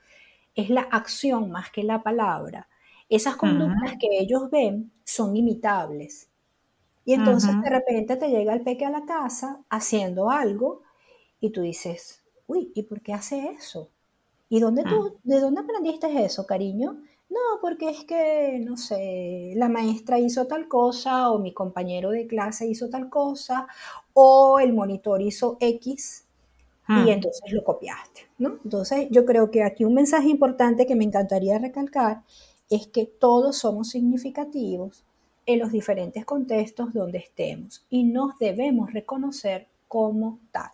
es 0.57 0.71
la 0.71 0.81
acción 0.81 1.51
más 1.51 1.71
que 1.71 1.85
la 1.85 2.03
palabra. 2.03 2.69
Esas 3.09 3.37
conductas 3.37 3.95
que 4.01 4.19
ellos 4.19 4.51
ven 4.51 4.91
son 5.05 5.37
imitables. 5.37 6.29
Y 7.05 7.13
entonces 7.13 7.53
de 7.63 7.71
repente 7.71 8.17
te 8.17 8.29
llega 8.29 8.53
el 8.53 8.63
peque 8.63 8.85
a 8.85 8.91
la 8.91 9.05
casa 9.05 9.61
haciendo 9.71 10.31
algo 10.31 10.83
y 11.39 11.51
tú 11.51 11.61
dices, 11.61 12.25
uy, 12.47 12.73
¿y 12.75 12.83
por 12.83 13.01
qué 13.01 13.13
hace 13.13 13.49
eso? 13.51 13.89
¿Y 14.49 14.61
dónde 14.61 14.85
tú, 14.85 15.19
mm. 15.25 15.29
de 15.29 15.41
dónde 15.41 15.61
aprendiste 15.61 16.25
eso, 16.25 16.47
cariño? 16.47 17.03
No, 17.29 17.41
porque 17.61 17.91
es 17.91 18.05
que, 18.05 18.61
no 18.65 18.77
sé, 18.77 19.53
la 19.57 19.69
maestra 19.69 20.19
hizo 20.19 20.47
tal 20.47 20.69
cosa, 20.69 21.31
o 21.31 21.39
mi 21.39 21.53
compañero 21.53 22.11
de 22.11 22.27
clase 22.27 22.67
hizo 22.67 22.89
tal 22.89 23.11
cosa, 23.11 23.67
o 24.13 24.61
el 24.61 24.73
monitor 24.73 25.21
hizo 25.21 25.57
X, 25.61 26.25
y 26.89 26.93
mm. 26.93 27.09
entonces 27.09 27.53
lo 27.53 27.65
copiaste, 27.65 28.23
¿no? 28.39 28.59
Entonces, 28.63 29.09
yo 29.11 29.25
creo 29.25 29.51
que 29.51 29.65
aquí 29.65 29.85
un 29.85 29.95
mensaje 29.95 30.29
importante 30.29 30.87
que 30.87 30.95
me 30.95 31.05
encantaría 31.05 31.59
recalcar 31.59 32.23
es 32.71 32.87
que 32.87 33.07
todos 33.07 33.59
somos 33.59 33.91
significativos 33.91 35.05
en 35.47 35.59
los 35.61 35.73
diferentes 35.73 36.25
contextos 36.25 36.93
donde 36.93 37.19
estemos 37.19 37.85
y 37.91 38.05
nos 38.05 38.39
debemos 38.39 38.93
reconocer 38.93 39.69
como 39.89 40.39
tal. 40.53 40.71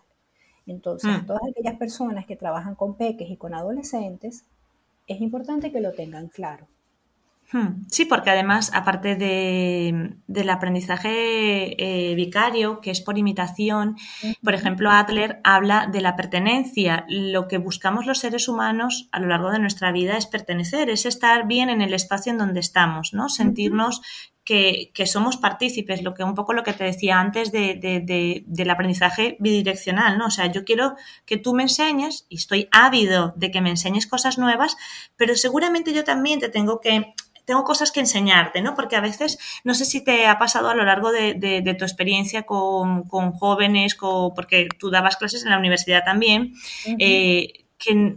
Entonces, 0.72 1.22
mm. 1.22 1.26
todas 1.26 1.42
aquellas 1.50 1.78
personas 1.78 2.26
que 2.26 2.36
trabajan 2.36 2.74
con 2.74 2.96
peques 2.96 3.30
y 3.30 3.36
con 3.36 3.54
adolescentes, 3.54 4.44
es 5.06 5.20
importante 5.20 5.70
que 5.70 5.80
lo 5.80 5.92
tengan 5.92 6.28
claro. 6.28 6.66
Hmm. 7.52 7.84
Sí, 7.88 8.06
porque 8.06 8.30
además, 8.30 8.70
aparte 8.72 9.14
del 9.14 10.50
aprendizaje 10.50 11.76
eh, 11.76 12.14
vicario, 12.14 12.80
que 12.80 12.90
es 12.90 13.02
por 13.02 13.18
imitación, 13.18 13.96
por 14.42 14.54
ejemplo, 14.54 14.90
Adler 14.90 15.40
habla 15.44 15.86
de 15.86 16.00
la 16.00 16.16
pertenencia. 16.16 17.04
Lo 17.08 17.48
que 17.48 17.58
buscamos 17.58 18.06
los 18.06 18.20
seres 18.20 18.48
humanos 18.48 19.10
a 19.12 19.20
lo 19.20 19.28
largo 19.28 19.50
de 19.50 19.58
nuestra 19.58 19.92
vida 19.92 20.16
es 20.16 20.26
pertenecer, 20.26 20.88
es 20.88 21.04
estar 21.04 21.46
bien 21.46 21.68
en 21.68 21.82
el 21.82 21.92
espacio 21.92 22.32
en 22.32 22.38
donde 22.38 22.60
estamos, 22.60 23.12
¿no? 23.12 23.28
Sentirnos 23.28 24.00
que, 24.44 24.92
somos 25.06 25.36
partícipes, 25.36 26.02
lo 26.02 26.14
que 26.14 26.24
un 26.24 26.34
poco 26.34 26.52
lo 26.52 26.64
que 26.64 26.72
te 26.72 26.84
decía 26.84 27.20
antes 27.20 27.52
de, 27.52 28.42
del 28.46 28.70
aprendizaje 28.70 29.36
bidireccional, 29.38 30.18
¿no? 30.18 30.26
O 30.26 30.30
sea, 30.30 30.46
yo 30.46 30.64
quiero 30.64 30.96
que 31.26 31.36
tú 31.36 31.54
me 31.54 31.62
enseñes 31.62 32.26
y 32.28 32.36
estoy 32.36 32.68
ávido 32.72 33.34
de 33.36 33.50
que 33.50 33.60
me 33.60 33.70
enseñes 33.70 34.06
cosas 34.06 34.38
nuevas, 34.38 34.76
pero 35.16 35.36
seguramente 35.36 35.92
yo 35.92 36.04
también 36.04 36.40
te 36.40 36.48
tengo 36.48 36.80
que 36.80 37.14
tengo 37.44 37.64
cosas 37.64 37.90
que 37.90 37.98
enseñarte, 37.98 38.62
¿no? 38.62 38.76
Porque 38.76 38.94
a 38.94 39.00
veces, 39.00 39.38
no 39.64 39.74
sé 39.74 39.84
si 39.84 40.04
te 40.04 40.26
ha 40.26 40.38
pasado 40.38 40.68
a 40.68 40.76
lo 40.76 40.84
largo 40.84 41.10
de, 41.10 41.74
tu 41.76 41.84
experiencia 41.84 42.44
con, 42.44 43.04
jóvenes, 43.08 43.96
porque 43.96 44.68
tú 44.78 44.90
dabas 44.90 45.16
clases 45.16 45.42
en 45.42 45.50
la 45.50 45.58
universidad 45.58 46.04
también, 46.04 46.54
eh, 46.98 47.64
que 47.78 48.16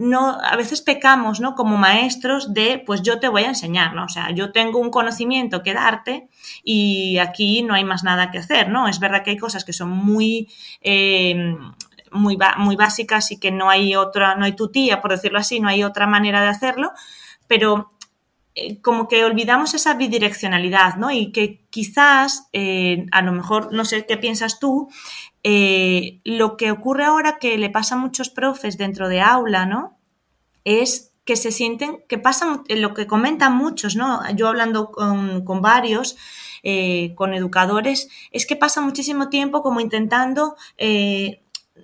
no, 0.00 0.38
a 0.40 0.56
veces 0.56 0.80
pecamos, 0.80 1.40
¿no? 1.40 1.54
Como 1.54 1.76
maestros 1.76 2.54
de, 2.54 2.82
pues 2.86 3.02
yo 3.02 3.20
te 3.20 3.28
voy 3.28 3.42
a 3.42 3.48
enseñar, 3.48 3.94
¿no? 3.94 4.04
O 4.04 4.08
sea, 4.08 4.30
yo 4.30 4.50
tengo 4.50 4.78
un 4.78 4.90
conocimiento 4.90 5.62
que 5.62 5.74
darte 5.74 6.30
y 6.64 7.18
aquí 7.18 7.62
no 7.62 7.74
hay 7.74 7.84
más 7.84 8.02
nada 8.02 8.30
que 8.30 8.38
hacer, 8.38 8.70
¿no? 8.70 8.88
Es 8.88 8.98
verdad 8.98 9.22
que 9.22 9.32
hay 9.32 9.36
cosas 9.36 9.62
que 9.62 9.74
son 9.74 9.90
muy, 9.90 10.48
eh, 10.80 11.54
muy, 12.12 12.38
muy 12.56 12.76
básicas 12.76 13.30
y 13.30 13.38
que 13.38 13.50
no 13.50 13.68
hay 13.68 13.94
otra, 13.94 14.36
no 14.36 14.46
hay 14.46 14.52
tu 14.52 14.70
tía, 14.70 15.02
por 15.02 15.10
decirlo 15.10 15.38
así, 15.38 15.60
no 15.60 15.68
hay 15.68 15.84
otra 15.84 16.06
manera 16.06 16.40
de 16.40 16.48
hacerlo, 16.48 16.92
pero 17.46 17.90
eh, 18.54 18.80
como 18.80 19.06
que 19.06 19.22
olvidamos 19.26 19.74
esa 19.74 19.92
bidireccionalidad, 19.94 20.96
¿no? 20.96 21.10
Y 21.10 21.30
que 21.30 21.60
quizás, 21.68 22.48
eh, 22.54 23.04
a 23.12 23.20
lo 23.20 23.32
mejor, 23.32 23.70
no 23.70 23.84
sé 23.84 24.06
qué 24.06 24.16
piensas 24.16 24.58
tú, 24.58 24.88
eh, 25.42 26.20
lo 26.24 26.56
que 26.56 26.70
ocurre 26.70 27.04
ahora 27.04 27.38
que 27.38 27.58
le 27.58 27.70
pasa 27.70 27.94
a 27.94 27.98
muchos 27.98 28.30
profes 28.30 28.78
dentro 28.78 29.08
de 29.08 29.20
aula, 29.20 29.66
¿no? 29.66 29.98
Es 30.64 31.12
que 31.24 31.36
se 31.36 31.52
sienten, 31.52 32.04
que 32.08 32.18
pasa 32.18 32.62
lo 32.68 32.94
que 32.94 33.06
comentan 33.06 33.56
muchos, 33.56 33.96
¿no? 33.96 34.20
Yo 34.34 34.48
hablando 34.48 34.90
con, 34.90 35.62
varios, 35.62 36.16
con 37.14 37.34
educadores, 37.34 38.08
es 38.32 38.46
que 38.46 38.56
pasa 38.56 38.80
muchísimo 38.80 39.28
tiempo 39.28 39.62
como 39.62 39.80
intentando 39.80 40.56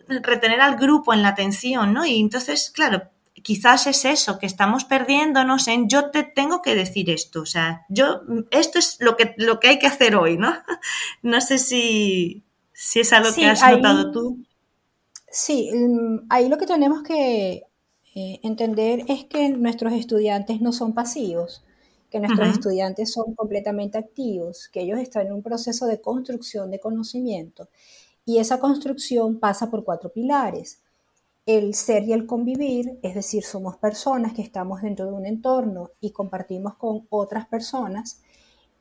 retener 0.08 0.60
al 0.60 0.76
grupo 0.76 1.14
en 1.14 1.22
la 1.22 1.28
atención, 1.28 1.92
¿no? 1.92 2.06
Y 2.06 2.20
entonces, 2.20 2.70
claro, 2.70 3.10
quizás 3.42 3.86
es 3.86 4.04
eso, 4.04 4.38
que 4.38 4.46
estamos 4.46 4.84
perdiéndonos 4.84 5.68
en 5.68 5.88
yo 5.88 6.10
te 6.10 6.22
tengo 6.22 6.62
que 6.62 6.74
decir 6.74 7.10
esto, 7.10 7.42
o 7.42 7.46
sea, 7.46 7.84
yo, 7.88 8.22
esto 8.50 8.78
es 8.78 8.96
lo 9.00 9.16
que, 9.16 9.34
lo 9.36 9.60
que 9.60 9.68
hay 9.68 9.78
que 9.78 9.86
hacer 9.86 10.16
hoy, 10.16 10.36
¿no? 10.36 10.52
No 11.22 11.40
sé 11.40 11.58
si, 11.58 12.44
es 13.00 13.12
algo 13.12 13.34
que 13.34 13.46
has 13.46 13.62
notado 13.70 14.12
tú. 14.12 14.38
Sí, 15.30 15.70
mm, 15.72 16.26
ahí 16.28 16.48
lo 16.48 16.58
que 16.58 16.66
tenemos 16.66 17.02
que 17.02 17.64
eh, 18.14 18.40
entender 18.42 19.04
es 19.08 19.24
que 19.24 19.48
nuestros 19.50 19.92
estudiantes 19.92 20.60
no 20.60 20.72
son 20.72 20.94
pasivos, 20.94 21.64
que 22.10 22.20
nuestros 22.20 22.48
estudiantes 22.48 23.12
son 23.12 23.34
completamente 23.34 23.98
activos, 23.98 24.68
que 24.68 24.82
ellos 24.82 24.98
están 24.98 25.26
en 25.26 25.32
un 25.32 25.42
proceso 25.42 25.86
de 25.86 26.00
construcción 26.00 26.70
de 26.70 26.80
conocimiento. 26.80 27.68
Y 28.24 28.38
esa 28.38 28.58
construcción 28.60 29.38
pasa 29.38 29.70
por 29.70 29.84
cuatro 29.84 30.12
pilares 30.12 30.80
el 31.46 31.74
ser 31.74 32.02
y 32.04 32.12
el 32.12 32.26
convivir, 32.26 32.98
es 33.02 33.14
decir, 33.14 33.44
somos 33.44 33.76
personas 33.76 34.32
que 34.32 34.42
estamos 34.42 34.82
dentro 34.82 35.06
de 35.06 35.12
un 35.12 35.26
entorno 35.26 35.90
y 36.00 36.10
compartimos 36.10 36.74
con 36.74 37.06
otras 37.08 37.46
personas, 37.46 38.20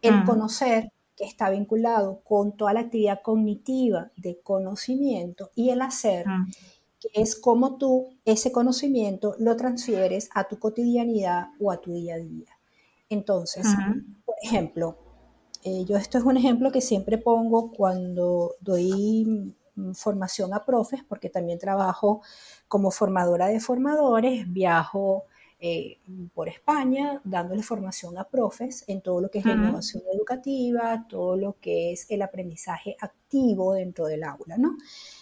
el 0.02 0.24
conocer, 0.26 0.92
que 1.16 1.24
está 1.24 1.50
vinculado 1.50 2.22
con 2.24 2.58
toda 2.58 2.74
la 2.74 2.82
actividad 2.82 3.22
cognitiva 3.22 4.12
de 4.18 4.40
conocimiento, 4.42 5.52
y 5.56 5.70
el 5.70 5.82
hacer, 5.82 6.26
que 7.00 7.10
es 7.14 7.36
como 7.36 7.78
tú 7.78 8.10
ese 8.26 8.52
conocimiento 8.52 9.36
lo 9.40 9.56
transfieres 9.56 10.30
a 10.34 10.48
tu 10.48 10.60
cotidianidad 10.60 11.48
o 11.60 11.72
a 11.72 11.80
tu 11.80 11.94
día 11.94 12.16
a 12.16 12.20
día. 12.20 12.50
Entonces, 13.10 13.66
por 14.26 14.36
ejemplo, 14.42 14.98
eh, 15.64 15.86
yo 15.86 15.98
esto 15.98 16.18
es 16.18 16.24
un 16.24 16.38
ejemplo 16.38 16.72
que 16.72 16.82
siempre 16.82 17.18
pongo 17.18 17.72
cuando 17.72 18.56
doy 18.60 19.52
mm, 19.76 19.94
formación 19.94 20.54
a 20.54 20.66
profes, 20.66 21.02
porque 21.08 21.30
también 21.30 21.60
trabajo 21.60 22.22
como 22.68 22.92
formadora 22.92 23.48
de 23.48 23.60
formadores, 23.60 24.52
viajo 24.52 25.26
eh, 25.60 26.00
por 26.34 26.50
España 26.50 27.22
dándole 27.24 27.64
formación 27.64 28.18
a 28.18 28.26
profes 28.26 28.84
en 28.88 29.02
todo 29.02 29.22
lo 29.22 29.32
que 29.32 29.40
es 29.40 29.46
la 29.46 29.54
innovación 29.54 30.04
educativa, 30.14 31.06
todo 31.08 31.38
lo 31.38 31.58
que 31.60 31.94
es 31.94 32.06
el 32.10 32.22
aprendizaje 32.22 32.96
activo 33.00 33.74
dentro 33.74 34.06
del 34.06 34.24
aula, 34.24 34.58
¿no? 34.58 34.76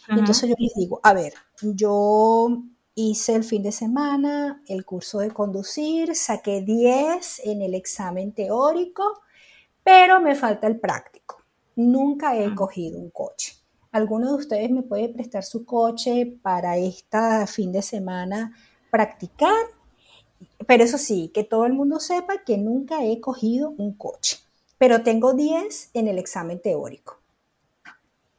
Entonces 0.10 0.50
yo 0.50 0.56
les 0.58 0.74
digo, 0.74 1.00
a 1.04 1.14
ver, 1.14 1.34
yo 1.62 2.64
hice 2.96 3.36
el 3.36 3.44
fin 3.44 3.64
de 3.64 3.72
semana 3.72 4.62
el 4.68 4.86
curso 4.86 5.20
de 5.20 5.32
conducir, 5.32 6.16
saqué 6.16 6.62
10 6.62 7.42
en 7.46 7.62
el 7.62 7.76
examen 7.76 8.34
teórico, 8.34 9.22
pero 9.84 10.20
me 10.20 10.36
falta 10.36 10.68
el 10.68 10.80
práctico. 10.80 11.44
Nunca 11.76 12.38
he 12.38 12.54
cogido 12.54 13.00
un 13.00 13.10
coche. 13.10 13.54
¿Alguno 13.92 14.30
de 14.30 14.38
ustedes 14.38 14.72
me 14.72 14.82
puede 14.82 15.10
prestar 15.10 15.44
su 15.44 15.66
coche 15.66 16.40
para 16.42 16.78
este 16.78 17.46
fin 17.48 17.72
de 17.72 17.82
semana 17.82 18.52
practicar? 18.90 19.54
Pero 20.68 20.84
eso 20.84 20.98
sí, 20.98 21.32
que 21.34 21.44
todo 21.44 21.66
el 21.66 21.74
mundo 21.74 22.00
sepa 22.00 22.44
que 22.46 22.58
nunca 22.58 23.06
he 23.06 23.20
cogido 23.20 23.72
un 23.78 23.94
coche, 23.94 24.40
pero 24.78 25.04
tengo 25.04 25.34
10 25.34 25.92
en 25.94 26.08
el 26.08 26.18
examen 26.18 26.62
teórico. 26.62 27.20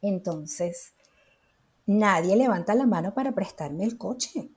Entonces, 0.02 0.92
nadie 1.86 2.36
levanta 2.36 2.74
la 2.74 2.86
mano 2.86 3.14
para 3.14 3.32
prestarme 3.32 3.84
el 3.84 3.98
coche. 3.98 4.50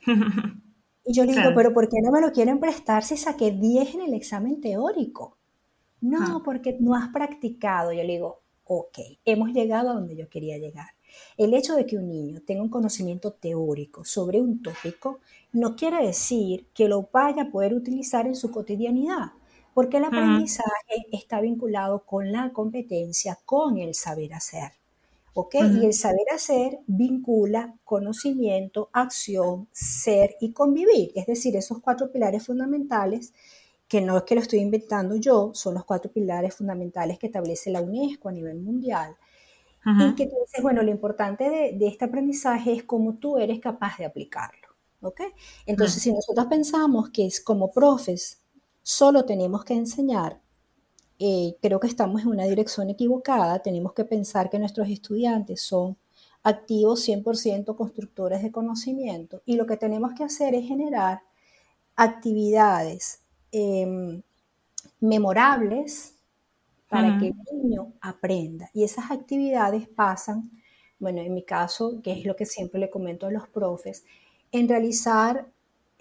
Y 1.02 1.14
yo 1.14 1.24
le 1.24 1.32
digo, 1.32 1.50
pero 1.56 1.72
¿por 1.72 1.88
qué 1.88 1.96
no 2.02 2.12
me 2.12 2.20
lo 2.20 2.30
quieren 2.30 2.60
prestar 2.60 3.02
si 3.02 3.16
saqué 3.16 3.50
10 3.50 3.94
en 3.94 4.02
el 4.02 4.14
examen 4.14 4.60
teórico? 4.60 5.38
No, 6.00 6.36
ah. 6.36 6.42
porque 6.44 6.76
no 6.78 6.94
has 6.94 7.08
practicado. 7.08 7.92
Yo 7.92 8.04
le 8.04 8.12
digo, 8.12 8.42
ok, 8.64 8.98
hemos 9.24 9.50
llegado 9.50 9.90
a 9.90 9.94
donde 9.94 10.14
yo 10.14 10.28
quería 10.28 10.58
llegar. 10.58 10.90
El 11.36 11.54
hecho 11.54 11.74
de 11.74 11.86
que 11.86 11.96
un 11.96 12.08
niño 12.08 12.40
tenga 12.46 12.62
un 12.62 12.68
conocimiento 12.68 13.32
teórico 13.32 14.04
sobre 14.04 14.40
un 14.40 14.62
tópico 14.62 15.20
no 15.52 15.76
quiere 15.76 16.04
decir 16.06 16.66
que 16.74 16.88
lo 16.88 17.08
vaya 17.12 17.42
a 17.42 17.50
poder 17.50 17.74
utilizar 17.74 18.26
en 18.26 18.36
su 18.36 18.50
cotidianidad, 18.50 19.32
porque 19.74 19.96
el 19.96 20.04
aprendizaje 20.04 21.06
está 21.12 21.40
vinculado 21.40 22.04
con 22.04 22.30
la 22.32 22.52
competencia, 22.52 23.38
con 23.44 23.78
el 23.78 23.94
saber 23.94 24.34
hacer. 24.34 24.72
¿Ok? 25.32 25.54
Y 25.54 25.86
el 25.86 25.94
saber 25.94 26.26
hacer 26.34 26.80
vincula 26.86 27.74
conocimiento, 27.84 28.90
acción, 28.92 29.68
ser 29.70 30.36
y 30.40 30.52
convivir. 30.52 31.12
Es 31.14 31.26
decir, 31.26 31.56
esos 31.56 31.78
cuatro 31.78 32.10
pilares 32.10 32.44
fundamentales, 32.44 33.32
que 33.86 34.00
no 34.00 34.18
es 34.18 34.24
que 34.24 34.34
lo 34.34 34.40
estoy 34.40 34.58
inventando 34.58 35.16
yo, 35.16 35.52
son 35.54 35.74
los 35.74 35.84
cuatro 35.84 36.10
pilares 36.10 36.54
fundamentales 36.54 37.18
que 37.18 37.26
establece 37.26 37.70
la 37.70 37.80
UNESCO 37.80 38.28
a 38.28 38.32
nivel 38.32 38.58
mundial. 38.60 39.16
Y 39.84 40.14
que 40.14 40.26
tú 40.26 40.36
dices, 40.44 40.62
bueno, 40.62 40.82
lo 40.82 40.90
importante 40.90 41.48
de, 41.48 41.86
este 41.86 42.04
aprendizaje 42.04 42.72
es 42.72 42.82
cómo 42.82 43.14
tú 43.14 43.38
eres 43.38 43.60
capaz 43.60 43.96
de 43.98 44.04
aplicarlo. 44.04 44.68
¿Ok? 45.00 45.22
Entonces, 45.64 46.02
si 46.02 46.12
nosotros 46.12 46.46
pensamos 46.46 47.08
que 47.08 47.26
es 47.26 47.40
como 47.40 47.72
profes, 47.72 48.42
solo 48.82 49.24
tenemos 49.24 49.64
que 49.64 49.74
enseñar 49.74 50.38
eh, 51.22 51.58
creo 51.60 51.78
que 51.78 51.86
estamos 51.86 52.22
en 52.22 52.28
una 52.28 52.44
dirección 52.44 52.88
equivocada. 52.88 53.58
Tenemos 53.58 53.92
que 53.92 54.06
pensar 54.06 54.48
que 54.48 54.58
nuestros 54.58 54.88
estudiantes 54.88 55.60
son 55.60 55.98
activos 56.42 57.06
100% 57.06 57.76
constructores 57.76 58.42
de 58.42 58.50
conocimiento 58.50 59.42
y 59.44 59.56
lo 59.56 59.66
que 59.66 59.76
tenemos 59.76 60.14
que 60.14 60.24
hacer 60.24 60.54
es 60.54 60.66
generar 60.66 61.20
actividades 61.94 63.20
em, 63.52 64.22
memorables 65.00 66.14
para 66.90 67.18
que 67.18 67.28
el 67.28 67.62
niño 67.62 67.92
aprenda. 68.00 68.68
Y 68.74 68.82
esas 68.82 69.12
actividades 69.12 69.88
pasan, 69.88 70.50
bueno, 70.98 71.20
en 71.20 71.32
mi 71.32 71.44
caso, 71.44 72.00
que 72.02 72.12
es 72.12 72.24
lo 72.26 72.34
que 72.34 72.44
siempre 72.44 72.80
le 72.80 72.90
comento 72.90 73.26
a 73.26 73.30
los 73.30 73.48
profes, 73.48 74.04
en 74.50 74.68
realizar 74.68 75.46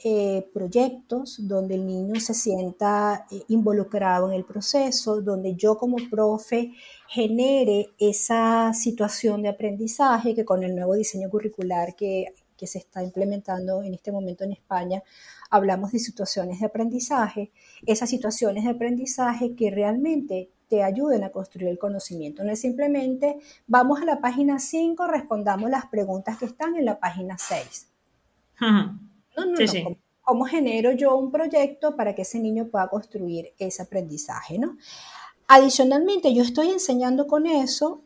eh, 0.04 0.50
proyectos 0.52 1.48
donde 1.48 1.76
el 1.76 1.86
niño 1.86 2.20
se 2.20 2.34
sienta 2.34 3.28
eh, 3.30 3.44
involucrado 3.50 4.30
en 4.30 4.34
el 4.34 4.46
proceso, 4.46 5.22
donde 5.22 5.56
yo 5.56 5.78
como 5.78 5.98
profe 6.10 6.74
genere 7.08 7.90
esa 8.00 8.74
situación 8.74 9.44
de 9.44 9.50
aprendizaje 9.50 10.34
que 10.34 10.46
con 10.46 10.64
el 10.64 10.76
nuevo 10.76 10.96
diseño 10.96 11.30
curricular 11.30 11.96
que, 11.96 12.34
que 12.60 12.68
se 12.68 12.78
está 12.78 13.02
implementando 13.02 13.82
en 13.82 13.94
este 13.94 14.12
momento 14.12 14.44
en 14.44 14.52
España, 14.52 15.02
hablamos 15.50 15.94
de 15.94 16.00
situaciones 16.00 16.60
de 16.60 16.66
aprendizaje, 16.66 17.52
esas 17.86 18.10
situaciones 18.10 18.66
de 18.66 18.72
aprendizaje 18.72 19.56
que 19.56 19.72
realmente 19.72 20.50
te 20.68 20.84
ayuden 20.84 21.24
a 21.24 21.32
construir 21.32 21.70
el 21.70 21.80
conocimiento. 21.80 22.44
No 22.44 22.52
es 22.52 22.60
simplemente 22.60 23.38
vamos 23.66 24.02
a 24.02 24.06
la 24.06 24.20
página 24.20 24.60
5, 24.60 25.08
respondamos 25.08 25.70
las 25.70 25.86
preguntas 25.88 26.38
que 26.38 26.46
están 26.46 26.76
en 26.76 26.86
la 26.86 27.00
página 27.00 27.38
6. 27.38 27.88
No, 28.60 29.00
no, 29.38 29.46
no. 29.46 29.98
¿Cómo, 30.22 30.46
genero 30.46 30.92
yo 30.92 31.18
un 31.18 31.32
proyecto 31.32 31.96
para 31.96 32.14
que 32.14 32.22
ese 32.22 32.40
niño 32.40 32.68
pueda 32.68 32.88
construir 32.90 33.54
ese 33.58 33.82
aprendizaje? 33.82 34.60
¿no? 34.60 34.78
Adicionalmente, 35.48 36.36
yo 36.36 36.44
estoy 36.44 36.70
enseñando 36.70 37.26
con 37.26 37.48
eso 37.48 38.04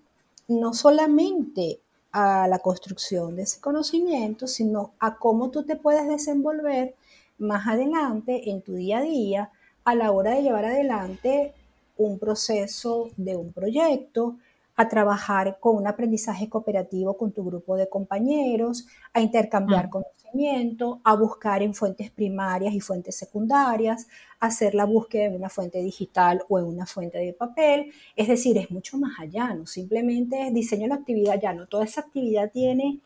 no 0.47 0.73
solamente 0.73 1.81
a 2.13 2.47
la 2.47 2.60
construcción 2.60 3.36
de 3.36 3.43
ese 3.43 3.60
conocimiento, 3.60 4.47
sino 4.47 4.93
a 4.99 5.17
cómo 5.17 5.49
tú 5.49 5.63
te 5.63 5.76
puedes 5.76 6.08
desenvolver 6.08 6.95
más 7.39 7.67
adelante 7.67 8.52
en 8.52 8.62
tu 8.62 8.76
día 8.76 8.99
a 8.99 9.02
día 9.02 9.52
a 9.84 9.95
la 9.95 10.12
hora 10.12 10.32
de 10.32 10.43
llevar 10.43 10.65
adelante 10.65 11.54
un 11.97 12.19
proceso 12.19 13.10
de 13.17 13.36
un 13.36 13.52
proyecto, 13.52 14.38
a 14.75 14.89
trabajar 14.89 15.57
con 15.59 15.75
un 15.75 15.88
aprendizaje 15.88 16.49
cooperativo 16.49 17.15
con 17.15 17.31
tu 17.31 17.43
grupo 17.43 17.75
de 17.75 17.88
compañeros, 17.88 18.88
a 19.13 19.21
intercambiar 19.21 19.88
mm. 19.88 19.89
conocimiento, 19.89 20.99
a 21.03 21.15
buscar 21.15 21.62
en 21.62 21.75
fuentes 21.75 22.09
primarias 22.09 22.73
y 22.73 22.79
fuentes 22.79 23.15
secundarias, 23.15 24.07
a 24.39 24.47
hacer 24.47 24.73
la 24.73 24.86
búsqueda 24.86 25.25
en 25.25 25.36
una 25.36 25.49
fuente 25.49 25.79
digital 25.79 26.43
o 26.49 26.57
en 26.57 26.65
una 26.65 26.88
fuente 26.88 27.19
de 27.19 27.33
papel. 27.33 27.91
Es 28.15 28.27
decir, 28.27 28.57
es 28.57 28.71
mucho 28.71 28.97
más 28.97 29.19
allá, 29.19 29.53
no 29.53 29.67
simplemente 29.67 30.47
es 30.47 30.53
diseño 30.53 30.88
la 30.88 30.95
actividad 30.95 31.39
ya, 31.39 31.53
no, 31.53 31.67
toda 31.67 31.86
esa 31.86 32.01
actividad 32.01 32.51
tiene 32.51 32.99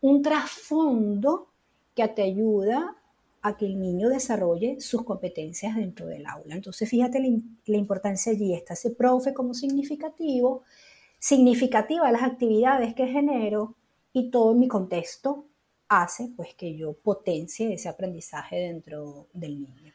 un 0.00 0.22
trasfondo 0.22 1.46
que 1.94 2.08
te 2.08 2.22
ayuda 2.22 2.96
a 3.42 3.56
que 3.56 3.66
el 3.66 3.80
niño 3.80 4.08
desarrolle 4.08 4.80
sus 4.80 5.04
competencias 5.04 5.76
dentro 5.76 6.06
del 6.06 6.26
aula. 6.26 6.54
Entonces, 6.54 6.88
fíjate 6.88 7.20
la, 7.20 7.28
la 7.66 7.76
importancia 7.76 8.32
allí, 8.32 8.54
está 8.54 8.74
ese 8.74 8.90
profe 8.90 9.34
como 9.34 9.52
significativo, 9.52 10.62
significativa 11.22 12.10
las 12.10 12.24
actividades 12.24 12.94
que 12.94 13.06
genero 13.06 13.76
y 14.12 14.30
todo 14.30 14.54
mi 14.54 14.66
contexto 14.66 15.46
hace 15.88 16.32
pues 16.36 16.52
que 16.54 16.76
yo 16.76 16.94
potencie 16.94 17.72
ese 17.72 17.88
aprendizaje 17.88 18.56
dentro 18.56 19.28
del 19.32 19.62
niño. 19.62 19.92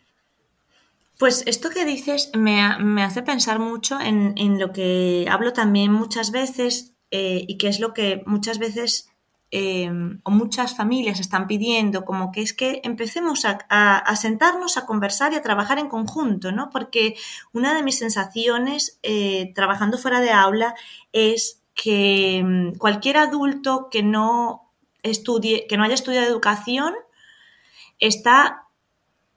Pues 1.19 1.43
esto 1.45 1.69
que 1.69 1.83
dices 1.83 2.31
me, 2.33 2.61
hace 3.03 3.23
pensar 3.23 3.59
mucho 3.59 3.99
en, 3.99 4.57
lo 4.57 4.71
que 4.71 5.27
hablo 5.29 5.51
también 5.51 5.91
muchas 5.91 6.31
veces 6.31 6.93
eh, 7.11 7.43
y 7.45 7.57
que 7.57 7.67
es 7.67 7.81
lo 7.81 7.93
que 7.93 8.23
muchas 8.25 8.57
veces 8.57 9.09
Em, 9.49 10.19
o 10.23 10.31
muchas 10.31 10.75
familias 10.75 11.21
están 11.21 11.47
pidiendo, 11.47 12.03
como 12.03 12.33
que 12.33 12.41
es 12.41 12.51
que 12.51 12.81
empecemos 12.83 13.45
a, 13.45 14.15
sentarnos 14.17 14.75
a 14.75 14.85
conversar 14.85 15.31
y 15.31 15.37
a 15.37 15.41
trabajar 15.41 15.79
en 15.79 15.87
conjunto, 15.87 16.51
¿no? 16.51 16.69
Porque 16.69 17.15
una 17.53 17.73
de 17.73 17.81
mis 17.81 17.97
sensaciones 17.97 18.99
eh, 19.03 19.53
trabajando 19.55 19.97
fuera 19.97 20.19
de 20.19 20.31
aula 20.31 20.75
es 21.13 21.63
que 21.73 22.39
em, 22.39 22.75
cualquier 22.75 23.17
adulto 23.17 23.87
que 23.89 24.03
no 24.03 24.73
estudie, 25.01 25.65
que 25.67 25.77
no 25.77 25.83
haya 25.85 25.93
estudiado 25.93 26.27
educación, 26.27 26.93
está 27.99 28.66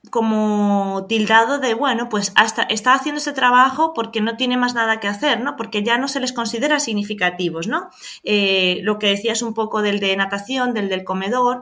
como 0.09 1.05
tildado 1.07 1.59
de, 1.59 1.75
bueno, 1.75 2.09
pues 2.09 2.31
hasta 2.35 2.63
está 2.63 2.93
haciendo 2.93 3.19
ese 3.19 3.33
trabajo 3.33 3.93
porque 3.93 4.19
no 4.19 4.35
tiene 4.35 4.57
más 4.57 4.73
nada 4.73 4.99
que 4.99 5.07
hacer, 5.07 5.41
¿no? 5.41 5.55
Porque 5.55 5.83
ya 5.83 5.97
no 5.97 6.07
se 6.07 6.19
les 6.19 6.33
considera 6.33 6.79
significativos, 6.79 7.67
¿no? 7.67 7.89
Eh, 8.23 8.79
lo 8.81 8.97
que 8.97 9.07
decías 9.07 9.43
un 9.43 9.53
poco 9.53 9.81
del 9.81 9.99
de 9.99 10.15
natación, 10.17 10.73
del 10.73 10.89
del 10.89 11.03
comedor, 11.03 11.61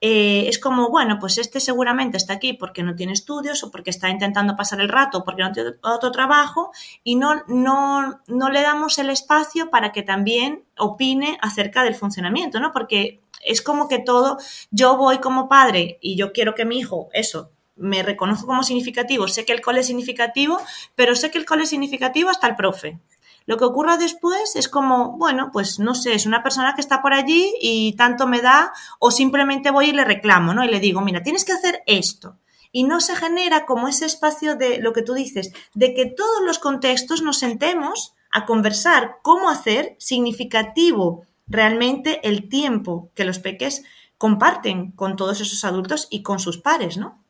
eh, 0.00 0.48
es 0.48 0.58
como, 0.58 0.90
bueno, 0.90 1.18
pues 1.18 1.38
este 1.38 1.58
seguramente 1.58 2.16
está 2.18 2.34
aquí 2.34 2.52
porque 2.52 2.82
no 2.82 2.94
tiene 2.94 3.12
estudios 3.12 3.62
o 3.64 3.70
porque 3.70 3.90
está 3.90 4.10
intentando 4.10 4.56
pasar 4.56 4.80
el 4.80 4.90
rato, 4.90 5.24
porque 5.24 5.42
no 5.42 5.52
tiene 5.52 5.70
otro 5.82 6.10
trabajo 6.12 6.70
y 7.02 7.16
no, 7.16 7.42
no, 7.48 8.20
no 8.26 8.50
le 8.50 8.60
damos 8.62 8.98
el 8.98 9.10
espacio 9.10 9.70
para 9.70 9.92
que 9.92 10.02
también 10.02 10.64
opine 10.76 11.38
acerca 11.40 11.82
del 11.82 11.94
funcionamiento, 11.94 12.60
¿no? 12.60 12.72
Porque 12.72 13.20
es 13.42 13.62
como 13.62 13.88
que 13.88 13.98
todo, 13.98 14.38
yo 14.70 14.96
voy 14.96 15.18
como 15.18 15.48
padre 15.48 15.98
y 16.02 16.16
yo 16.16 16.32
quiero 16.32 16.54
que 16.54 16.66
mi 16.66 16.78
hijo, 16.78 17.08
eso, 17.12 17.50
me 17.76 18.02
reconozco 18.02 18.46
como 18.46 18.62
significativo, 18.62 19.28
sé 19.28 19.44
que 19.44 19.52
el 19.52 19.60
cole 19.60 19.80
es 19.80 19.86
significativo, 19.86 20.58
pero 20.94 21.14
sé 21.14 21.30
que 21.30 21.38
el 21.38 21.44
cole 21.44 21.64
es 21.64 21.70
significativo 21.70 22.30
hasta 22.30 22.46
el 22.48 22.56
profe. 22.56 22.98
Lo 23.46 23.58
que 23.58 23.64
ocurra 23.64 23.96
después 23.96 24.56
es 24.56 24.68
como, 24.68 25.16
bueno, 25.16 25.50
pues 25.52 25.78
no 25.78 25.94
sé, 25.94 26.14
es 26.14 26.26
una 26.26 26.42
persona 26.42 26.74
que 26.74 26.80
está 26.80 27.00
por 27.00 27.14
allí 27.14 27.54
y 27.60 27.94
tanto 27.94 28.26
me 28.26 28.40
da, 28.40 28.72
o 28.98 29.12
simplemente 29.12 29.70
voy 29.70 29.90
y 29.90 29.92
le 29.92 30.04
reclamo, 30.04 30.52
¿no? 30.52 30.64
Y 30.64 30.68
le 30.68 30.80
digo, 30.80 31.00
mira, 31.00 31.22
tienes 31.22 31.44
que 31.44 31.52
hacer 31.52 31.82
esto. 31.86 32.38
Y 32.72 32.84
no 32.84 33.00
se 33.00 33.14
genera 33.14 33.64
como 33.64 33.86
ese 33.86 34.04
espacio 34.04 34.56
de 34.56 34.78
lo 34.78 34.92
que 34.92 35.02
tú 35.02 35.14
dices, 35.14 35.52
de 35.74 35.94
que 35.94 36.06
todos 36.06 36.42
los 36.44 36.58
contextos 36.58 37.22
nos 37.22 37.38
sentemos 37.38 38.14
a 38.32 38.46
conversar 38.46 39.18
cómo 39.22 39.48
hacer 39.48 39.94
significativo 39.98 41.24
realmente 41.46 42.20
el 42.28 42.48
tiempo 42.48 43.10
que 43.14 43.24
los 43.24 43.38
peques 43.38 43.84
comparten 44.18 44.90
con 44.90 45.14
todos 45.14 45.40
esos 45.40 45.64
adultos 45.64 46.08
y 46.10 46.22
con 46.22 46.40
sus 46.40 46.58
pares, 46.58 46.96
¿no? 46.96 47.22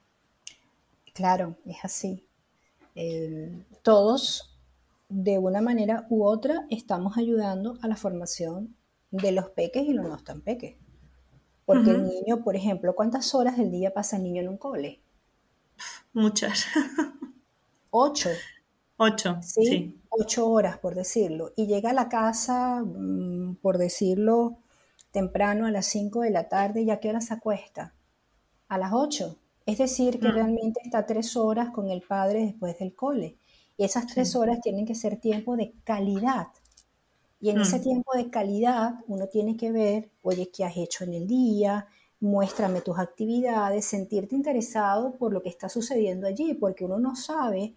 Claro, 1.17 1.57
es 1.65 1.79
así. 1.83 2.29
todos, 3.83 4.55
de 5.09 5.39
una 5.39 5.63
manera 5.63 6.07
u 6.11 6.25
otra, 6.25 6.67
estamos 6.69 7.17
ayudando 7.17 7.79
a 7.81 7.89
la 7.89 7.97
formación 7.97 8.77
de 9.11 9.33
los 9.33 9.49
peques 9.51 9.85
y 9.85 9.95
los 9.95 10.07
no 10.07 10.19
tan 10.19 10.43
peques. 10.43 10.77
Porque 11.65 11.91
el 11.91 12.05
niño, 12.07 12.45
por 12.45 12.55
ejemplo, 12.55 12.95
¿cuántas 12.95 13.35
horas 13.35 13.57
del 13.57 13.71
día 13.71 13.95
pasa 13.95 14.19
el 14.19 14.25
niño 14.25 14.43
en 14.43 14.49
un 14.51 14.59
cole? 14.59 15.01
Muchas. 16.13 16.67
Ocho. 17.91 18.29
Ocho, 18.99 19.39
¿sí? 19.41 19.99
Ocho 20.11 20.49
horas, 20.49 20.79
por 20.79 20.95
decirlo. 20.95 21.53
Y 21.57 21.67
llega 21.67 21.91
a 21.91 21.95
la 21.95 22.11
casa, 22.11 22.83
mm, 22.85 23.57
por 23.57 23.79
decirlo, 23.79 24.59
temprano 25.13 25.67
a 25.67 25.71
las 25.71 25.87
cinco 25.87 26.21
de 26.21 26.31
la 26.31 26.49
tarde, 26.49 26.83
¿y 26.83 26.91
a 26.91 27.01
qué 27.01 27.09
hora 27.09 27.23
se 27.23 27.33
acuesta? 27.33 27.95
A 28.69 28.77
las 28.77 28.93
ocho. 28.93 29.39
Es 29.67 29.79
decir, 29.79 30.21
que 30.21 30.33
realmente 30.33 30.81
está 30.83 31.05
tres 31.05 31.37
horas 31.37 31.71
con 31.71 31.91
el 31.91 32.01
padre 32.03 32.41
después 32.47 32.79
del 32.79 32.95
cole. 32.95 33.37
Y 33.77 33.85
esas 33.85 34.07
tres 34.09 34.35
Sí. 34.35 34.37
horas 34.37 34.61
tienen 34.63 34.87
que 34.87 34.95
ser 34.95 35.21
tiempo 35.21 35.57
de 35.57 35.75
calidad. 35.85 36.49
Y 37.41 37.51
en 37.51 37.61
ese 37.61 37.79
Mm. 37.79 37.81
tiempo 37.81 38.13
de 38.17 38.31
calidad 38.31 38.95
uno 39.09 39.29
tiene 39.29 39.57
que 39.57 39.73
ver, 39.73 40.11
oye, 40.23 40.51
¿qué 40.51 40.65
has 40.65 40.77
hecho 40.77 41.05
en 41.05 41.15
el 41.15 41.27
día? 41.27 41.87
Muéstrame 42.21 42.81
tus 42.83 42.99
actividades, 42.99 43.87
sentirte 43.87 44.35
interesado 44.37 45.17
por 45.17 45.33
lo 45.33 45.43
que 45.43 45.49
está 45.51 45.69
sucediendo 45.69 46.27
allí, 46.27 46.55
porque 46.55 46.85
uno 46.85 46.99
no 46.99 47.17
sabe 47.17 47.75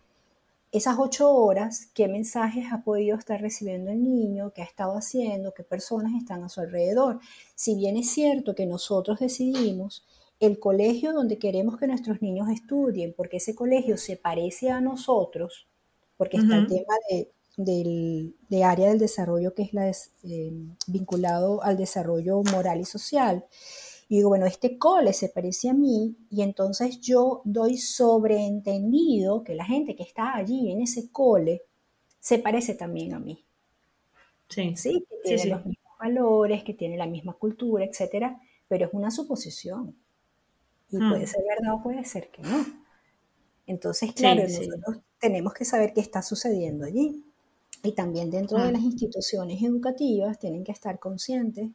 esas 0.72 0.98
ocho 1.00 1.32
horas 1.34 1.88
qué 1.94 2.08
mensajes 2.08 2.66
ha 2.72 2.84
podido 2.84 3.18
estar 3.18 3.42
recibiendo 3.42 3.92
el 3.92 4.04
niño, 4.04 4.52
qué 4.54 4.62
ha 4.62 4.66
estado 4.66 4.94
haciendo, 4.98 5.54
qué 5.54 5.64
personas 5.64 6.14
están 6.16 6.44
a 6.44 6.50
su 6.50 6.62
alrededor. 6.62 7.20
Si 7.56 7.76
bien 7.76 7.98
es 7.98 8.10
cierto 8.12 8.56
que 8.56 8.66
nosotros 8.66 9.20
decidimos 9.20 10.06
el 10.40 10.60
colegio 10.60 11.14
donde 11.14 11.38
queremos 11.38 11.78
que 11.78 11.88
nuestros 11.88 12.22
niños 12.22 12.50
estudien, 12.50 13.14
porque 13.16 13.38
ese 13.38 13.56
colegio 13.56 13.98
se 13.98 14.16
parece 14.18 14.70
a 14.70 14.82
nosotros, 14.82 15.68
porque 16.18 16.38
está 16.38 16.58
el 16.58 16.68
tema 16.68 16.94
de, 17.10 17.32
del 17.58 18.36
de 18.50 18.64
área 18.64 18.90
del 18.90 19.00
desarrollo 19.00 19.54
que 19.54 19.64
es 19.64 19.74
la 19.74 19.84
des- 19.86 20.12
eh, 20.24 20.52
vinculado 20.88 21.62
al 21.64 21.78
desarrollo 21.78 22.42
moral 22.52 22.80
y 22.82 22.86
social. 22.86 23.46
Y 24.08 24.18
digo, 24.18 24.30
bueno, 24.30 24.46
este 24.48 24.78
cole 24.78 25.14
se 25.14 25.30
parece 25.30 25.70
a 25.70 25.74
mí 25.74 26.16
y 26.32 26.42
entonces 26.42 27.00
yo 27.02 27.42
doy 27.46 27.78
sobreentendido 27.78 29.44
que 29.44 29.56
la 29.56 29.66
gente 29.66 29.96
que 29.96 30.04
está 30.04 30.36
allí 30.36 30.72
en 30.72 30.82
ese 30.82 31.12
cole 31.12 31.64
se 32.20 32.40
parece 32.40 32.74
también 32.76 33.14
a 33.14 33.20
mí, 33.20 33.46
Sí. 34.50 34.76
¿sí? 34.76 35.06
Que 35.10 35.16
Sí, 35.18 35.22
tiene 35.24 35.44
sí. 35.44 35.50
los 35.50 35.66
mismos 35.66 35.94
valores, 36.00 36.64
que 36.64 36.74
tiene 36.74 36.98
la 36.98 37.06
misma 37.08 37.34
cultura, 37.34 37.86
etcétera, 37.86 38.40
pero 38.68 38.88
es 38.88 38.94
una 38.94 39.12
suposición 39.12 39.96
y 40.92 40.98
puede 40.98 41.24
Mm. 41.24 41.28
ser 41.28 41.44
verdad 41.48 41.74
o 41.76 41.84
puede 41.84 42.04
ser 42.06 42.30
que 42.30 42.42
no. 42.42 42.66
Entonces, 43.68 44.14
claro, 44.14 44.42
sí. 44.48 44.68
nosotros 44.68 45.04
tenemos 45.20 45.54
que 45.54 45.66
saber 45.66 45.94
qué 45.94 46.02
está 46.02 46.22
sucediendo 46.22 46.86
allí. 46.86 47.24
Y 47.84 47.94
también 47.94 48.30
dentro 48.32 48.58
de 48.58 48.70
Mm. 48.70 48.74
las 48.74 48.82
instituciones 48.82 49.62
educativas 49.62 50.40
tienen 50.40 50.64
que 50.64 50.72
estar 50.72 51.00
conscientes 51.00 51.70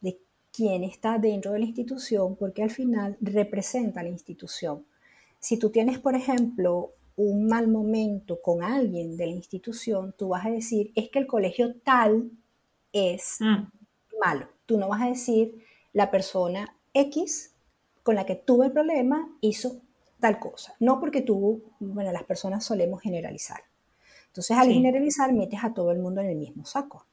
de 0.00 0.18
quién 0.52 0.84
está 0.84 1.18
dentro 1.18 1.52
de 1.52 1.58
la 1.58 1.66
institución, 1.66 2.36
porque 2.36 2.62
al 2.62 2.70
final 2.70 3.16
representa 3.20 4.02
la 4.02 4.08
institución. 4.08 4.86
Si 5.40 5.58
tú 5.58 5.70
tienes, 5.70 5.98
por 5.98 6.14
ejemplo, 6.14 6.92
un 7.16 7.46
mal 7.48 7.68
momento 7.68 8.40
con 8.40 8.62
alguien 8.62 9.16
de 9.16 9.26
la 9.26 9.32
institución, 9.32 10.14
tú 10.16 10.28
vas 10.28 10.46
a 10.46 10.50
decir, 10.50 10.92
es 10.94 11.08
que 11.10 11.18
el 11.18 11.26
colegio 11.26 11.74
tal 11.80 12.30
es 12.92 13.36
Mm. 13.40 13.68
malo. 14.22 14.48
Tú 14.64 14.78
no 14.78 14.88
vas 14.88 15.02
a 15.02 15.08
decir, 15.08 15.62
la 15.92 16.10
persona 16.10 16.76
X 16.94 17.52
con 18.06 18.14
la 18.14 18.24
que 18.24 18.36
tuve 18.36 18.66
el 18.66 18.72
problema 18.72 19.28
hizo 19.40 19.80
tal 20.20 20.38
cosa. 20.38 20.76
No 20.78 21.00
porque 21.00 21.22
tú, 21.22 21.64
bueno, 21.80 22.12
las 22.12 22.22
personas 22.22 22.64
solemos 22.64 23.00
generalizar. 23.02 23.62
Entonces, 24.28 24.56
al 24.56 24.68
Sí. 24.68 24.74
generalizar, 24.74 25.32
metes 25.32 25.64
a 25.64 25.74
todo 25.74 25.90
el 25.90 25.98
mundo 25.98 26.20
en 26.20 26.28
el 26.28 26.36
mismo 26.36 26.64
saco. 26.64 27.04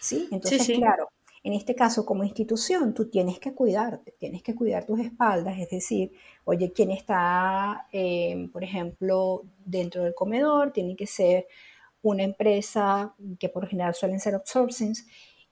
¿Sí? 0.00 0.28
Entonces, 0.30 0.62
sí. 0.62 0.74
claro, 0.76 1.08
en 1.42 1.54
este 1.54 1.74
caso, 1.74 2.06
como 2.06 2.22
institución, 2.22 2.94
tú 2.94 3.10
tienes 3.10 3.40
que 3.40 3.52
cuidarte, 3.54 4.12
tienes 4.20 4.44
que 4.44 4.54
cuidar 4.54 4.86
tus 4.86 5.00
espaldas, 5.00 5.58
es 5.58 5.68
decir, 5.68 6.12
oye, 6.44 6.70
quién 6.72 6.92
está, 6.92 7.88
eh, 7.92 8.48
por 8.52 8.62
ejemplo, 8.62 9.42
dentro 9.64 10.04
del 10.04 10.14
comedor, 10.14 10.72
tiene 10.72 10.94
que 10.94 11.08
ser 11.08 11.48
una 12.02 12.22
empresa 12.22 13.16
que 13.40 13.48
por 13.48 13.66
general 13.66 13.94
suelen 13.94 14.20
ser 14.20 14.34
outsourcings, 14.34 15.08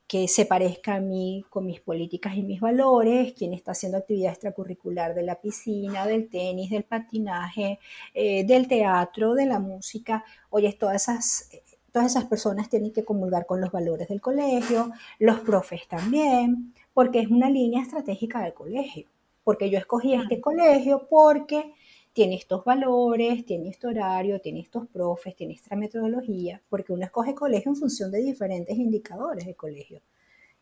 que 0.08 0.26
se 0.26 0.46
parezca 0.46 0.94
a 0.94 1.00
mí 1.00 1.44
con 1.50 1.66
mis 1.66 1.80
políticas 1.80 2.34
y 2.34 2.42
mis 2.42 2.60
valores, 2.60 3.34
quién 3.34 3.52
está 3.52 3.72
haciendo 3.72 3.98
actividad 3.98 4.32
extracurricular 4.32 5.14
de 5.14 5.22
la 5.22 5.34
piscina, 5.38 6.06
del 6.06 6.30
tenis, 6.30 6.70
del 6.70 6.84
patinaje, 6.84 7.78
eh, 8.14 8.44
del 8.44 8.66
teatro, 8.66 9.34
de 9.34 9.44
la 9.44 9.58
música. 9.58 10.24
Oye, 10.48 10.72
todas 10.72 11.02
esas, 11.02 11.50
todas 11.92 12.10
esas 12.12 12.24
personas 12.24 12.70
tienen 12.70 12.90
que 12.90 13.04
comulgar 13.04 13.44
con 13.44 13.60
los 13.60 13.70
valores 13.70 14.08
del 14.08 14.22
colegio, 14.22 14.90
los 15.18 15.40
profes 15.40 15.86
también, 15.86 16.72
porque 16.94 17.20
es 17.20 17.28
una 17.28 17.50
línea 17.50 17.82
estratégica 17.82 18.42
del 18.42 18.54
colegio. 18.54 19.06
Porque 19.44 19.68
yo 19.68 19.78
escogí 19.78 20.14
este 20.14 20.40
colegio 20.40 21.06
porque 21.10 21.74
tiene 22.18 22.34
estos 22.36 22.64
valores, 22.64 23.44
tiene 23.46 23.68
este 23.70 23.86
horario, 23.88 24.40
tiene 24.40 24.60
estos 24.60 24.86
profes, 24.88 25.36
tiene 25.36 25.54
esta 25.54 25.76
metodología, 25.76 26.60
porque 26.70 26.92
uno 26.92 27.04
escoge 27.04 27.34
colegio 27.34 27.70
en 27.72 27.76
función 27.76 28.10
de 28.10 28.18
diferentes 28.30 28.76
indicadores 28.76 29.46
de 29.46 29.54
colegio. 29.54 30.00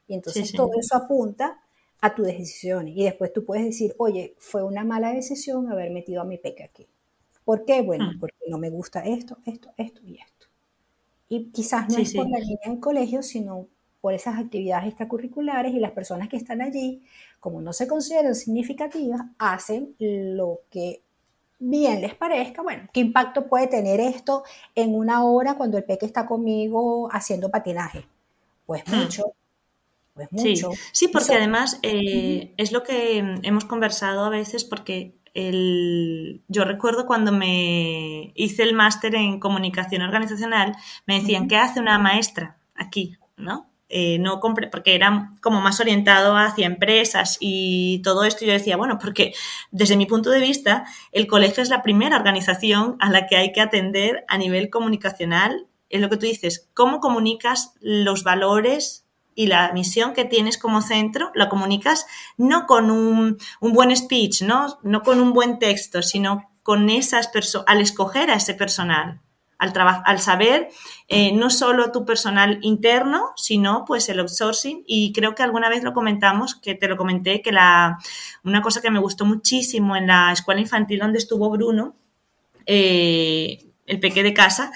Y 0.09 0.15
entonces 0.15 0.45
Sí, 0.45 0.53
sí. 0.53 0.57
todo 0.57 0.71
eso 0.81 0.97
apunta 0.97 1.61
a 2.01 2.15
tus 2.15 2.27
decisiones. 2.27 2.95
Y 2.97 3.05
después 3.05 3.33
tú 3.33 3.45
puedes 3.45 3.65
decir, 3.67 3.95
oye, 3.99 4.35
fue 4.39 4.63
una 4.65 4.85
mala 4.85 5.13
decisión 5.13 5.71
haber 5.73 5.91
metido 5.91 6.23
a 6.23 6.25
mi 6.25 6.39
peque 6.39 6.65
aquí. 6.65 6.87
¿Por 7.45 7.65
qué? 7.67 7.83
Bueno, 7.83 8.13
Mm. 8.13 8.21
porque 8.21 8.37
no 8.49 8.59
me 8.59 8.71
gusta 8.71 9.01
esto, 9.07 9.39
esto, 9.47 9.71
esto 9.79 10.03
y 10.05 10.19
esto. 10.19 10.47
Y 11.29 11.51
quizás 11.53 11.89
no 11.91 11.97
Sí, 11.97 12.03
es 12.03 12.15
por 12.15 12.29
la 12.31 12.39
línea 12.39 12.59
del 12.67 12.81
colegio, 12.81 13.23
sino 13.23 13.69
por 14.01 14.15
esas 14.15 14.39
actividades 14.39 14.89
extracurriculares 14.89 15.75
y 15.75 15.81
las 15.81 15.93
personas 15.93 16.29
que 16.29 16.37
están 16.37 16.63
allí, 16.63 17.03
como 17.41 17.61
no 17.63 17.73
se 17.73 17.89
consideran 17.89 18.35
significativas, 18.35 19.23
hacen 19.39 19.97
lo 19.99 20.61
que 20.71 21.03
bien 21.59 22.01
les 22.01 22.15
parezca. 22.15 22.63
Bueno, 22.63 22.89
¿qué 22.93 23.01
impacto 23.01 23.47
puede 23.47 23.67
tener 23.69 24.01
esto 24.01 24.45
en 24.75 24.95
una 24.95 25.25
hora 25.25 25.55
cuando 25.57 25.79
el 25.79 25.85
peque 25.85 26.07
está 26.07 26.27
conmigo 26.27 27.09
haciendo 27.13 27.51
patinaje? 27.51 28.07
Pues 28.67 28.85
Hmm. 28.87 28.93
mucho, 29.03 29.35
pues 30.15 30.29
Sí, 30.35 30.55
mucho. 30.55 30.71
sí, 30.93 31.09
porque 31.09 31.35
Eso- 31.35 31.39
además 31.39 31.79
eh, 31.83 32.55
es 32.59 32.73
lo 32.73 32.83
que 32.83 33.19
hemos 33.43 33.65
conversado 33.65 34.25
a 34.25 34.29
veces 34.31 34.65
porque 34.65 35.19
el, 35.35 36.43
yo 36.49 36.65
recuerdo 36.65 37.07
cuando 37.07 37.33
me 37.33 38.33
hice 38.35 38.63
el 38.63 38.75
máster 38.75 39.15
en 39.15 39.41
comunicación 39.41 40.03
organizacional, 40.03 40.75
me 41.07 41.21
decían. 41.21 41.49
¿qué 41.49 41.57
hace 41.57 41.81
una 41.81 41.99
maestra 41.99 42.59
aquí? 42.75 43.17
¿No? 43.37 43.66
Eh, 43.89 44.19
no 44.19 44.41
compre- 44.41 44.69
porque 44.69 44.97
era 44.97 45.33
como 45.41 45.61
más 45.61 45.79
orientado 45.79 46.37
hacia 46.37 46.67
empresas 46.67 47.37
y 47.41 48.01
todo 48.03 48.25
esto. 48.25 48.45
Yo 48.45 48.53
decía, 48.53 48.77
bueno, 48.77 48.99
porque 48.99 49.33
desde 49.71 49.97
mi 49.97 50.07
punto 50.07 50.31
de 50.31 50.41
vista, 50.41 50.85
el 51.13 51.29
colegio 51.29 51.63
es 51.63 51.69
la 51.69 51.83
primera 51.83 52.17
organización 52.17 52.97
a 52.99 53.11
la 53.11 53.27
que 53.29 53.37
hay 53.37 53.53
que 53.53 53.61
atender 53.61 54.25
a 54.29 54.39
nivel 54.39 54.71
comunicacional. 54.71 55.69
Es 55.89 56.01
lo 56.01 56.11
que 56.11 56.17
tú 56.17 56.27
dices, 56.27 56.69
cómo 56.75 56.99
comunicas 56.99 57.75
los 57.81 58.25
valores 58.25 59.07
y 59.37 59.47
la 59.47 59.71
misión 59.73 60.15
que 60.15 60.25
tienes 60.25 60.59
como 60.59 60.81
centro, 60.81 61.31
la 61.35 61.49
comunicas 61.49 62.07
no 62.39 62.67
con 62.67 62.91
un, 62.91 63.37
un 63.61 63.73
buen 63.73 63.95
speech, 63.97 64.43
¿no? 64.43 64.79
no 64.83 65.03
con 65.03 65.21
un 65.21 65.33
buen 65.33 65.59
texto, 65.61 66.03
sino 66.03 66.51
con 66.65 66.91
esas 66.91 67.29
personas, 67.29 67.67
al 67.69 67.81
escoger 67.83 68.31
a 68.31 68.35
ese 68.35 68.55
personal, 68.55 69.21
al, 69.59 70.21
saber 70.21 70.69
eh, 71.09 71.33
no 71.33 71.51
solo 71.51 71.91
tu 71.91 72.05
personal 72.05 72.59
interno, 72.63 73.33
sino 73.37 73.85
pues 73.87 74.09
el 74.09 74.21
outsourcing. 74.21 74.85
Y 74.87 75.13
creo 75.13 75.35
que 75.35 75.43
alguna 75.43 75.69
vez 75.69 75.83
lo 75.83 75.93
comentamos, 75.93 76.55
que 76.55 76.75
te 76.75 76.89
lo 76.89 76.97
comenté, 76.97 77.43
que 77.43 77.53
la, 77.53 77.99
una 78.45 78.63
cosa 78.63 78.81
que 78.81 78.91
me 78.91 78.99
gustó 78.99 79.25
muchísimo 79.25 79.97
en 79.97 80.09
la 80.09 80.33
escuela 80.33 80.61
infantil 80.61 81.01
donde 81.01 81.19
estuvo 81.19 81.51
Bruno, 81.51 81.97
eh, 82.67 83.65
el 83.87 84.01
peque 84.01 84.23
de 84.23 84.35
casa, 84.35 84.73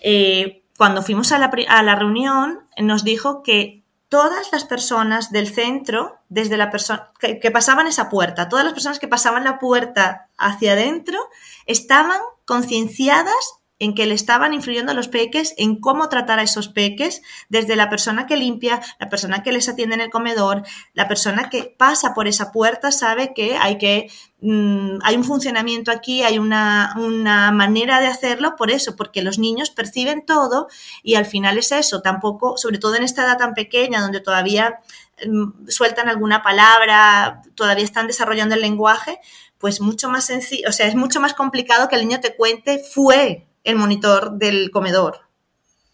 eh, 0.00 0.62
cuando 0.76 1.02
fuimos 1.02 1.32
a 1.32 1.38
la, 1.38 1.52
a 1.68 1.82
la 1.82 1.94
reunión, 1.94 2.60
nos 2.78 3.04
dijo 3.04 3.42
que 3.42 3.84
todas 4.08 4.52
las 4.52 4.64
personas 4.64 5.32
del 5.32 5.48
centro, 5.48 6.18
desde 6.28 6.56
la 6.56 6.70
persona 6.70 7.10
que, 7.18 7.40
que 7.40 7.50
pasaban 7.50 7.86
esa 7.86 8.08
puerta, 8.08 8.48
todas 8.48 8.64
las 8.64 8.74
personas 8.74 8.98
que 8.98 9.08
pasaban 9.08 9.44
la 9.44 9.58
puerta 9.58 10.28
hacia 10.38 10.72
adentro, 10.72 11.18
estaban 11.66 12.20
concienciadas 12.44 13.63
en 13.80 13.94
que 13.94 14.06
le 14.06 14.14
estaban 14.14 14.54
influyendo 14.54 14.94
los 14.94 15.08
peques, 15.08 15.52
en 15.56 15.80
cómo 15.80 16.08
tratar 16.08 16.38
a 16.38 16.42
esos 16.42 16.68
peques, 16.68 17.22
desde 17.48 17.74
la 17.74 17.90
persona 17.90 18.26
que 18.26 18.36
limpia, 18.36 18.80
la 19.00 19.08
persona 19.08 19.42
que 19.42 19.52
les 19.52 19.68
atiende 19.68 19.96
en 19.96 20.00
el 20.00 20.10
comedor, 20.10 20.62
la 20.92 21.08
persona 21.08 21.50
que 21.50 21.74
pasa 21.76 22.14
por 22.14 22.28
esa 22.28 22.52
puerta 22.52 22.92
sabe 22.92 23.34
que 23.34 23.56
hay 23.56 23.78
que 23.78 24.10
mm, 24.40 24.98
hay 25.02 25.16
un 25.16 25.24
funcionamiento 25.24 25.90
aquí, 25.90 26.22
hay 26.22 26.38
una, 26.38 26.94
una 26.96 27.50
manera 27.50 28.00
de 28.00 28.06
hacerlo 28.06 28.54
por 28.56 28.70
eso, 28.70 28.94
porque 28.94 29.22
los 29.22 29.38
niños 29.38 29.70
perciben 29.70 30.24
todo 30.24 30.68
y 31.02 31.16
al 31.16 31.26
final 31.26 31.58
es 31.58 31.72
eso, 31.72 32.00
tampoco, 32.00 32.56
sobre 32.56 32.78
todo 32.78 32.94
en 32.94 33.02
esta 33.02 33.24
edad 33.24 33.38
tan 33.38 33.54
pequeña 33.54 34.00
donde 34.00 34.20
todavía 34.20 34.78
mm, 35.26 35.68
sueltan 35.68 36.08
alguna 36.08 36.42
palabra, 36.44 37.42
todavía 37.56 37.84
están 37.84 38.06
desarrollando 38.06 38.54
el 38.54 38.60
lenguaje, 38.60 39.18
pues 39.58 39.80
mucho 39.80 40.08
más 40.08 40.26
sencillo, 40.26 40.68
o 40.68 40.72
sea, 40.72 40.86
es 40.86 40.94
mucho 40.94 41.20
más 41.20 41.34
complicado 41.34 41.88
que 41.88 41.96
el 41.96 42.02
niño 42.02 42.20
te 42.20 42.36
cuente 42.36 42.78
fue 42.78 43.48
el 43.64 43.76
monitor 43.76 44.38
del 44.38 44.70
comedor. 44.70 45.20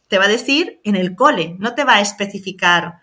Te 0.09 0.19
va 0.19 0.25
a 0.25 0.29
decir 0.29 0.81
en 0.85 0.97
el 0.97 1.15
cole, 1.15 1.57
no 1.59 1.75
te 1.75 1.85
va 1.85 1.95
a 1.95 2.01
especificar 2.01 2.99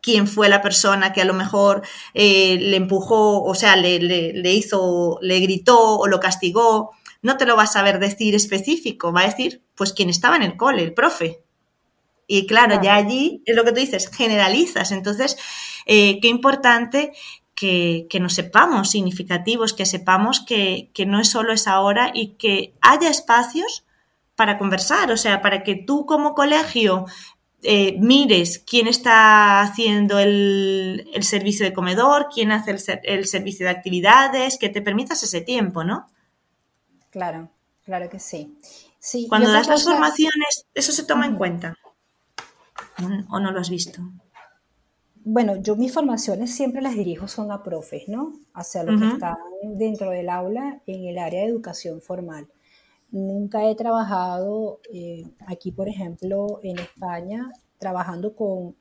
quién 0.00 0.28
fue 0.28 0.48
la 0.48 0.62
persona 0.62 1.12
que 1.12 1.22
a 1.22 1.24
lo 1.24 1.32
mejor 1.32 1.82
eh, 2.12 2.58
le 2.60 2.76
empujó, 2.76 3.42
o 3.42 3.54
sea, 3.54 3.74
le, 3.74 3.98
le, 3.98 4.34
le, 4.34 4.52
hizo, 4.52 5.18
le 5.22 5.40
gritó 5.40 5.98
o 5.98 6.06
lo 6.06 6.20
castigó. 6.20 6.90
No 7.22 7.38
te 7.38 7.46
lo 7.46 7.56
va 7.56 7.62
a 7.62 7.66
saber 7.66 7.98
decir 7.98 8.34
específico, 8.34 9.12
va 9.12 9.22
a 9.22 9.26
decir, 9.26 9.62
pues 9.74 9.94
quién 9.94 10.10
estaba 10.10 10.36
en 10.36 10.42
el 10.42 10.56
cole, 10.56 10.82
el 10.82 10.92
profe. 10.92 11.40
Y 12.26 12.46
claro, 12.46 12.78
claro. 12.80 12.84
ya 12.84 12.94
allí 12.96 13.42
es 13.46 13.56
lo 13.56 13.64
que 13.64 13.72
tú 13.72 13.80
dices, 13.80 14.08
generalizas. 14.08 14.92
Entonces, 14.92 15.38
eh, 15.86 16.20
qué 16.20 16.28
importante 16.28 17.12
que, 17.54 18.06
que, 18.10 18.20
nos 18.20 18.34
sepamos 18.34 18.90
significativos, 18.90 19.72
que 19.72 19.86
sepamos 19.86 20.40
que, 20.40 20.90
que, 20.92 21.06
no 21.06 21.18
es 21.18 21.30
solo 21.30 21.52
esa 21.52 21.80
hora 21.80 22.10
y 22.12 22.34
que 22.34 22.74
haya 22.82 23.08
espacios 23.08 23.84
para 24.36 24.58
conversar, 24.58 25.10
o 25.10 25.16
sea, 25.16 25.42
para 25.42 25.62
que 25.62 25.74
tú 25.74 26.06
como 26.06 26.34
colegio 26.34 27.06
eh, 27.62 27.96
mires 28.00 28.58
quién 28.58 28.86
está 28.86 29.60
haciendo 29.60 30.18
el, 30.18 31.08
el, 31.14 31.22
servicio 31.22 31.64
de 31.64 31.72
comedor, 31.72 32.28
quién 32.32 32.52
hace 32.52 32.72
el, 32.72 33.00
el, 33.04 33.26
servicio 33.26 33.66
de 33.66 33.72
actividades, 33.72 34.58
que 34.58 34.68
te 34.68 34.82
permitas 34.82 35.22
ese 35.22 35.40
tiempo, 35.40 35.84
¿no? 35.84 36.08
Claro, 37.10 37.48
claro 37.84 38.10
que 38.10 38.18
sí. 38.18 38.58
sí 38.98 39.26
Cuando 39.28 39.52
das 39.52 39.68
las 39.68 39.84
formaciones, 39.84 40.66
¿eso 40.74 40.92
se 40.92 41.04
toma 41.04 41.26
en 41.26 41.36
cuenta? 41.36 41.78
¿O 43.30 43.40
no 43.40 43.50
lo 43.50 43.60
has 43.60 43.70
visto? 43.70 44.02
bueno, 45.24 45.56
yo 45.56 45.74
mis 45.74 45.92
formaciones 45.92 46.54
siempre 46.54 46.82
las 46.82 46.94
dirijo 46.94 47.28
son 47.28 47.50
a 47.50 47.62
profes, 47.62 48.08
¿no? 48.08 48.34
Hacia 48.52 48.84
los 48.84 49.00
que 49.00 49.08
están 49.08 49.36
dentro 49.62 50.10
del 50.10 50.28
aula 50.28 50.80
en 50.86 51.06
el 51.06 51.18
área 51.18 51.40
de 51.40 51.48
educación 51.48 52.02
formal. 52.02 52.46
Nunca 53.14 53.64
he 53.70 53.76
trabajado 53.76 54.80
eh, 54.92 55.22
aquí, 55.46 55.70
por 55.70 55.88
ejemplo, 55.88 56.58
en 56.64 56.80
España, 56.80 57.48
trabajando 57.78 58.34
con 58.34 58.74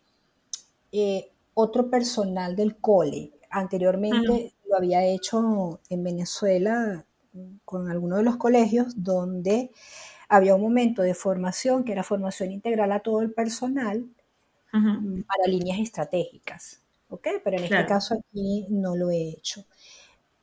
eh, 0.91 1.29
otro 1.53 1.87
personal 1.87 2.55
del 2.55 2.77
cole. 2.77 3.33
Anteriormente 3.51 4.55
lo 4.67 4.75
había 4.75 5.05
hecho 5.05 5.79
en 5.87 6.03
Venezuela 6.03 7.05
con 7.63 7.91
algunos 7.91 8.17
de 8.17 8.23
los 8.23 8.37
colegios 8.37 9.03
donde 9.03 9.69
había 10.27 10.55
un 10.55 10.61
momento 10.63 11.03
de 11.03 11.13
formación 11.13 11.83
que 11.83 11.91
era 11.91 12.01
formación 12.01 12.51
integral 12.51 12.91
a 12.91 13.01
todo 13.01 13.21
el 13.21 13.31
personal 13.31 14.03
para 14.71 15.45
líneas 15.45 15.77
estratégicas. 15.77 16.81
¿Ok? 17.09 17.27
Pero 17.43 17.57
en 17.57 17.65
este 17.65 17.85
caso 17.85 18.15
aquí 18.15 18.65
no 18.69 18.95
lo 18.95 19.11
he 19.11 19.29
hecho. 19.29 19.63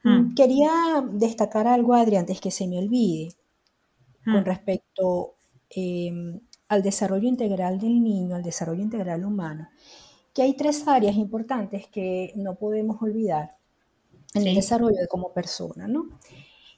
Mm. 0.05 0.35
Quería 0.35 1.05
destacar 1.11 1.67
algo, 1.67 1.95
Adri, 1.95 2.15
antes 2.15 2.41
que 2.41 2.53
se 2.53 2.69
me 2.69 2.79
olvide, 2.79 3.35
con 4.25 4.45
respecto 4.45 5.35
em, 5.71 6.41
al 6.69 6.83
desarrollo 6.83 7.29
integral 7.29 7.79
del 7.79 8.03
niño, 8.03 8.37
al 8.37 8.43
desarrollo 8.43 8.83
integral 8.83 9.25
humano, 9.25 9.69
que 10.35 10.43
hay 10.43 10.55
tres 10.55 10.87
áreas 10.87 11.17
importantes 11.17 11.87
que 11.89 12.33
no 12.37 12.55
podemos 12.55 13.01
olvidar 13.03 13.57
en 14.35 14.47
el 14.47 14.55
desarrollo 14.55 14.97
de 14.97 15.09
como 15.09 15.33
persona, 15.33 15.89
¿no? 15.89 16.07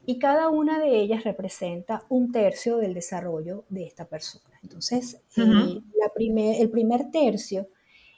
y 0.04 0.18
cada 0.18 0.48
una 0.48 0.80
de 0.80 1.00
ellas 1.00 1.24
representa 1.24 2.04
un 2.08 2.32
tercio 2.32 2.78
del 2.78 2.94
desarrollo 2.94 3.64
de 3.68 3.84
esta 3.84 4.06
persona. 4.06 4.58
Entonces, 4.62 5.20
eh, 5.36 5.42
la 5.42 6.12
el 6.16 6.70
primer 6.70 7.10
tercio 7.10 7.68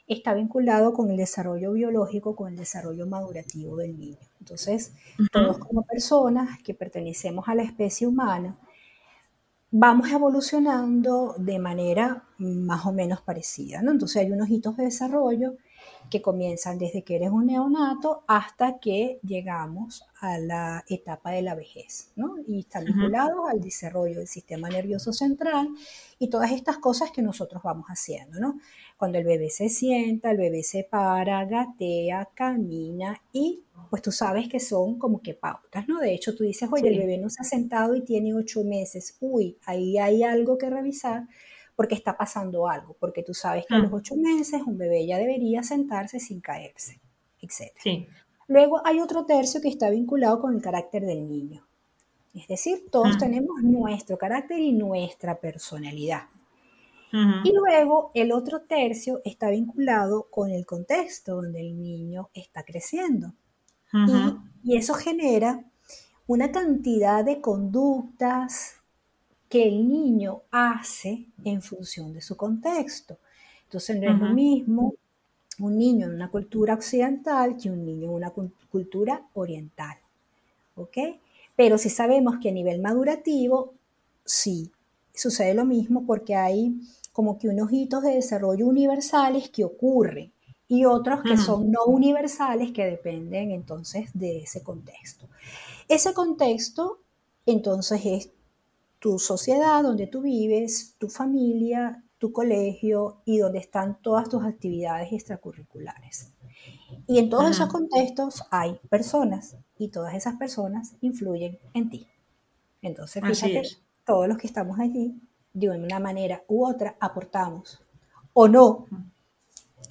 está 0.07 0.33
vinculado 0.33 0.93
con 0.93 1.09
el 1.09 1.17
desarrollo 1.17 1.73
biológico, 1.73 2.35
con 2.35 2.49
el 2.49 2.57
desarrollo 2.57 3.07
madurativo 3.07 3.77
del 3.77 3.97
niño. 3.97 4.17
Entonces, 4.39 4.93
todos 5.31 5.57
como 5.57 5.83
personas 5.83 6.61
que 6.63 6.73
pertenecemos 6.73 7.47
a 7.47 7.55
la 7.55 7.63
especie 7.63 8.07
humana, 8.07 8.57
vamos 9.77 10.09
evolucionando 10.09 11.35
de 11.37 11.59
manera 11.59 12.23
más 12.37 12.85
o 12.85 12.93
menos 12.93 13.19
parecida, 13.19 13.81
¿no? 13.81 13.91
Entonces 13.91 14.21
hay 14.21 14.31
unos 14.31 14.49
hitos 14.49 14.77
de 14.77 14.85
desarrollo 14.85 15.57
que 16.09 16.21
comienzan 16.21 16.77
desde 16.77 17.03
que 17.03 17.17
eres 17.17 17.29
un 17.31 17.47
neonato 17.47 18.23
hasta 18.25 18.79
que 18.79 19.19
llegamos 19.21 20.05
a 20.21 20.37
la 20.37 20.85
etapa 20.87 21.31
de 21.31 21.41
la 21.41 21.55
vejez, 21.55 22.13
¿no? 22.15 22.35
Y 22.47 22.61
están 22.61 22.85
vinculados 22.85 23.49
al 23.49 23.59
desarrollo 23.59 24.19
del 24.19 24.29
sistema 24.29 24.69
nervioso 24.69 25.11
central 25.11 25.67
y 26.19 26.29
todas 26.29 26.51
estas 26.51 26.77
cosas 26.77 27.11
que 27.11 27.21
nosotros 27.21 27.61
vamos 27.61 27.87
haciendo, 27.87 28.39
¿no? 28.39 28.57
Cuando 28.97 29.17
el 29.17 29.25
bebé 29.25 29.49
se 29.49 29.69
sienta, 29.69 30.31
el 30.31 30.37
bebé 30.37 30.63
se 30.63 30.83
para, 30.83 31.43
gatea, 31.45 32.29
camina 32.33 33.21
y 33.33 33.61
pues 33.89 34.01
tú 34.01 34.11
sabes 34.11 34.47
que 34.47 34.59
son 34.59 34.97
como 34.97 35.21
que 35.21 35.33
pautas, 35.33 35.87
¿no? 35.87 35.99
De 35.99 36.13
hecho, 36.13 36.35
tú 36.35 36.43
dices, 36.43 36.69
oye, 36.71 36.89
el 36.89 36.99
bebé 36.99 37.17
no 37.17 37.29
se 37.29 37.41
ha 37.41 37.45
sentado 37.45 37.95
y 37.95 38.01
tiene 38.01 38.33
ocho 38.33 38.63
meses, 38.63 39.17
uy, 39.19 39.57
ahí 39.65 39.97
hay 39.97 40.23
algo 40.23 40.57
que 40.57 40.69
revisar 40.69 41.27
porque 41.75 41.95
está 41.95 42.17
pasando 42.17 42.67
algo, 42.67 42.95
porque 42.99 43.23
tú 43.23 43.33
sabes 43.33 43.65
que 43.65 43.75
a 43.75 43.79
los 43.79 43.91
mm. 43.91 43.95
ocho 43.95 44.15
meses 44.15 44.61
un 44.65 44.77
bebé 44.77 45.05
ya 45.05 45.17
debería 45.17 45.61
sentarse 45.63 46.19
sin 46.19 46.39
caerse, 46.39 46.99
etc. 47.41 48.07
Luego 48.47 48.81
hay 48.85 48.99
otro 48.99 49.25
tercio 49.25 49.61
que 49.61 49.69
está 49.69 49.89
vinculado 49.89 50.41
con 50.41 50.55
el 50.55 50.61
carácter 50.61 51.05
del 51.05 51.27
niño. 51.27 51.65
Es 52.33 52.47
decir, 52.47 52.85
todos 52.91 53.15
mm. 53.15 53.19
tenemos 53.19 53.61
nuestro 53.61 54.17
carácter 54.17 54.59
y 54.59 54.73
nuestra 54.73 55.39
personalidad. 55.39 56.23
Y 57.43 57.53
luego 57.53 58.11
el 58.13 58.31
otro 58.31 58.61
tercio 58.61 59.21
está 59.23 59.49
vinculado 59.49 60.27
con 60.29 60.49
el 60.49 60.65
contexto 60.65 61.35
donde 61.35 61.61
el 61.61 61.81
niño 61.81 62.29
está 62.33 62.63
creciendo. 62.63 63.33
y, 64.63 64.75
eso 64.75 64.93
genera 64.95 65.63
una 66.27 66.51
cantidad 66.51 67.23
de 67.23 67.39
conductas, 67.39 68.81
que 69.47 69.67
el 69.67 69.87
niño 69.87 70.41
hace 70.51 71.27
en 71.43 71.61
función 71.61 72.13
de 72.13 72.21
su 72.21 72.35
contexto. 72.35 73.17
Entonces 73.63 74.01
no 74.01 74.11
es 74.11 74.19
lo 74.19 74.33
mismo 74.33 74.95
un 75.59 75.77
niño 75.77 76.07
en 76.07 76.15
una 76.15 76.29
cultura 76.29 76.73
occidental 76.73 77.55
que 77.57 77.69
un 77.69 77.85
niño 77.85 78.09
en 78.09 78.15
una 78.15 78.33
cultura 78.71 79.21
oriental. 79.33 79.97
¿Ok? 80.75 80.97
Pero 81.55 81.77
si 81.77 81.89
sabemos 81.89 82.35
que 82.41 82.49
a 82.49 82.51
nivel 82.51 82.81
madurativo, 82.81 83.73
sí, 84.25 84.71
sucede 85.13 85.53
lo 85.53 85.63
mismo 85.63 86.05
porque 86.05 86.35
hay 86.35 86.75
como 87.15 87.37
que 87.37 87.47
unos 87.47 87.71
hitos 87.71 88.03
de 88.03 88.15
desarrollo 88.15 88.67
universales 88.67 89.49
que 89.49 89.63
ocurren 89.63 90.33
y 90.67 90.83
otros 90.83 91.21
que 91.23 91.37
son 91.37 91.71
no 91.71 91.85
universales 91.85 92.73
que 92.73 92.83
dependen 92.83 93.51
entonces 93.51 94.09
de 94.13 94.39
ese 94.39 94.61
contexto. 94.63 95.29
Ese 95.87 96.13
contexto 96.13 96.99
entonces 97.45 98.01
es 98.03 98.31
tu 98.99 99.17
sociedad 99.17 99.81
donde 99.81 100.07
tú 100.07 100.23
vives, 100.23 100.95
tu 100.97 101.07
familia, 101.07 102.03
tu 102.17 102.33
colegio 102.33 103.21
y 103.23 103.37
donde 103.37 103.59
están 103.59 104.01
todas 104.01 104.27
tus 104.27 104.43
actividades 104.43 105.13
extracurriculares. 105.13 106.33
Y 107.07 107.19
en 107.19 107.29
todos 107.29 107.49
esos 107.49 107.69
contextos 107.69 108.43
hay 108.51 108.77
personas 108.89 109.55
y 109.77 109.87
todas 109.87 110.15
esas 110.15 110.35
personas 110.35 110.95
influyen 110.99 111.59
en 111.73 111.89
ti. 111.89 112.09
Entonces, 112.81 113.23
fíjate, 113.23 113.61
todos 114.03 114.27
los 114.27 114.37
que 114.37 114.47
estamos 114.47 114.79
allí, 114.79 115.15
de 115.55 115.69
una 115.69 115.99
manera 115.99 116.43
u 116.47 116.67
otra, 116.67 116.95
aportamos. 116.99 117.81
O 118.33 118.47
no. 118.47 118.85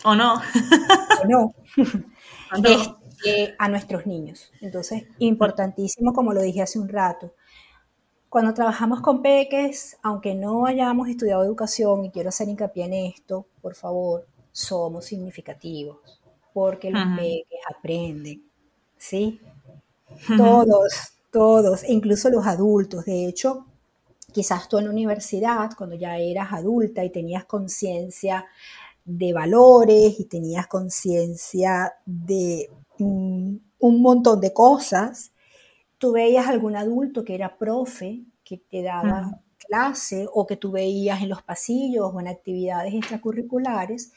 O 0.04 0.14
no. 0.14 0.34
o 1.22 1.26
no. 1.26 1.54
Este, 3.24 3.54
a 3.58 3.68
nuestros 3.68 4.06
niños. 4.06 4.52
Entonces, 4.60 5.04
importantísimo, 5.18 6.12
como 6.12 6.34
lo 6.34 6.42
dije 6.42 6.62
hace 6.62 6.78
un 6.78 6.88
rato, 6.88 7.32
cuando 8.28 8.52
trabajamos 8.52 9.00
con 9.00 9.22
peques, 9.22 9.96
aunque 10.02 10.34
no 10.34 10.66
hayamos 10.66 11.08
estudiado 11.08 11.42
educación, 11.42 12.04
y 12.04 12.10
quiero 12.10 12.28
hacer 12.28 12.48
hincapié 12.48 12.84
en 12.84 12.94
esto, 12.94 13.46
por 13.62 13.74
favor, 13.74 14.26
somos 14.52 15.06
significativos, 15.06 16.20
porque 16.52 16.90
los 16.90 17.02
peques 17.16 17.60
aprenden, 17.74 18.42
¿sí? 18.98 19.40
Todos, 20.36 21.14
todos, 21.30 21.88
incluso 21.88 22.28
los 22.28 22.46
adultos. 22.46 23.06
De 23.06 23.26
hecho, 23.26 23.66
quizás 24.34 24.68
tú 24.68 24.78
en 24.78 24.86
la 24.86 24.90
universidad, 24.90 25.70
cuando 25.78 25.94
ya 25.94 26.18
eras 26.18 26.52
adulta 26.52 27.04
y 27.04 27.10
tenías 27.10 27.44
conciencia 27.44 28.44
de 29.04 29.32
valores 29.32 30.18
y 30.18 30.24
tenías 30.24 30.66
conciencia 30.66 31.94
de 32.04 32.68
un 32.98 33.62
montón 33.80 34.40
de 34.40 34.52
cosas, 34.52 35.32
tú 35.98 36.12
veías 36.12 36.48
algún 36.48 36.76
adulto 36.76 37.24
que 37.24 37.34
era 37.36 37.56
profe, 37.56 38.24
que 38.44 38.58
te 38.58 38.82
daba 38.82 39.40
clase 39.58 40.26
o 40.32 40.46
que 40.46 40.56
tú 40.56 40.72
veías 40.72 41.22
en 41.22 41.28
los 41.28 41.42
pasillos 41.42 42.10
o 42.12 42.20
en 42.20 42.28
actividades 42.28 42.92
extracurriculares 42.92 44.12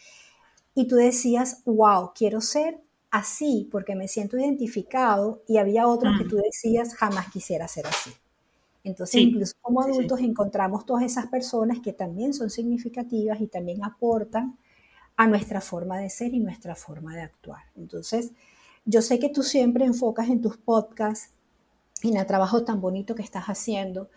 y 0.74 0.88
tú 0.88 0.95
decías, 0.95 1.61
wow, 1.65 2.11
quiero 2.15 2.41
ser 2.41 2.82
así 3.11 3.70
porque 3.72 3.95
me 3.95 4.07
siento 4.07 4.38
identificado 4.38 5.43
y 5.47 5.57
había 5.57 5.88
otros 5.88 6.18
que 6.18 6.26
tú 6.26 6.38
decías, 6.38 6.95
jamás 6.95 7.32
quisiera 7.32 7.68
ser 7.68 7.86
así. 7.88 8.11
Entonces, 8.88 9.22
incluso 9.22 9.54
como 9.62 9.82
adultos 9.82 10.22
encontramos 10.22 10.86
todas 10.86 11.04
esas 11.04 11.28
personas 11.28 11.80
que 11.82 11.92
también 11.92 12.34
son 12.34 12.50
significativas 12.50 13.42
y 13.42 13.48
también 13.48 13.84
aportan 13.84 14.58
a 15.18 15.28
nuestra 15.28 15.60
forma 15.60 16.00
de 16.00 16.10
ser 16.10 16.34
y 16.34 16.40
nuestra 16.40 16.74
forma 16.74 17.14
de 17.14 17.22
actuar. 17.22 17.64
Entonces, 17.76 18.32
yo 18.86 19.02
sé 19.02 19.20
que 19.20 19.30
tú 19.30 19.44
siempre 19.44 19.84
enfocas 19.84 20.30
en 20.30 20.42
tus 20.42 20.56
podcasts 20.56 21.32
en 22.02 22.16
el 22.16 22.26
trabajo 22.26 22.64
tan 22.64 22.80
bonito 22.80 23.14
que 23.14 23.24
estás 23.24 23.46
haciendo, 23.48 24.10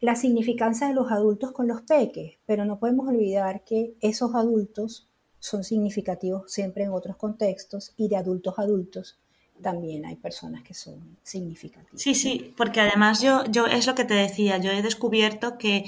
la 0.00 0.16
significancia 0.16 0.88
de 0.88 0.94
los 0.94 1.12
adultos 1.12 1.52
con 1.52 1.68
los 1.68 1.82
peques, 1.82 2.38
pero 2.46 2.64
no 2.64 2.80
podemos 2.80 3.06
olvidar 3.06 3.62
que 3.62 3.94
esos 4.00 4.34
adultos 4.34 5.06
son 5.38 5.62
significativos 5.62 6.50
siempre 6.50 6.82
en 6.84 6.90
otros 6.90 7.16
contextos 7.16 7.92
y 7.96 8.08
de 8.08 8.16
adultos 8.16 8.58
a 8.58 8.62
adultos 8.62 9.18
también 9.60 10.04
hay 10.06 10.16
personas 10.16 10.62
que 10.62 10.74
son 10.74 11.18
significativas. 11.22 12.00
Sí, 12.00 12.14
sí, 12.14 12.54
porque 12.56 12.80
además 12.80 13.20
yo, 13.20 13.44
yo 13.46 13.66
es 13.66 13.86
lo 13.86 13.94
que 13.94 14.04
te 14.04 14.14
decía, 14.14 14.58
yo 14.58 14.70
he 14.70 14.82
descubierto 14.82 15.58
que, 15.58 15.84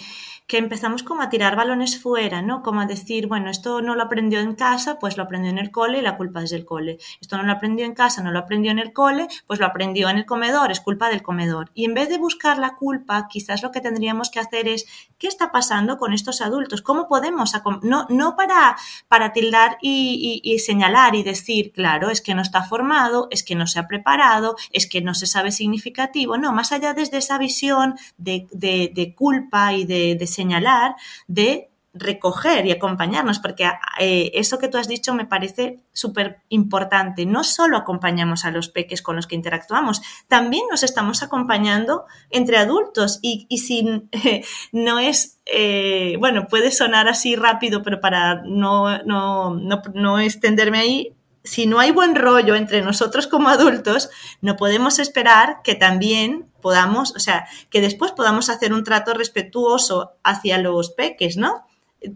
que 0.46 0.58
empezamos 0.58 1.02
como 1.02 1.22
a 1.22 1.30
tirar 1.30 1.56
balones 1.56 2.00
fuera, 2.00 2.42
¿no? 2.42 2.62
Como 2.62 2.80
a 2.80 2.86
decir, 2.86 3.26
bueno, 3.26 3.50
esto 3.50 3.80
no 3.80 3.94
lo 3.94 4.02
aprendió 4.02 4.40
en 4.40 4.54
casa, 4.54 4.98
pues 4.98 5.16
lo 5.16 5.22
aprendió 5.22 5.50
en 5.50 5.58
el 5.58 5.70
cole 5.70 5.98
y 5.98 6.02
la 6.02 6.16
culpa 6.16 6.42
es 6.42 6.50
del 6.50 6.64
cole. 6.64 6.98
Esto 7.20 7.36
no 7.36 7.44
lo 7.44 7.52
aprendió 7.52 7.86
en 7.86 7.94
casa, 7.94 8.22
no 8.22 8.30
lo 8.30 8.38
aprendió 8.38 8.70
en 8.70 8.78
el 8.78 8.92
cole, 8.92 9.28
pues 9.46 9.60
lo 9.60 9.66
aprendió 9.66 10.08
en 10.08 10.18
el 10.18 10.26
comedor, 10.26 10.70
es 10.70 10.80
culpa 10.80 11.08
del 11.08 11.22
comedor. 11.22 11.70
Y 11.74 11.84
en 11.84 11.94
vez 11.94 12.08
de 12.08 12.18
buscar 12.18 12.58
la 12.58 12.76
culpa, 12.76 13.28
quizás 13.28 13.62
lo 13.62 13.70
que 13.70 13.80
tendríamos 13.80 14.30
que 14.30 14.40
hacer 14.40 14.68
es, 14.68 14.86
¿qué 15.18 15.26
está 15.28 15.52
pasando 15.52 15.96
con 15.96 16.12
estos 16.12 16.40
adultos? 16.40 16.82
¿Cómo 16.82 17.08
podemos, 17.08 17.52
no, 17.82 18.06
no 18.10 18.36
para, 18.36 18.76
para 19.08 19.32
tildar 19.32 19.78
y, 19.80 20.42
y, 20.44 20.52
y 20.52 20.58
señalar 20.58 21.14
y 21.14 21.22
decir, 21.22 21.72
claro, 21.72 22.10
es 22.10 22.20
que 22.20 22.34
no 22.34 22.42
está 22.42 22.62
formado, 22.62 23.28
es 23.30 23.42
que 23.42 23.54
no 23.54 23.61
se 23.66 23.78
ha 23.78 23.86
preparado, 23.86 24.56
es 24.70 24.86
que 24.86 25.00
no 25.00 25.14
se 25.14 25.26
sabe 25.26 25.52
significativo, 25.52 26.38
no, 26.38 26.52
más 26.52 26.72
allá 26.72 26.94
desde 26.94 27.18
esa 27.18 27.38
visión 27.38 27.94
de, 28.16 28.46
de, 28.52 29.14
culpa 29.16 29.72
y 29.72 29.84
de, 29.84 30.16
de 30.16 30.26
señalar, 30.26 30.94
de 31.26 31.72
recoger 31.94 32.66
y 32.66 32.72
acompañarnos, 32.72 33.38
porque 33.38 33.70
eh, 34.00 34.30
eso 34.34 34.58
que 34.58 34.68
tú 34.68 34.78
has 34.78 34.88
dicho 34.88 35.12
me 35.14 35.26
parece 35.26 35.80
súper 35.92 36.40
importante. 36.48 37.26
No 37.26 37.44
solo 37.44 37.76
acompañamos 37.76 38.44
a 38.44 38.50
los 38.50 38.68
peques 38.68 39.02
con 39.02 39.16
los 39.16 39.26
que 39.26 39.34
interactuamos, 39.34 40.00
también 40.26 40.64
nos 40.70 40.82
estamos 40.82 41.22
acompañando 41.22 42.06
entre 42.30 42.56
adultos 42.56 43.18
y, 43.20 43.46
y 43.48 43.58
si 43.58 44.08
no 44.72 44.98
es, 44.98 45.38
eh, 45.46 46.16
bueno, 46.18 46.46
puede 46.48 46.70
sonar 46.70 47.08
así 47.08 47.36
rápido, 47.36 47.82
pero 47.82 48.00
para 48.00 48.42
no, 48.46 49.02
no, 49.04 49.54
no, 49.54 49.82
no 49.94 50.18
extenderme 50.18 50.78
ahí, 50.78 51.14
si 51.44 51.66
no 51.66 51.80
hay 51.80 51.90
buen 51.90 52.14
rollo 52.14 52.54
entre 52.54 52.82
nosotros 52.82 53.26
como 53.26 53.48
adultos, 53.48 54.10
no 54.40 54.56
podemos 54.56 54.98
esperar 54.98 55.58
que 55.64 55.74
también 55.74 56.46
podamos, 56.60 57.14
o 57.16 57.18
sea, 57.18 57.46
que 57.70 57.80
después 57.80 58.12
podamos 58.12 58.48
hacer 58.48 58.72
un 58.72 58.84
trato 58.84 59.14
respetuoso 59.14 60.12
hacia 60.22 60.58
los 60.58 60.90
peques, 60.90 61.36
¿no? 61.36 61.66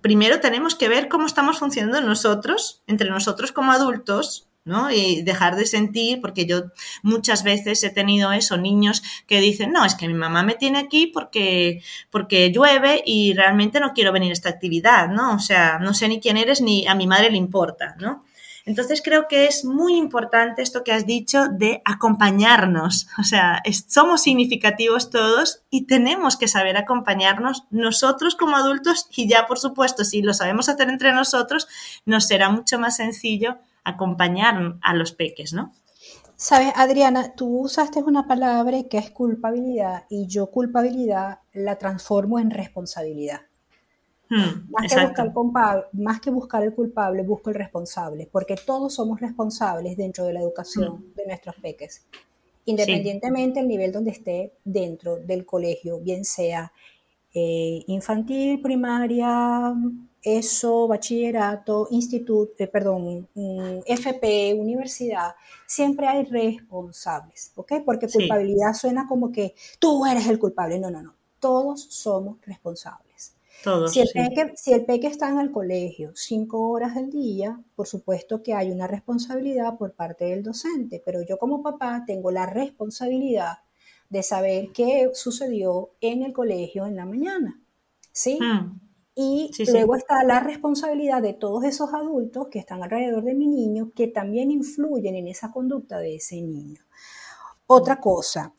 Primero 0.00 0.40
tenemos 0.40 0.74
que 0.74 0.88
ver 0.88 1.08
cómo 1.08 1.26
estamos 1.26 1.58
funcionando 1.58 2.00
nosotros, 2.00 2.82
entre 2.86 3.10
nosotros 3.10 3.52
como 3.52 3.72
adultos, 3.72 4.48
¿no? 4.64 4.90
Y 4.90 5.22
dejar 5.22 5.54
de 5.56 5.64
sentir, 5.64 6.20
porque 6.20 6.44
yo 6.44 6.64
muchas 7.02 7.44
veces 7.44 7.82
he 7.84 7.90
tenido 7.90 8.32
eso, 8.32 8.56
niños 8.56 9.02
que 9.26 9.40
dicen, 9.40 9.72
no, 9.72 9.84
es 9.84 9.94
que 9.94 10.08
mi 10.08 10.14
mamá 10.14 10.42
me 10.42 10.56
tiene 10.56 10.80
aquí 10.80 11.06
porque, 11.06 11.82
porque 12.10 12.50
llueve 12.50 13.02
y 13.06 13.32
realmente 13.32 13.78
no 13.78 13.92
quiero 13.94 14.12
venir 14.12 14.30
a 14.30 14.34
esta 14.34 14.48
actividad, 14.48 15.08
¿no? 15.08 15.36
O 15.36 15.38
sea, 15.38 15.78
no 15.78 15.94
sé 15.94 16.08
ni 16.08 16.20
quién 16.20 16.36
eres 16.36 16.60
ni 16.60 16.86
a 16.86 16.96
mi 16.96 17.06
madre 17.06 17.30
le 17.30 17.36
importa, 17.36 17.94
¿no? 18.00 18.24
Entonces 18.66 19.00
creo 19.02 19.28
que 19.28 19.46
es 19.46 19.64
muy 19.64 19.96
importante 19.96 20.60
esto 20.60 20.82
que 20.82 20.92
has 20.92 21.06
dicho 21.06 21.46
de 21.48 21.82
acompañarnos. 21.84 23.06
O 23.18 23.22
sea, 23.22 23.62
somos 23.86 24.22
significativos 24.22 25.08
todos 25.08 25.62
y 25.70 25.86
tenemos 25.86 26.36
que 26.36 26.48
saber 26.48 26.76
acompañarnos 26.76 27.64
nosotros 27.70 28.34
como 28.34 28.56
adultos 28.56 29.08
y 29.16 29.28
ya, 29.28 29.46
por 29.46 29.60
supuesto, 29.60 30.04
si 30.04 30.20
lo 30.20 30.34
sabemos 30.34 30.68
hacer 30.68 30.88
entre 30.88 31.12
nosotros, 31.12 31.68
nos 32.04 32.26
será 32.26 32.50
mucho 32.50 32.78
más 32.80 32.96
sencillo 32.96 33.58
acompañar 33.84 34.76
a 34.82 34.94
los 34.94 35.12
peques, 35.12 35.52
¿no? 35.52 35.72
Sabes, 36.34 36.72
Adriana, 36.74 37.34
tú 37.34 37.60
usaste 37.60 38.00
una 38.02 38.26
palabra 38.26 38.82
que 38.90 38.98
es 38.98 39.10
culpabilidad 39.10 40.04
y 40.10 40.26
yo 40.26 40.48
culpabilidad 40.50 41.38
la 41.54 41.78
transformo 41.78 42.40
en 42.40 42.50
responsabilidad. 42.50 43.45
Hmm, 44.28 44.70
más, 44.70 44.92
que 44.92 45.00
buscar 45.04 45.26
el 45.26 46.02
más, 46.02 46.20
que 46.20 46.30
buscar 46.30 46.62
el 46.64 46.74
culpable, 46.74 47.22
busco 47.22 47.50
el 47.50 47.56
responsable, 47.56 48.28
porque 48.30 48.56
todos 48.56 48.94
somos 48.94 49.20
responsables 49.20 49.96
dentro 49.96 50.24
de 50.24 50.32
la 50.32 50.40
educación 50.40 50.94
hmm. 50.94 51.14
de 51.14 51.26
nuestros 51.26 51.54
peques, 51.56 52.06
independientemente 52.64 53.60
del 53.60 53.68
nivel 53.68 53.92
donde 53.92 54.10
esté 54.10 54.52
dentro 54.64 55.16
del 55.16 55.46
colegio, 55.46 56.00
bien 56.00 56.24
sea 56.24 56.72
eh, 57.32 57.84
infantil, 57.86 58.60
primaria, 58.60 59.72
ESO, 60.22 60.88
bachillerato, 60.88 61.86
instituto, 61.90 62.54
eh, 62.58 62.66
perdón, 62.66 63.28
mm, 63.32 63.80
FP, 63.86 64.54
universidad, 64.54 65.36
siempre 65.66 66.08
hay 66.08 66.24
responsables, 66.24 67.52
¿ok? 67.54 67.74
Porque 67.84 68.08
culpabilidad 68.08 68.72
suena 68.72 69.06
como 69.06 69.30
que 69.30 69.54
tú 69.78 70.04
eres 70.04 70.26
el 70.26 70.38
culpable. 70.40 70.80
No, 70.80 70.90
no, 70.90 71.00
no. 71.00 71.14
Todos 71.38 71.84
somos 71.90 72.38
responsables 72.44 73.05
si, 73.88 74.00
el 74.00 74.84
peque, 74.84 75.06
está 75.06 75.28
en 75.28 75.38
el 75.38 75.50
colegio 75.50 76.12
cinco 76.14 76.70
horas 76.70 76.96
al 76.96 77.10
día, 77.10 77.60
por 77.74 77.86
supuesto 77.86 78.42
que 78.42 78.54
hay 78.54 78.70
una 78.70 78.86
responsabilidad 78.86 79.76
por 79.76 79.92
parte 79.92 80.26
del 80.26 80.42
docente, 80.42 81.02
pero 81.04 81.22
yo 81.22 81.38
como 81.38 81.62
papá 81.62 82.04
tengo 82.06 82.30
la 82.30 82.46
responsabilidad 82.46 83.58
de 84.08 84.22
saber 84.22 84.70
qué 84.72 85.10
sucedió 85.14 85.90
en 86.00 86.22
el 86.22 86.32
colegio 86.32 86.86
en 86.86 86.96
la 86.96 87.06
mañana. 87.06 87.60
¿Sí? 88.12 88.38
Mm. 88.40 88.80
Y 89.18 89.50
luego 89.72 89.96
está 89.96 90.22
la 90.24 90.40
responsabilidad 90.40 91.22
de 91.22 91.32
todos 91.32 91.64
esos 91.64 91.92
adultos 91.94 92.48
que 92.50 92.58
están 92.58 92.82
alrededor 92.82 93.24
de 93.24 93.34
mi 93.34 93.46
niño, 93.46 93.90
que 93.94 94.08
también 94.08 94.50
influyen 94.50 95.14
en 95.14 95.28
esa 95.28 95.50
conducta 95.50 95.98
de 95.98 96.16
ese 96.16 96.42
niño. 96.42 96.82
Otra 97.66 97.98
cosa, 97.98 98.52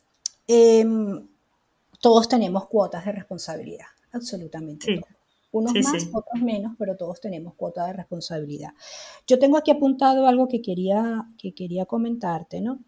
em, 0.47 1.27
todos 2.01 2.27
tenemos 2.27 2.67
cuotas 2.67 3.05
de 3.05 3.11
responsabilidad 3.11 3.85
absolutamente 4.11 5.01
Unos 5.51 5.73
más, 5.73 6.09
otros 6.13 6.41
menos, 6.43 6.75
pero 6.77 6.97
todos 6.97 7.21
tenemos 7.21 7.53
cuota 7.55 7.85
de 7.85 7.93
responsabilidad. 7.93 8.71
Yo 9.25 9.39
tengo 9.39 9.57
aquí 9.57 9.71
apuntado 9.71 10.27
algo 10.27 10.47
que 10.47 10.61
quería, 10.61 11.25
que 11.37 11.53
quería 11.53 11.85
comentarte, 11.85 12.59
¿no? 12.61 12.79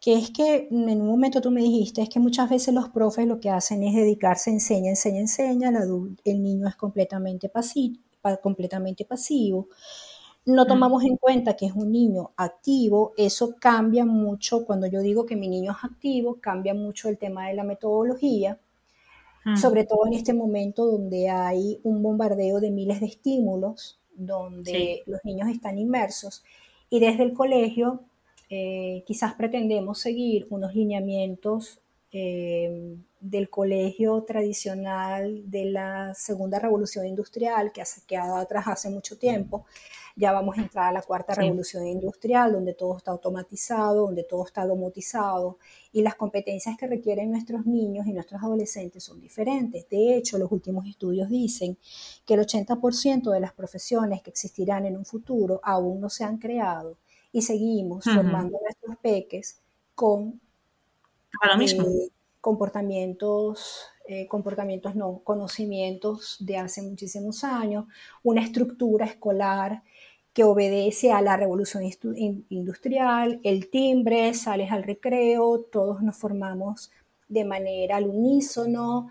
Que 0.00 0.14
es 0.14 0.30
que 0.30 0.68
en 0.70 1.00
un 1.00 1.06
momento 1.06 1.40
tú 1.40 1.52
me 1.52 1.62
dijiste, 1.62 2.02
es 2.02 2.08
que 2.08 2.18
muchas 2.18 2.50
veces 2.50 2.74
los 2.74 2.88
profes 2.88 3.26
lo 3.26 3.38
que 3.38 3.50
hacen 3.50 3.84
es 3.84 3.94
dedicarse, 3.94 4.50
enseña, 4.50 4.90
enseña, 4.90 5.20
enseña, 5.20 5.68
el, 5.68 6.16
el 6.24 6.42
niño 6.42 6.66
es 6.66 6.74
completamente 6.74 7.48
pasivo, 7.48 7.98
completamente 8.42 9.04
pasivo. 9.04 9.68
No 10.44 10.64
mm. 10.64 10.66
tomamos 10.66 11.04
en 11.04 11.16
cuenta 11.16 11.54
que 11.54 11.66
es 11.66 11.72
un 11.72 11.92
niño 11.92 12.32
activo, 12.36 13.12
eso 13.16 13.54
cambia 13.60 14.04
mucho, 14.04 14.64
cuando 14.64 14.86
yo 14.86 15.00
digo 15.00 15.24
que 15.24 15.36
mi 15.36 15.48
niño 15.48 15.72
es 15.72 15.84
activo, 15.84 16.40
cambia 16.40 16.74
mucho 16.74 17.08
el 17.08 17.18
tema 17.18 17.48
de 17.48 17.54
la 17.54 17.64
metodología, 17.64 18.58
sobre 19.56 19.84
todo 19.84 20.06
en 20.06 20.14
este 20.14 20.32
momento 20.32 20.86
donde 20.86 21.28
hay 21.28 21.80
un 21.82 22.02
bombardeo 22.02 22.60
de 22.60 22.70
miles 22.70 23.00
de 23.00 23.06
estímulos, 23.06 24.00
donde 24.14 25.02
los 25.06 25.20
niños 25.24 25.48
están 25.48 25.78
inmersos. 25.78 26.44
Y 26.90 27.00
desde 27.00 27.24
el 27.24 27.32
colegio 27.32 28.02
eh, 28.50 29.02
quizás 29.06 29.34
pretendemos 29.34 29.98
seguir 29.98 30.46
unos 30.50 30.74
lineamientos 30.74 31.81
eh, 32.12 32.98
del 33.20 33.48
colegio 33.48 34.22
tradicional 34.24 35.50
de 35.50 35.64
la 35.66 36.14
segunda 36.14 36.58
revolución 36.58 37.06
industrial 37.06 37.72
que 37.72 37.80
ha 37.80 37.86
quedado 38.06 38.36
atrás 38.36 38.66
hace 38.68 38.90
mucho 38.90 39.16
tiempo, 39.16 39.64
ya 40.14 40.32
vamos 40.32 40.58
a 40.58 40.62
entrar 40.62 40.88
a 40.88 40.92
la 40.92 41.02
cuarta 41.02 41.34
revolución 41.34 41.86
industrial, 41.86 42.52
donde 42.52 42.74
todo 42.74 42.96
está 42.96 43.12
automatizado, 43.12 44.06
donde 44.06 44.24
todo 44.24 44.44
está 44.44 44.66
domotizado 44.66 45.58
y 45.92 46.02
las 46.02 46.16
competencias 46.16 46.76
que 46.76 46.86
requieren 46.86 47.30
nuestros 47.30 47.64
niños 47.64 48.06
y 48.06 48.12
nuestros 48.12 48.42
adolescentes 48.42 49.04
son 49.04 49.20
diferentes. 49.20 49.88
De 49.88 50.16
hecho, 50.16 50.36
los 50.36 50.52
últimos 50.52 50.86
estudios 50.86 51.30
dicen 51.30 51.78
que 52.26 52.34
el 52.34 52.40
80% 52.40 53.30
de 53.30 53.40
las 53.40 53.52
profesiones 53.52 54.20
que 54.20 54.30
existirán 54.30 54.84
en 54.84 54.96
un 54.96 55.06
futuro 55.06 55.60
aún 55.62 56.00
no 56.00 56.10
se 56.10 56.24
han 56.24 56.38
creado 56.38 56.98
y 57.32 57.40
seguimos 57.42 58.04
formando 58.04 58.58
nuestros 58.60 58.96
peques 58.98 59.60
con 59.94 60.40
eh, 61.44 62.08
comportamientos 62.40 63.92
eh, 64.08 64.26
comportamientos 64.26 64.96
no, 64.96 65.20
conocimientos 65.22 66.36
de 66.40 66.56
hace 66.56 66.82
muchísimos 66.82 67.44
años, 67.44 67.86
una 68.24 68.42
estructura 68.42 69.06
escolar 69.06 69.82
que 70.32 70.42
obedece 70.42 71.12
a 71.12 71.22
la 71.22 71.36
revolución 71.36 71.84
industrial, 72.48 73.40
el 73.44 73.70
timbre, 73.70 74.34
sales 74.34 74.72
al 74.72 74.82
recreo, 74.82 75.60
todos 75.60 76.02
nos 76.02 76.16
formamos 76.16 76.90
de 77.28 77.44
manera 77.44 77.96
al 77.96 78.08
unísono, 78.08 79.08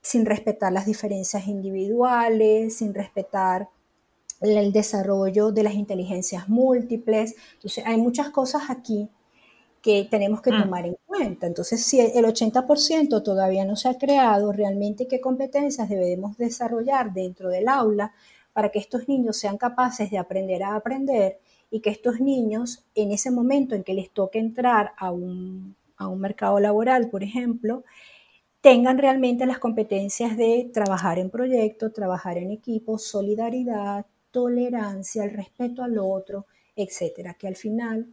sin 0.00 0.26
respetar 0.26 0.72
las 0.72 0.86
diferencias 0.86 1.46
individuales, 1.46 2.78
sin 2.78 2.92
respetar 2.92 3.68
el 4.40 4.72
desarrollo 4.72 5.52
de 5.52 5.62
las 5.62 5.74
inteligencias 5.74 6.48
múltiples. 6.48 7.36
Entonces, 7.54 7.84
hay 7.86 7.98
muchas 7.98 8.30
cosas 8.30 8.64
aquí 8.68 9.08
que 9.84 10.08
tenemos 10.10 10.40
que 10.40 10.50
mm. 10.50 10.62
tomar 10.62 10.86
en 10.86 10.96
cuenta. 11.04 11.46
Entonces, 11.46 11.84
si 11.84 12.00
el 12.00 12.24
80% 12.24 13.22
todavía 13.22 13.66
no 13.66 13.76
se 13.76 13.90
ha 13.90 13.98
creado, 13.98 14.50
realmente 14.50 15.06
qué 15.06 15.20
competencias 15.20 15.90
debemos 15.90 16.38
desarrollar 16.38 17.12
dentro 17.12 17.50
del 17.50 17.68
aula 17.68 18.14
para 18.54 18.70
que 18.70 18.78
estos 18.78 19.08
niños 19.08 19.36
sean 19.36 19.58
capaces 19.58 20.10
de 20.10 20.16
aprender 20.16 20.62
a 20.62 20.74
aprender 20.74 21.38
y 21.70 21.80
que 21.80 21.90
estos 21.90 22.18
niños, 22.18 22.86
en 22.94 23.12
ese 23.12 23.30
momento 23.30 23.74
en 23.74 23.84
que 23.84 23.92
les 23.92 24.10
toque 24.10 24.38
entrar 24.38 24.92
a 24.96 25.10
un, 25.10 25.76
mercado 26.16 26.60
laboral, 26.60 27.10
por 27.10 27.22
ejemplo, 27.22 27.84
tengan 28.62 28.96
realmente 28.96 29.44
las 29.44 29.58
competencias 29.58 30.38
de 30.38 30.70
trabajar 30.72 31.18
en 31.18 31.28
proyecto, 31.28 31.92
trabajar 31.92 32.38
en 32.38 32.52
equipo, 32.52 32.96
solidaridad, 32.98 34.06
tolerancia, 34.30 35.24
el 35.24 35.32
respeto 35.32 35.82
al 35.82 35.98
otro, 35.98 36.46
etcétera. 36.74 37.34
Que 37.34 37.48
al 37.48 37.56
final, 37.56 38.06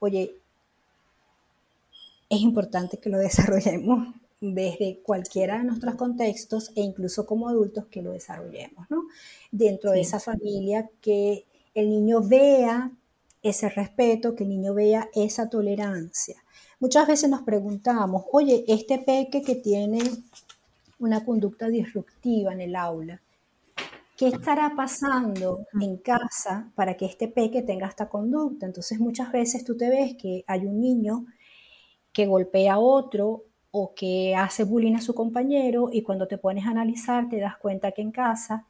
oye, 0.00 0.40
es 2.28 2.40
importante 2.40 2.98
que 2.98 3.10
lo 3.10 3.18
desarrollemos 3.28 4.14
desde 4.40 5.00
cualquiera 5.02 5.58
de 5.58 5.64
nuestros 5.64 5.94
contextos 5.94 6.70
e 6.74 6.82
incluso 6.82 7.26
como 7.26 7.48
adultos 7.48 7.86
que 7.86 8.02
lo 8.02 8.12
desarrollemos, 8.12 8.88
¿no? 8.90 9.04
Dentro 9.50 9.92
de 9.92 10.00
esa 10.00 10.20
familia, 10.20 10.90
que 11.00 11.46
el 11.74 11.88
niño 11.88 12.20
vea 12.22 12.90
ese 13.42 13.68
respeto, 13.68 14.34
que 14.34 14.44
el 14.44 14.50
niño 14.50 14.74
vea 14.74 15.08
esa 15.14 15.48
tolerancia. 15.48 16.36
Muchas 16.80 17.06
veces 17.06 17.30
nos 17.30 17.42
preguntamos, 17.42 18.24
oye, 18.32 18.64
este 18.68 18.98
peque 18.98 19.40
que 19.40 19.54
tiene 19.54 20.00
una 20.98 21.24
conducta 21.24 21.68
disruptiva 21.68 22.52
en 22.52 22.60
el 22.60 22.76
aula, 22.76 23.22
¿qué 24.16 24.28
estará 24.28 24.72
pasando 24.76 25.66
en 25.80 25.96
casa 25.98 26.70
para 26.74 26.96
que 26.96 27.06
este 27.06 27.28
peque 27.28 27.62
tenga 27.62 27.86
esta 27.86 28.08
conducta? 28.08 28.66
Entonces 28.66 28.98
muchas 28.98 29.32
veces 29.32 29.64
tú 29.64 29.76
te 29.76 29.88
ves 29.88 30.16
que 30.16 30.44
hay 30.46 30.66
un 30.66 30.80
niño 30.80 31.26
que 32.16 32.24
golpea 32.24 32.72
a 32.72 32.78
otro 32.78 33.44
o 33.70 33.92
que 33.94 34.34
hace 34.34 34.64
bullying 34.64 34.94
a 34.94 35.02
su 35.02 35.14
compañero 35.14 35.90
y 35.92 36.00
cuando 36.00 36.26
te 36.26 36.38
pones 36.38 36.64
a 36.64 36.70
analizar 36.70 37.28
te 37.28 37.38
das 37.38 37.58
cuenta 37.58 37.92
que 37.92 38.00
en 38.00 38.10
casa 38.10 38.64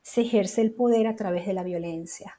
se 0.00 0.20
ejerce 0.20 0.60
el 0.60 0.70
poder 0.70 1.08
a 1.08 1.16
través 1.16 1.44
de 1.44 1.54
la 1.54 1.64
violencia. 1.64 2.38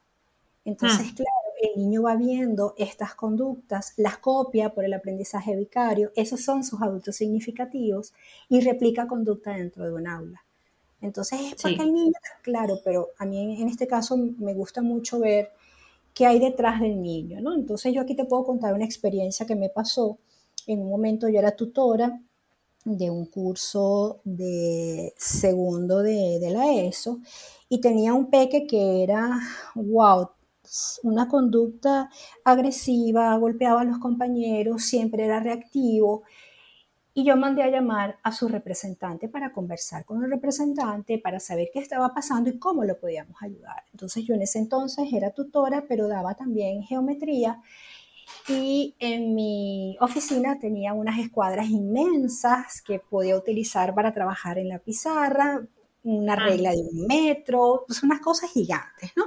Entonces, 0.63 1.11
hmm. 1.11 1.15
claro, 1.15 1.47
el 1.61 1.81
niño 1.81 2.03
va 2.03 2.15
viendo 2.15 2.73
estas 2.77 3.15
conductas, 3.15 3.95
las 3.97 4.17
copia 4.19 4.69
por 4.69 4.85
el 4.85 4.93
aprendizaje 4.93 5.57
vicario, 5.57 6.13
esos 6.15 6.41
son 6.41 6.63
sus 6.63 6.81
adultos 6.81 7.17
significativos 7.17 8.13
y 8.47 8.61
replica 8.61 9.07
conducta 9.07 9.51
dentro 9.51 9.83
de 9.83 9.91
un 9.91 10.07
aula. 10.07 10.41
Entonces 11.01 11.41
es 11.41 11.61
porque 11.61 11.83
el 11.83 11.93
niño, 11.93 12.13
claro, 12.41 12.79
pero 12.81 13.09
a 13.17 13.25
mí 13.25 13.61
en 13.61 13.67
este 13.67 13.87
caso 13.87 14.15
me 14.15 14.53
gusta 14.53 14.81
mucho 14.81 15.19
ver 15.19 15.51
qué 16.13 16.25
hay 16.25 16.39
detrás 16.39 16.79
del 16.79 17.01
niño, 17.01 17.41
¿no? 17.41 17.53
Entonces 17.53 17.93
yo 17.93 17.99
aquí 17.99 18.15
te 18.15 18.23
puedo 18.23 18.45
contar 18.45 18.73
una 18.73 18.85
experiencia 18.85 19.45
que 19.45 19.57
me 19.57 19.67
pasó 19.67 20.17
en 20.67 20.79
un 20.79 20.89
momento 20.89 21.29
yo 21.29 21.39
era 21.39 21.55
tutora 21.55 22.21
de 22.85 23.09
un 23.09 23.25
curso 23.25 24.21
de 24.23 25.13
segundo 25.17 26.03
de, 26.03 26.39
la 26.51 26.71
ESO 26.71 27.19
y 27.67 27.81
tenía 27.81 28.13
un 28.13 28.29
peque 28.29 28.67
que 28.67 29.03
era, 29.03 29.39
wow, 29.73 30.29
una 31.03 31.27
conducta 31.27 32.09
agresiva, 32.43 33.35
golpeaba 33.37 33.81
a 33.81 33.85
los 33.85 33.97
compañeros, 33.97 34.83
siempre 34.83 35.25
era 35.25 35.39
reactivo. 35.39 36.23
Y 37.17 37.23
yo 37.23 37.37
mandé 37.37 37.63
a 37.63 37.69
llamar 37.69 38.17
a 38.23 38.31
su 38.31 38.47
representante 38.49 39.29
para 39.29 39.53
conversar 39.53 40.05
con 40.05 40.23
el 40.23 40.29
representante, 40.29 41.17
para 41.17 41.39
saber 41.39 41.69
qué 41.73 41.79
estaba 41.79 42.13
pasando 42.13 42.49
y 42.49 42.59
cómo 42.59 42.83
lo 42.83 42.99
podíamos 42.99 43.41
ayudar. 43.41 43.83
Entonces 43.93 44.25
yo 44.25 44.35
en 44.35 44.41
ese 44.41 44.59
entonces 44.59 45.11
era 45.13 45.31
tutora, 45.31 45.85
pero 45.87 46.07
daba 46.09 46.35
también 46.35 46.83
geometría 46.83 47.61
y 48.47 48.95
en 48.99 49.33
mi 49.33 49.97
oficina 49.99 50.59
tenía 50.59 50.93
unas 50.93 51.19
escuadras 51.19 51.69
inmensas 51.69 52.81
que 52.81 52.99
podía 52.99 53.37
utilizar 53.37 53.93
para 53.95 54.13
trabajar 54.13 54.57
en 54.57 54.69
la 54.69 54.79
pizarra, 54.79 55.65
una 56.03 56.33
ah. 56.33 56.35
regla 56.35 56.71
de 56.71 56.81
un 56.81 57.07
metro, 57.07 57.83
pues 57.87 58.03
unas 58.03 58.19
cosas 58.19 58.51
gigantes, 58.51 59.11
¿no? 59.15 59.25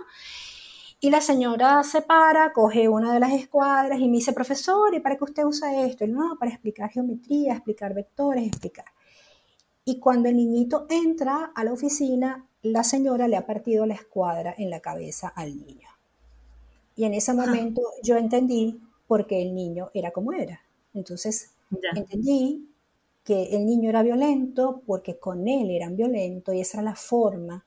Y 1.01 1.11
la 1.11 1.20
señora 1.20 1.84
se 1.84 2.03
para, 2.03 2.53
coge 2.53 2.88
una 2.88 3.12
de 3.12 3.20
las 3.20 3.32
escuadras 3.32 4.01
y 4.01 4.09
me 4.09 4.16
dice, 4.16 4.32
profesor, 4.32 4.92
¿y 4.94 5.01
para 5.01 5.16
qué 5.16 5.24
usted 5.24 5.44
usa 5.44 5.84
esto? 5.84 6.05
Y 6.05 6.09
no, 6.09 6.36
para 6.40 6.51
explicar 6.51 6.90
geometría, 6.90 7.55
explicar 7.55 7.94
vectores, 7.94 8.44
explicar. 8.49 8.86
Y 9.84 10.01
cuando 10.01 10.28
el 10.28 10.36
niñito 10.36 10.86
entra 10.90 11.53
a 11.55 11.62
la 11.64 11.72
oficina, 11.72 12.49
la 12.62 12.82
señora 12.82 13.28
le 13.28 13.36
ha 13.36 13.46
partido 13.46 13.86
la 13.86 13.94
escuadra 13.94 14.55
en 14.59 14.70
la 14.70 14.80
cabeza 14.80 15.28
al 15.28 15.57
niño. 15.57 15.88
Y 16.96 17.05
en 17.05 17.14
ese 17.14 17.30
ah. 17.30 17.34
momento 17.34 17.82
yo 18.03 18.16
entendí 18.16 18.80
porque 19.09 19.43
el 19.43 19.55
niño 19.55 19.91
era 19.95 20.13
como 20.13 20.33
era. 20.33 20.61
Entonces 20.95 21.55
entendí 21.97 22.69
que 23.25 23.57
el 23.57 23.67
niño 23.67 23.91
era 23.91 24.03
violento 24.03 24.83
porque 24.87 25.19
con 25.19 25.49
él 25.49 25.71
eran 25.71 25.97
violentos 25.97 26.55
y 26.55 26.61
esa 26.61 26.79
era 26.79 26.91
la 26.91 26.95
forma 26.95 27.65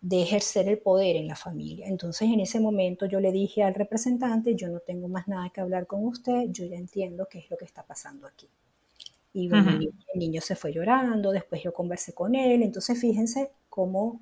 de 0.00 0.22
ejercer 0.22 0.68
el 0.68 0.78
poder 0.78 1.16
en 1.16 1.28
la 1.28 1.36
familia. 1.36 1.86
Entonces 1.86 2.28
en 2.28 2.40
ese 2.40 2.58
momento 2.58 3.06
yo 3.06 3.20
le 3.20 3.30
dije 3.30 3.62
al 3.62 3.74
representante, 3.74 4.56
yo 4.56 4.68
no 4.68 4.80
tengo 4.80 5.06
más 5.06 5.28
nada 5.28 5.50
que 5.50 5.60
hablar 5.60 5.86
con 5.86 6.04
usted, 6.04 6.46
yo 6.50 6.66
ya 6.66 6.76
entiendo 6.76 7.28
qué 7.30 7.38
es 7.38 7.50
lo 7.50 7.56
que 7.56 7.66
está 7.66 7.84
pasando 7.84 8.26
aquí. 8.26 8.48
Y 9.34 9.48
el 9.48 10.18
niño 10.18 10.40
se 10.40 10.56
fue 10.56 10.72
llorando, 10.72 11.30
después 11.30 11.62
yo 11.62 11.72
conversé 11.72 12.12
con 12.12 12.34
él, 12.34 12.62
entonces 12.62 12.98
fíjense 12.98 13.50
cómo 13.70 14.20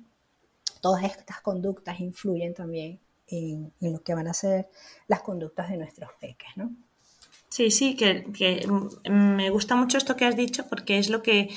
todas 0.81 1.03
estas 1.03 1.41
conductas 1.41 1.99
influyen 1.99 2.53
también 2.53 2.99
en, 3.31 3.73
lo 3.79 4.03
que 4.03 4.13
van 4.13 4.27
a 4.27 4.33
ser 4.33 4.69
las 5.07 5.21
conductas 5.21 5.69
de 5.69 5.77
nuestros 5.77 6.11
peques, 6.19 6.49
¿no? 6.55 6.71
Sí, 7.49 7.69
sí, 7.71 7.95
que, 7.95 8.25
me 9.09 9.49
gusta 9.49 9.75
mucho 9.75 9.97
esto 9.97 10.15
que 10.15 10.25
has 10.25 10.37
dicho 10.37 10.67
porque 10.69 10.99
es 10.99 11.09
lo 11.09 11.21
que 11.21 11.49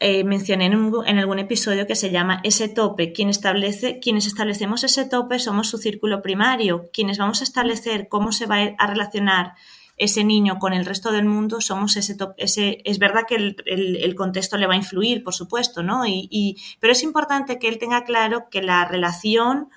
eh, 0.00 0.24
mencioné 0.24 0.66
en, 0.66 1.18
algún 1.18 1.38
episodio 1.38 1.86
que 1.86 1.94
se 1.94 2.10
llama 2.10 2.40
ese 2.42 2.68
tope. 2.68 3.12
Quienes 3.12 3.38
establecemos 4.26 4.82
ese 4.82 5.04
tope 5.04 5.38
somos 5.38 5.68
su 5.68 5.78
círculo 5.78 6.20
primario. 6.20 6.90
Quienes 6.92 7.18
vamos 7.18 7.42
a 7.42 7.44
establecer 7.44 8.08
cómo 8.08 8.32
se 8.32 8.46
va 8.46 8.56
a 8.76 8.86
relacionar 8.88 9.54
ese 9.96 10.24
niño 10.24 10.58
con 10.58 10.72
el 10.72 10.84
resto 10.84 11.12
del 11.12 11.26
mundo 11.26 11.60
somos 11.60 11.96
ese 11.96 12.16
tope. 12.16 12.42
Ese, 12.42 12.78
es 12.84 12.98
verdad 12.98 13.22
que 13.28 13.36
el, 13.36 14.14
contexto 14.16 14.56
le 14.56 14.66
va 14.66 14.74
a 14.74 14.78
influir, 14.78 15.22
por 15.22 15.34
supuesto, 15.34 15.84
¿no? 15.84 16.04
y, 16.06 16.60
pero 16.80 16.92
es 16.92 17.04
importante 17.04 17.60
que 17.60 17.68
él 17.68 17.78
tenga 17.78 18.02
claro 18.02 18.48
que 18.50 18.62
la 18.62 18.84
relación 18.86 19.70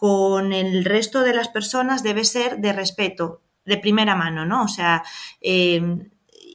con 0.00 0.54
el 0.54 0.86
resto 0.86 1.20
de 1.20 1.34
las 1.34 1.48
personas 1.48 2.02
debe 2.02 2.24
ser 2.24 2.56
de 2.56 2.72
respeto, 2.72 3.42
de 3.66 3.76
primera 3.76 4.14
mano, 4.14 4.46
¿no? 4.46 4.62
O 4.64 4.68
sea, 4.68 5.04
em, 5.42 6.08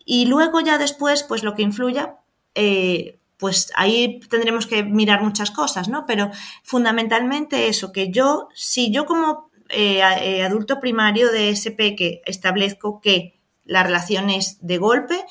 y 0.03 0.25
luego 0.25 0.61
ya 0.61 0.79
después, 0.79 1.21
pues 1.21 1.43
lo 1.43 1.53
que 1.53 1.61
influya, 1.61 2.17
eh, 2.55 3.19
pues 3.37 3.71
ahí 3.75 4.19
tendremos 4.31 4.65
que 4.65 4.81
mirar 4.81 5.21
muchas 5.21 5.51
cosas, 5.51 5.89
¿no? 5.89 6.07
Pero 6.07 6.31
fundamentalmente 6.63 7.67
eso, 7.67 7.91
que 7.91 8.09
yo, 8.09 8.47
si 8.55 8.91
yo 8.91 9.05
como 9.05 9.51
eh, 9.69 9.99
eh, 9.99 10.43
adulto 10.43 10.79
primario 10.79 11.31
de 11.31 11.49
SP 11.53 11.93
que 11.95 12.23
establezco 12.25 12.99
que 12.99 13.39
la 13.63 13.83
relación 13.83 14.31
es 14.31 14.57
de 14.65 14.79
golpe, 14.79 15.23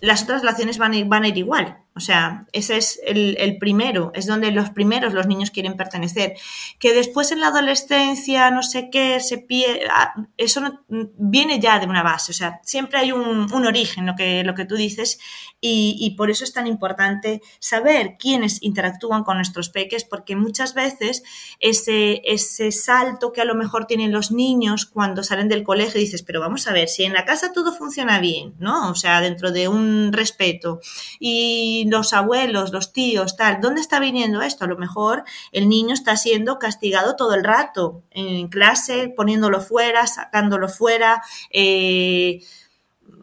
las 0.00 0.22
otras 0.22 0.40
relaciones 0.40 0.78
van 0.78 0.92
a 0.92 0.96
ir, 0.96 1.04
van 1.04 1.24
a 1.24 1.28
ir 1.28 1.36
igual. 1.36 1.81
O 1.94 2.00
sea, 2.00 2.46
ese 2.52 2.78
es 2.78 3.00
el, 3.04 3.58
primero, 3.58 4.12
es 4.14 4.26
donde 4.26 4.50
los 4.50 4.70
primeros 4.70 5.12
los 5.12 5.26
niños 5.26 5.50
quieren 5.50 5.76
pertenecer. 5.76 6.34
Que 6.78 6.94
después 6.94 7.32
en 7.32 7.40
la 7.40 7.48
adolescencia, 7.48 8.50
no 8.50 8.62
sé 8.62 8.88
qué, 8.90 9.20
se 9.20 9.36
pie, 9.38 9.82
ah, 9.90 10.14
eso 10.38 10.60
no, 10.60 10.80
viene 10.88 11.60
ya 11.60 11.78
de 11.78 11.86
una 11.86 12.02
base. 12.02 12.32
O 12.32 12.34
sea, 12.34 12.60
siempre 12.64 12.98
hay 12.98 13.12
un, 13.12 13.52
origen, 13.52 14.06
lo 14.06 14.16
que, 14.16 14.42
lo 14.42 14.54
que 14.54 14.64
tú 14.64 14.76
dices, 14.76 15.18
y, 15.60 16.14
por 16.16 16.30
eso 16.30 16.44
es 16.44 16.52
tan 16.52 16.66
importante 16.66 17.40
saber 17.60 18.16
quiénes 18.18 18.62
interactúan 18.62 19.22
con 19.22 19.36
nuestros 19.36 19.68
peques, 19.68 20.04
porque 20.04 20.34
muchas 20.34 20.74
veces 20.74 21.22
ese, 21.60 22.20
ese 22.24 22.72
salto 22.72 23.32
que 23.32 23.42
a 23.42 23.44
lo 23.44 23.54
mejor 23.54 23.86
tienen 23.86 24.10
los 24.12 24.32
niños 24.32 24.86
cuando 24.86 25.22
salen 25.22 25.48
del 25.48 25.62
colegio, 25.62 26.00
dices, 26.00 26.22
pero 26.24 26.40
vamos 26.40 26.66
a 26.66 26.72
ver, 26.72 26.88
si 26.88 27.04
en 27.04 27.12
la 27.12 27.24
casa 27.24 27.52
todo 27.52 27.72
funciona 27.72 28.18
bien, 28.18 28.54
¿no? 28.58 28.90
O 28.90 28.94
sea, 28.96 29.20
dentro 29.20 29.52
de 29.52 29.68
un 29.68 30.12
respeto, 30.12 30.80
y 31.20 31.81
los 31.90 32.12
abuelos, 32.12 32.72
los 32.72 32.92
tíos, 32.92 33.36
tal, 33.36 33.60
¿dónde 33.60 33.80
está 33.80 34.00
viniendo 34.00 34.42
esto? 34.42 34.64
A 34.64 34.68
lo 34.68 34.76
mejor 34.76 35.24
el 35.52 35.68
niño 35.68 35.94
está 35.94 36.16
siendo 36.16 36.58
castigado 36.58 37.16
todo 37.16 37.34
el 37.34 37.44
rato, 37.44 38.02
en 38.10 38.48
clase, 38.48 39.12
poniéndolo 39.16 39.60
fuera, 39.60 40.06
sacándolo 40.06 40.68
fuera, 40.68 41.22
eh, 41.50 42.40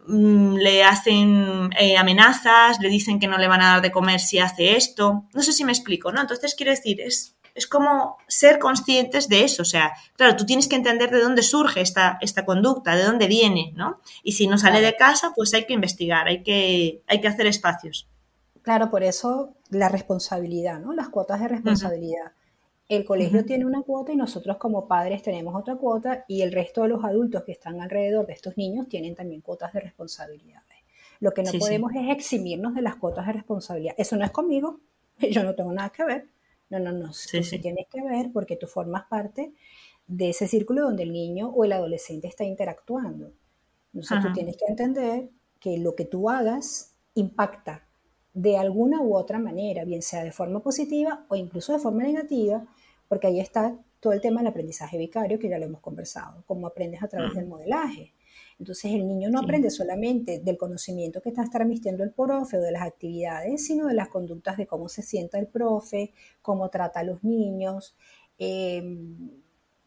mm, 0.08 0.56
le 0.56 0.84
hacen 0.84 1.70
eh, 1.80 1.98
amenazas, 1.98 2.80
le 2.80 2.90
dicen 2.90 3.20
que 3.20 3.28
no 3.28 3.38
le 3.38 3.48
van 3.48 3.62
a 3.62 3.70
dar 3.74 3.82
de 3.82 3.92
comer 3.92 4.20
si 4.20 4.40
hace 4.40 4.76
esto. 4.76 5.26
No 5.34 5.42
sé 5.44 5.54
si 5.54 5.66
me 5.66 5.72
explico, 5.72 6.12
¿no? 6.12 6.22
Entonces 6.22 6.56
quiero 6.56 6.72
decir, 6.72 7.02
es, 7.02 7.36
es 7.56 7.68
como 7.68 8.18
ser 8.28 8.60
conscientes 8.60 9.28
de 9.30 9.44
eso. 9.44 9.62
O 9.62 9.66
sea, 9.66 9.94
claro, 10.16 10.36
tú 10.36 10.46
tienes 10.46 10.68
que 10.68 10.76
entender 10.76 11.12
de 11.12 11.20
dónde 11.20 11.44
surge 11.44 11.82
esta, 11.82 12.18
esta 12.22 12.46
conducta, 12.46 12.96
de 12.96 13.04
dónde 13.04 13.28
viene, 13.28 13.74
¿no? 13.76 14.02
Y 14.24 14.34
si 14.34 14.48
no 14.48 14.58
sale 14.58 14.82
de 14.82 14.96
casa, 14.96 15.34
pues 15.36 15.54
hay 15.54 15.66
que 15.66 15.74
investigar, 15.74 16.28
hay 16.28 16.44
que, 16.44 17.02
hay 17.08 17.22
que 17.22 17.28
hacer 17.28 17.48
espacios. 17.48 18.08
Claro, 18.62 18.90
por 18.90 19.04
eso 19.04 19.56
la 19.70 19.90
responsabilidad, 19.90 20.80
¿no? 20.80 20.94
Las 20.94 21.10
cuotas 21.10 21.42
de 21.42 21.48
responsabilidad. 21.48 22.34
El 22.88 23.06
colegio 23.06 23.46
tiene 23.46 23.66
una 23.66 23.84
cuota 23.84 24.12
y 24.12 24.16
nosotros 24.16 24.58
como 24.58 24.88
padres 24.88 25.22
tenemos 25.22 25.56
otra 25.56 25.76
cuota 25.76 26.26
y 26.28 26.42
el 26.42 26.52
resto 26.52 26.82
de 26.82 26.90
los 26.90 27.04
adultos 27.04 27.44
que 27.44 27.52
están 27.52 27.82
alrededor 27.82 28.26
de 28.26 28.34
estos 28.34 28.58
niños 28.58 28.90
tienen 28.90 29.14
también 29.14 29.42
cuotas 29.42 29.74
de 29.74 29.80
responsabilidades. 29.80 30.80
Lo 31.20 31.32
que 31.32 31.44
no 31.44 31.52
podemos 31.60 31.92
es 31.94 32.10
eximirnos 32.10 32.74
de 32.74 32.82
las 32.82 32.96
cuotas 32.96 33.28
de 33.28 33.34
responsabilidad. 33.34 33.94
Eso 33.98 34.16
no 34.16 34.26
es 34.26 34.32
conmigo, 34.32 34.80
yo 35.32 35.44
no 35.44 35.54
tengo 35.54 35.72
nada 35.72 35.90
que 35.90 36.04
ver. 36.04 36.30
No, 36.70 36.80
no, 36.80 36.92
no. 36.92 37.14
Sí, 37.14 37.44
sí. 37.44 37.60
tienes 37.60 37.88
que 37.92 38.02
ver 38.02 38.32
porque 38.32 38.56
tú 38.56 38.66
formas 38.66 39.06
parte 39.08 39.54
de 40.08 40.30
ese 40.30 40.48
círculo 40.48 40.84
donde 40.84 41.04
el 41.04 41.12
niño 41.12 41.50
o 41.50 41.66
el 41.66 41.74
adolescente 41.74 42.28
está 42.28 42.44
interactuando. 42.44 43.34
Entonces 43.94 44.20
tú 44.22 44.34
tienes 44.34 44.58
que 44.58 44.66
entender 44.68 45.30
que 45.60 45.78
lo 45.78 45.96
que 45.96 46.06
tú 46.06 46.30
hagas 46.30 46.96
impacta 47.14 47.89
de 48.34 48.58
alguna 48.58 49.02
u 49.02 49.16
otra 49.16 49.40
manera, 49.40 49.84
bien 49.86 50.02
sea 50.02 50.24
de 50.24 50.32
forma 50.32 50.62
positiva 50.62 51.26
o 51.30 51.36
incluso 51.36 51.74
de 51.74 51.80
forma 51.80 52.04
negativa, 52.04 52.66
porque 53.08 53.28
ahí 53.28 53.40
está 53.40 53.78
todo 54.00 54.14
el 54.14 54.22
tema 54.22 54.42
del 54.42 54.48
aprendizaje 54.48 54.98
vicario 54.98 55.40
que 55.40 55.50
ya 55.50 55.58
lo 55.58 55.66
hemos 55.66 55.82
conversado, 55.82 56.44
cómo 56.46 56.68
aprendes 56.68 57.04
a 57.04 57.08
través 57.08 57.34
del 57.34 57.48
modelaje. 57.48 58.14
Entonces 58.60 58.92
el 58.92 59.08
niño 59.08 59.30
no 59.30 59.40
aprende 59.40 59.70
solamente 59.70 60.40
del 60.40 60.58
conocimiento 60.58 61.22
que 61.22 61.30
está 61.30 61.46
transmitiendo 61.50 62.04
el 62.04 62.12
profe 62.12 62.58
o 62.58 62.62
de 62.62 62.72
las 62.72 62.84
actividades, 62.84 63.66
sino 63.66 63.88
de 63.88 63.94
las 63.94 64.10
conductas 64.10 64.58
de 64.58 64.68
cómo 64.68 64.90
se 64.90 65.02
sienta 65.02 65.40
el 65.40 65.48
profe, 65.48 66.12
cómo 66.42 66.70
trata 66.70 67.00
a 67.00 67.04
los 67.04 67.24
niños. 67.24 67.96
Em, 68.38 69.42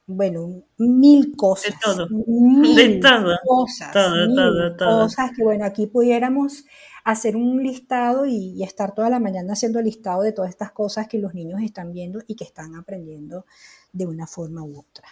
bueno, 0.06 0.64
mil 0.78 1.34
cosas. 1.36 1.74
De 1.74 1.78
todo. 1.82 2.08
Mil 2.26 2.74
de 2.74 3.00
todo. 3.00 3.36
Cosas. 3.44 3.92
Todo, 3.92 4.26
mil 4.26 4.36
todo, 4.36 4.76
todo. 4.76 5.02
Cosas 5.02 5.30
que, 5.36 5.42
bueno, 5.42 5.64
aquí 5.64 5.86
pudiéramos 5.86 6.64
hacer 7.04 7.36
un 7.36 7.62
listado 7.62 8.26
y, 8.26 8.52
y, 8.56 8.62
estar 8.62 8.94
toda 8.94 9.10
la 9.10 9.20
mañana 9.20 9.54
haciendo 9.54 9.78
el 9.78 9.86
listado 9.86 10.22
de 10.22 10.32
todas 10.32 10.50
estas 10.50 10.72
cosas 10.72 11.08
que 11.08 11.18
los 11.18 11.34
niños 11.34 11.60
están 11.62 11.92
viendo 11.92 12.20
y 12.26 12.36
que 12.36 12.44
están 12.44 12.76
aprendiendo 12.76 13.46
de 13.92 14.06
una 14.06 14.26
forma 14.26 14.62
u 14.62 14.78
otra. 14.78 15.08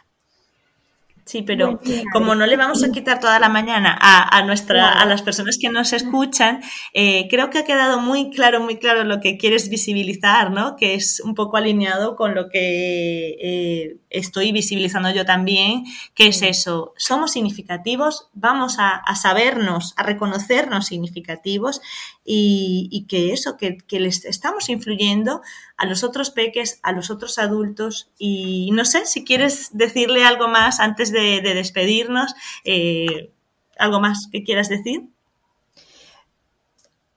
Sí, 1.31 1.43
pero 1.43 1.79
como 2.13 2.35
no 2.35 2.45
le 2.45 2.57
vamos 2.57 2.83
a 2.83 2.91
quitar 2.91 3.21
toda 3.21 3.39
la 3.39 3.49
mañana 3.49 3.97
a, 4.01 4.37
a 4.37 4.45
nuestra, 4.45 4.91
a 4.91 5.07
las 5.07 5.23
personas 5.23 5.59
que 5.59 5.69
nos 5.69 5.93
escuchan, 5.93 6.61
eh, 6.93 7.29
creo 7.31 7.51
que 7.51 7.59
ha 7.59 7.65
quedado 7.65 8.01
muy 8.01 8.31
claro, 8.31 8.59
muy 8.59 8.79
claro 8.79 9.05
lo 9.05 9.21
que 9.21 9.37
quieres 9.39 9.69
visibilizar, 9.69 10.51
¿no? 10.51 10.75
Que 10.75 10.95
es 10.95 11.21
un 11.21 11.37
poco 11.37 11.57
alineado 11.57 12.17
con 12.17 12.35
lo 12.35 12.49
que 12.49 13.37
eh, 13.41 13.97
estoy 14.11 14.51
visibilizando 14.51 15.09
yo 15.13 15.25
también, 15.25 15.85
que 16.17 16.27
es 16.27 16.43
eso, 16.43 16.95
somos 16.97 17.31
significativos, 17.31 18.29
vamos 18.33 18.81
a, 18.81 18.97
a 18.97 19.15
sabernos, 19.15 19.95
a 19.97 20.03
reconocernos 20.03 20.87
significativos 20.87 21.81
y, 22.25 22.89
y 22.91 23.07
que 23.07 23.33
eso, 23.33 23.57
que, 23.57 23.79
que, 23.79 24.01
les 24.01 24.25
estamos 24.25 24.69
influyendo 24.69 25.41
a 25.77 25.87
los 25.87 26.05
otros 26.05 26.31
peques, 26.31 26.79
a 26.83 26.93
los 26.93 27.11
otros 27.11 27.39
adultos 27.39 28.11
y 28.19 28.71
no 28.73 28.85
sé 28.85 29.07
si 29.07 29.25
quieres 29.25 29.71
decirle 29.73 30.25
algo 30.25 30.49
más 30.49 30.81
antes 30.81 31.13
de, 31.13 31.41
de 31.41 31.55
despedirnos, 31.55 32.35
eh, 32.65 33.33
algo 33.79 34.01
más 34.01 34.29
que 34.31 34.45
quieras 34.45 34.69
decir. 34.69 35.09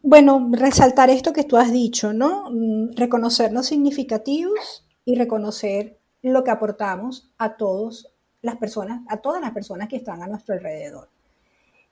Bueno, 0.02 0.50
resaltar 0.52 1.10
esto 1.10 1.32
que 1.32 1.46
tú 1.46 1.58
has 1.58 1.72
dicho, 1.72 2.12
¿no? 2.12 2.52
Reconocernos 2.96 3.68
significativos 3.68 4.86
y 5.06 5.16
reconocer 5.16 5.98
lo 6.22 6.44
que 6.44 6.52
aportamos 6.52 7.32
a 7.38 7.56
todos 7.56 8.12
las 8.42 8.58
personas, 8.58 9.02
a 9.08 9.18
todas 9.18 9.42
las 9.42 9.52
personas 9.52 9.88
que 9.88 9.96
están 9.96 10.22
a 10.22 10.28
nuestro 10.28 10.56
alrededor. 10.56 11.10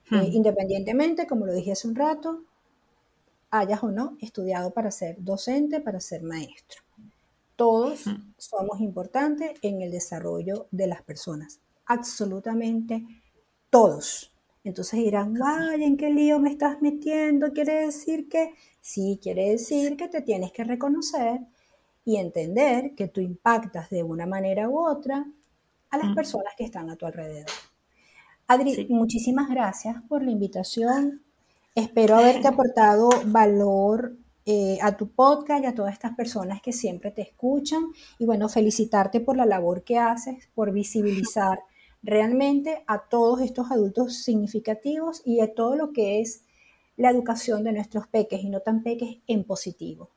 Hmm. 0.09 0.19
Eh, 0.19 0.29
independientemente, 0.33 1.25
como 1.25 1.45
lo 1.45 1.53
dije 1.53 1.71
hace 1.71 1.87
un 1.87 1.95
rato, 1.95 2.43
hayas 3.51 3.83
o 3.83 3.91
no 3.91 4.17
estudiado 4.21 4.71
para 4.71 4.89
ser 4.89 5.17
docente, 5.19 5.81
para 5.81 5.99
ser 5.99 6.23
maestro. 6.23 6.81
Todos 7.55 8.05
somos 8.37 8.79
importantes 8.79 9.51
en 9.61 9.81
el 9.81 9.91
desarrollo 9.91 10.67
de 10.71 10.87
las 10.87 11.03
personas, 11.03 11.59
absolutamente 11.85 13.05
todos. 13.69 14.31
Entonces 14.63 14.99
dirán, 14.99 15.37
ay, 15.43 15.83
¿en 15.83 15.97
qué 15.97 16.09
lío 16.09 16.39
me 16.39 16.51
estás 16.51 16.81
metiendo? 16.81 17.51
¿Quiere 17.51 17.85
decir 17.85 18.29
que? 18.29 18.53
Sí, 18.79 19.19
quiere 19.21 19.51
decir 19.51 19.95
que 19.95 20.07
te 20.07 20.21
tienes 20.21 20.51
que 20.51 20.63
reconocer 20.63 21.41
y 22.03 22.17
entender 22.17 22.95
que 22.95 23.07
tú 23.07 23.21
impactas 23.21 23.89
de 23.89 24.01
una 24.01 24.25
manera 24.25 24.69
u 24.69 24.79
otra 24.79 25.25
a 25.91 25.97
las 25.97 26.15
personas 26.15 26.53
que 26.57 26.63
están 26.63 26.89
a 26.89 26.95
tu 26.95 27.05
alrededor. 27.05 27.51
Adri, 28.47 28.75
sí. 28.75 28.87
muchísimas 28.89 29.49
gracias 29.49 30.01
por 30.07 30.23
la 30.23 30.31
invitación. 30.31 31.21
Espero 31.75 32.17
haberte 32.17 32.47
aportado 32.47 33.09
valor 33.25 34.17
eh, 34.45 34.77
a 34.81 34.97
tu 34.97 35.11
podcast 35.11 35.63
y 35.63 35.67
a 35.67 35.75
todas 35.75 35.93
estas 35.93 36.15
personas 36.15 36.61
que 36.61 36.73
siempre 36.73 37.11
te 37.11 37.21
escuchan. 37.21 37.85
Y 38.19 38.25
bueno, 38.25 38.49
felicitarte 38.49 39.21
por 39.21 39.37
la 39.37 39.45
labor 39.45 39.83
que 39.83 39.97
haces, 39.97 40.49
por 40.53 40.73
visibilizar 40.73 41.59
realmente 42.03 42.83
a 42.87 43.07
todos 43.07 43.41
estos 43.41 43.71
adultos 43.71 44.23
significativos 44.23 45.21
y 45.25 45.39
a 45.39 45.53
todo 45.53 45.75
lo 45.75 45.93
que 45.93 46.19
es 46.19 46.43
la 46.97 47.09
educación 47.09 47.63
de 47.63 47.73
nuestros 47.73 48.07
peques 48.07 48.43
y 48.43 48.49
no 48.49 48.59
tan 48.61 48.83
peques 48.83 49.17
en 49.27 49.43
positivo. 49.43 50.09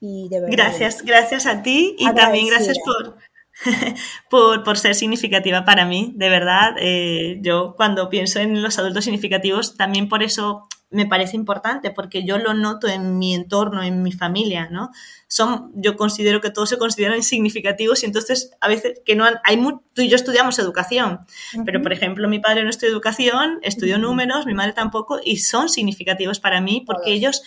Y 0.00 0.28
de 0.30 0.40
verdad, 0.40 0.56
gracias, 0.56 1.02
gracias 1.02 1.46
a 1.46 1.62
ti 1.62 1.94
y 1.98 2.12
también 2.12 2.48
gracias 2.48 2.78
por, 2.84 3.16
por, 4.30 4.64
por, 4.64 4.78
ser 4.78 4.94
significativa 4.94 5.64
para 5.64 5.84
mí, 5.86 6.12
de 6.16 6.28
verdad. 6.28 6.74
Eh, 6.78 7.38
yo 7.42 7.74
cuando 7.76 8.08
pienso 8.08 8.40
en 8.40 8.62
los 8.62 8.78
adultos 8.78 9.04
significativos, 9.04 9.76
también 9.76 10.08
por 10.08 10.22
eso 10.22 10.68
me 10.92 11.06
parece 11.06 11.36
importante, 11.36 11.90
porque 11.90 12.24
yo 12.24 12.38
lo 12.38 12.52
noto 12.54 12.86
en 12.86 13.18
mi 13.18 13.34
entorno, 13.34 13.82
en 13.82 14.02
mi 14.02 14.12
familia, 14.12 14.68
¿no? 14.70 14.90
Son, 15.26 15.72
yo 15.74 15.96
considero 15.96 16.42
que 16.42 16.50
todos 16.50 16.68
se 16.68 16.76
consideran 16.76 17.22
significativos 17.22 18.02
y 18.02 18.06
entonces 18.06 18.50
a 18.60 18.68
veces 18.68 19.00
que 19.04 19.16
no 19.16 19.24
han, 19.24 19.36
hay 19.44 19.56
muy, 19.56 19.76
tú 19.94 20.02
y 20.02 20.08
yo 20.08 20.16
estudiamos 20.16 20.58
educación, 20.58 21.20
uh 21.54 21.56
-huh. 21.56 21.64
pero 21.64 21.80
por 21.80 21.94
ejemplo 21.94 22.28
mi 22.28 22.38
padre 22.38 22.62
no 22.62 22.70
estudió 22.70 22.92
educación, 22.92 23.58
estudió 23.62 23.96
uh 23.96 23.98
-huh. 23.98 24.02
números, 24.02 24.44
mi 24.44 24.52
madre 24.52 24.74
tampoco 24.74 25.18
y 25.24 25.38
son 25.38 25.70
significativos 25.70 26.38
para 26.40 26.60
mí 26.60 26.84
porque 26.86 27.12
ellos 27.14 27.42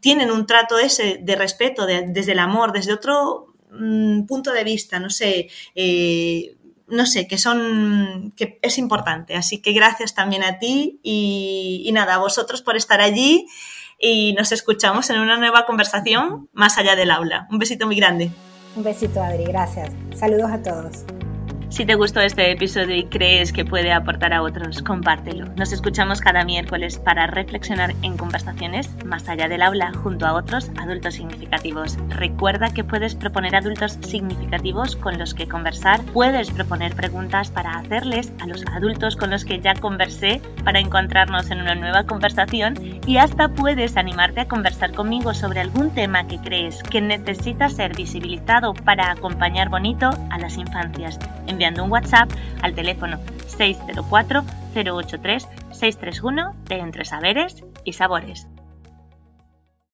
tienen 0.00 0.32
un 0.32 0.44
trato 0.46 0.78
ese 0.78 1.18
de 1.22 1.36
respeto, 1.36 1.86
de, 1.86 2.06
desde 2.08 2.32
el 2.32 2.40
amor, 2.40 2.72
desde 2.72 2.92
otro 2.92 3.53
mmm, 3.78 4.26
punto 4.26 4.52
de 4.52 4.64
vista, 4.64 4.98
no 4.98 5.10
sé, 5.10 5.48
eh, 5.74 6.56
no 6.88 7.06
sé, 7.06 7.26
que 7.26 7.38
son, 7.38 8.32
que 8.36 8.58
es 8.62 8.78
importante. 8.78 9.34
Así 9.34 9.60
que 9.60 9.72
gracias 9.72 10.14
también 10.14 10.42
a 10.44 10.58
ti 10.58 11.00
y, 11.02 11.82
y 11.86 11.92
nada, 11.92 12.14
a 12.14 12.18
vosotros 12.18 12.62
por 12.62 12.76
estar 12.76 13.00
allí 13.00 13.46
y 13.98 14.34
nos 14.34 14.52
escuchamos 14.52 15.08
en 15.10 15.20
una 15.20 15.38
nueva 15.38 15.66
conversación 15.66 16.48
más 16.52 16.78
allá 16.78 16.96
del 16.96 17.10
aula. 17.10 17.46
Un 17.50 17.58
besito 17.58 17.86
muy 17.86 17.96
grande. 17.96 18.30
Un 18.76 18.82
besito, 18.82 19.22
Adri, 19.22 19.44
gracias. 19.44 19.90
Saludos 20.14 20.50
a 20.50 20.62
todos. 20.62 21.23
Si 21.74 21.84
te 21.84 21.96
gustó 21.96 22.20
este 22.20 22.52
episodio 22.52 22.94
y 22.94 23.06
crees 23.06 23.52
que 23.52 23.64
puede 23.64 23.92
aportar 23.92 24.32
a 24.32 24.42
otros, 24.42 24.80
compártelo. 24.80 25.46
Nos 25.56 25.72
escuchamos 25.72 26.20
cada 26.20 26.44
miércoles 26.44 27.00
para 27.00 27.26
reflexionar 27.26 27.92
en 28.02 28.16
conversaciones 28.16 28.88
más 29.04 29.28
allá 29.28 29.48
del 29.48 29.60
aula 29.60 29.92
junto 29.92 30.24
a 30.24 30.34
otros 30.34 30.70
adultos 30.76 31.14
significativos. 31.14 31.98
Recuerda 32.10 32.72
que 32.72 32.84
puedes 32.84 33.16
proponer 33.16 33.56
adultos 33.56 33.98
significativos 34.06 34.94
con 34.94 35.18
los 35.18 35.34
que 35.34 35.48
conversar, 35.48 36.00
puedes 36.12 36.48
proponer 36.52 36.94
preguntas 36.94 37.50
para 37.50 37.76
hacerles 37.76 38.32
a 38.40 38.46
los 38.46 38.64
adultos 38.66 39.16
con 39.16 39.30
los 39.30 39.44
que 39.44 39.58
ya 39.58 39.74
conversé 39.74 40.40
para 40.62 40.78
encontrarnos 40.78 41.50
en 41.50 41.60
una 41.60 41.74
nueva 41.74 42.04
conversación 42.04 42.74
y 43.04 43.16
hasta 43.16 43.48
puedes 43.48 43.96
animarte 43.96 44.42
a 44.42 44.48
conversar 44.48 44.92
conmigo 44.92 45.34
sobre 45.34 45.58
algún 45.58 45.90
tema 45.90 46.28
que 46.28 46.38
crees 46.38 46.84
que 46.84 47.00
necesita 47.00 47.68
ser 47.68 47.96
visibilizado 47.96 48.74
para 48.74 49.10
acompañar 49.10 49.70
bonito 49.70 50.10
a 50.30 50.38
las 50.38 50.56
infancias. 50.56 51.18
Envía 51.48 51.63
enviando 51.64 51.84
un 51.84 51.90
WhatsApp 51.90 52.30
al 52.60 52.74
teléfono 52.74 53.18
604 53.46 54.44
083 54.74 55.48
631 55.72 56.54
de 56.68 56.78
Entre 56.78 57.04
Saberes 57.06 57.64
y 57.84 57.94
Sabores. 57.94 58.46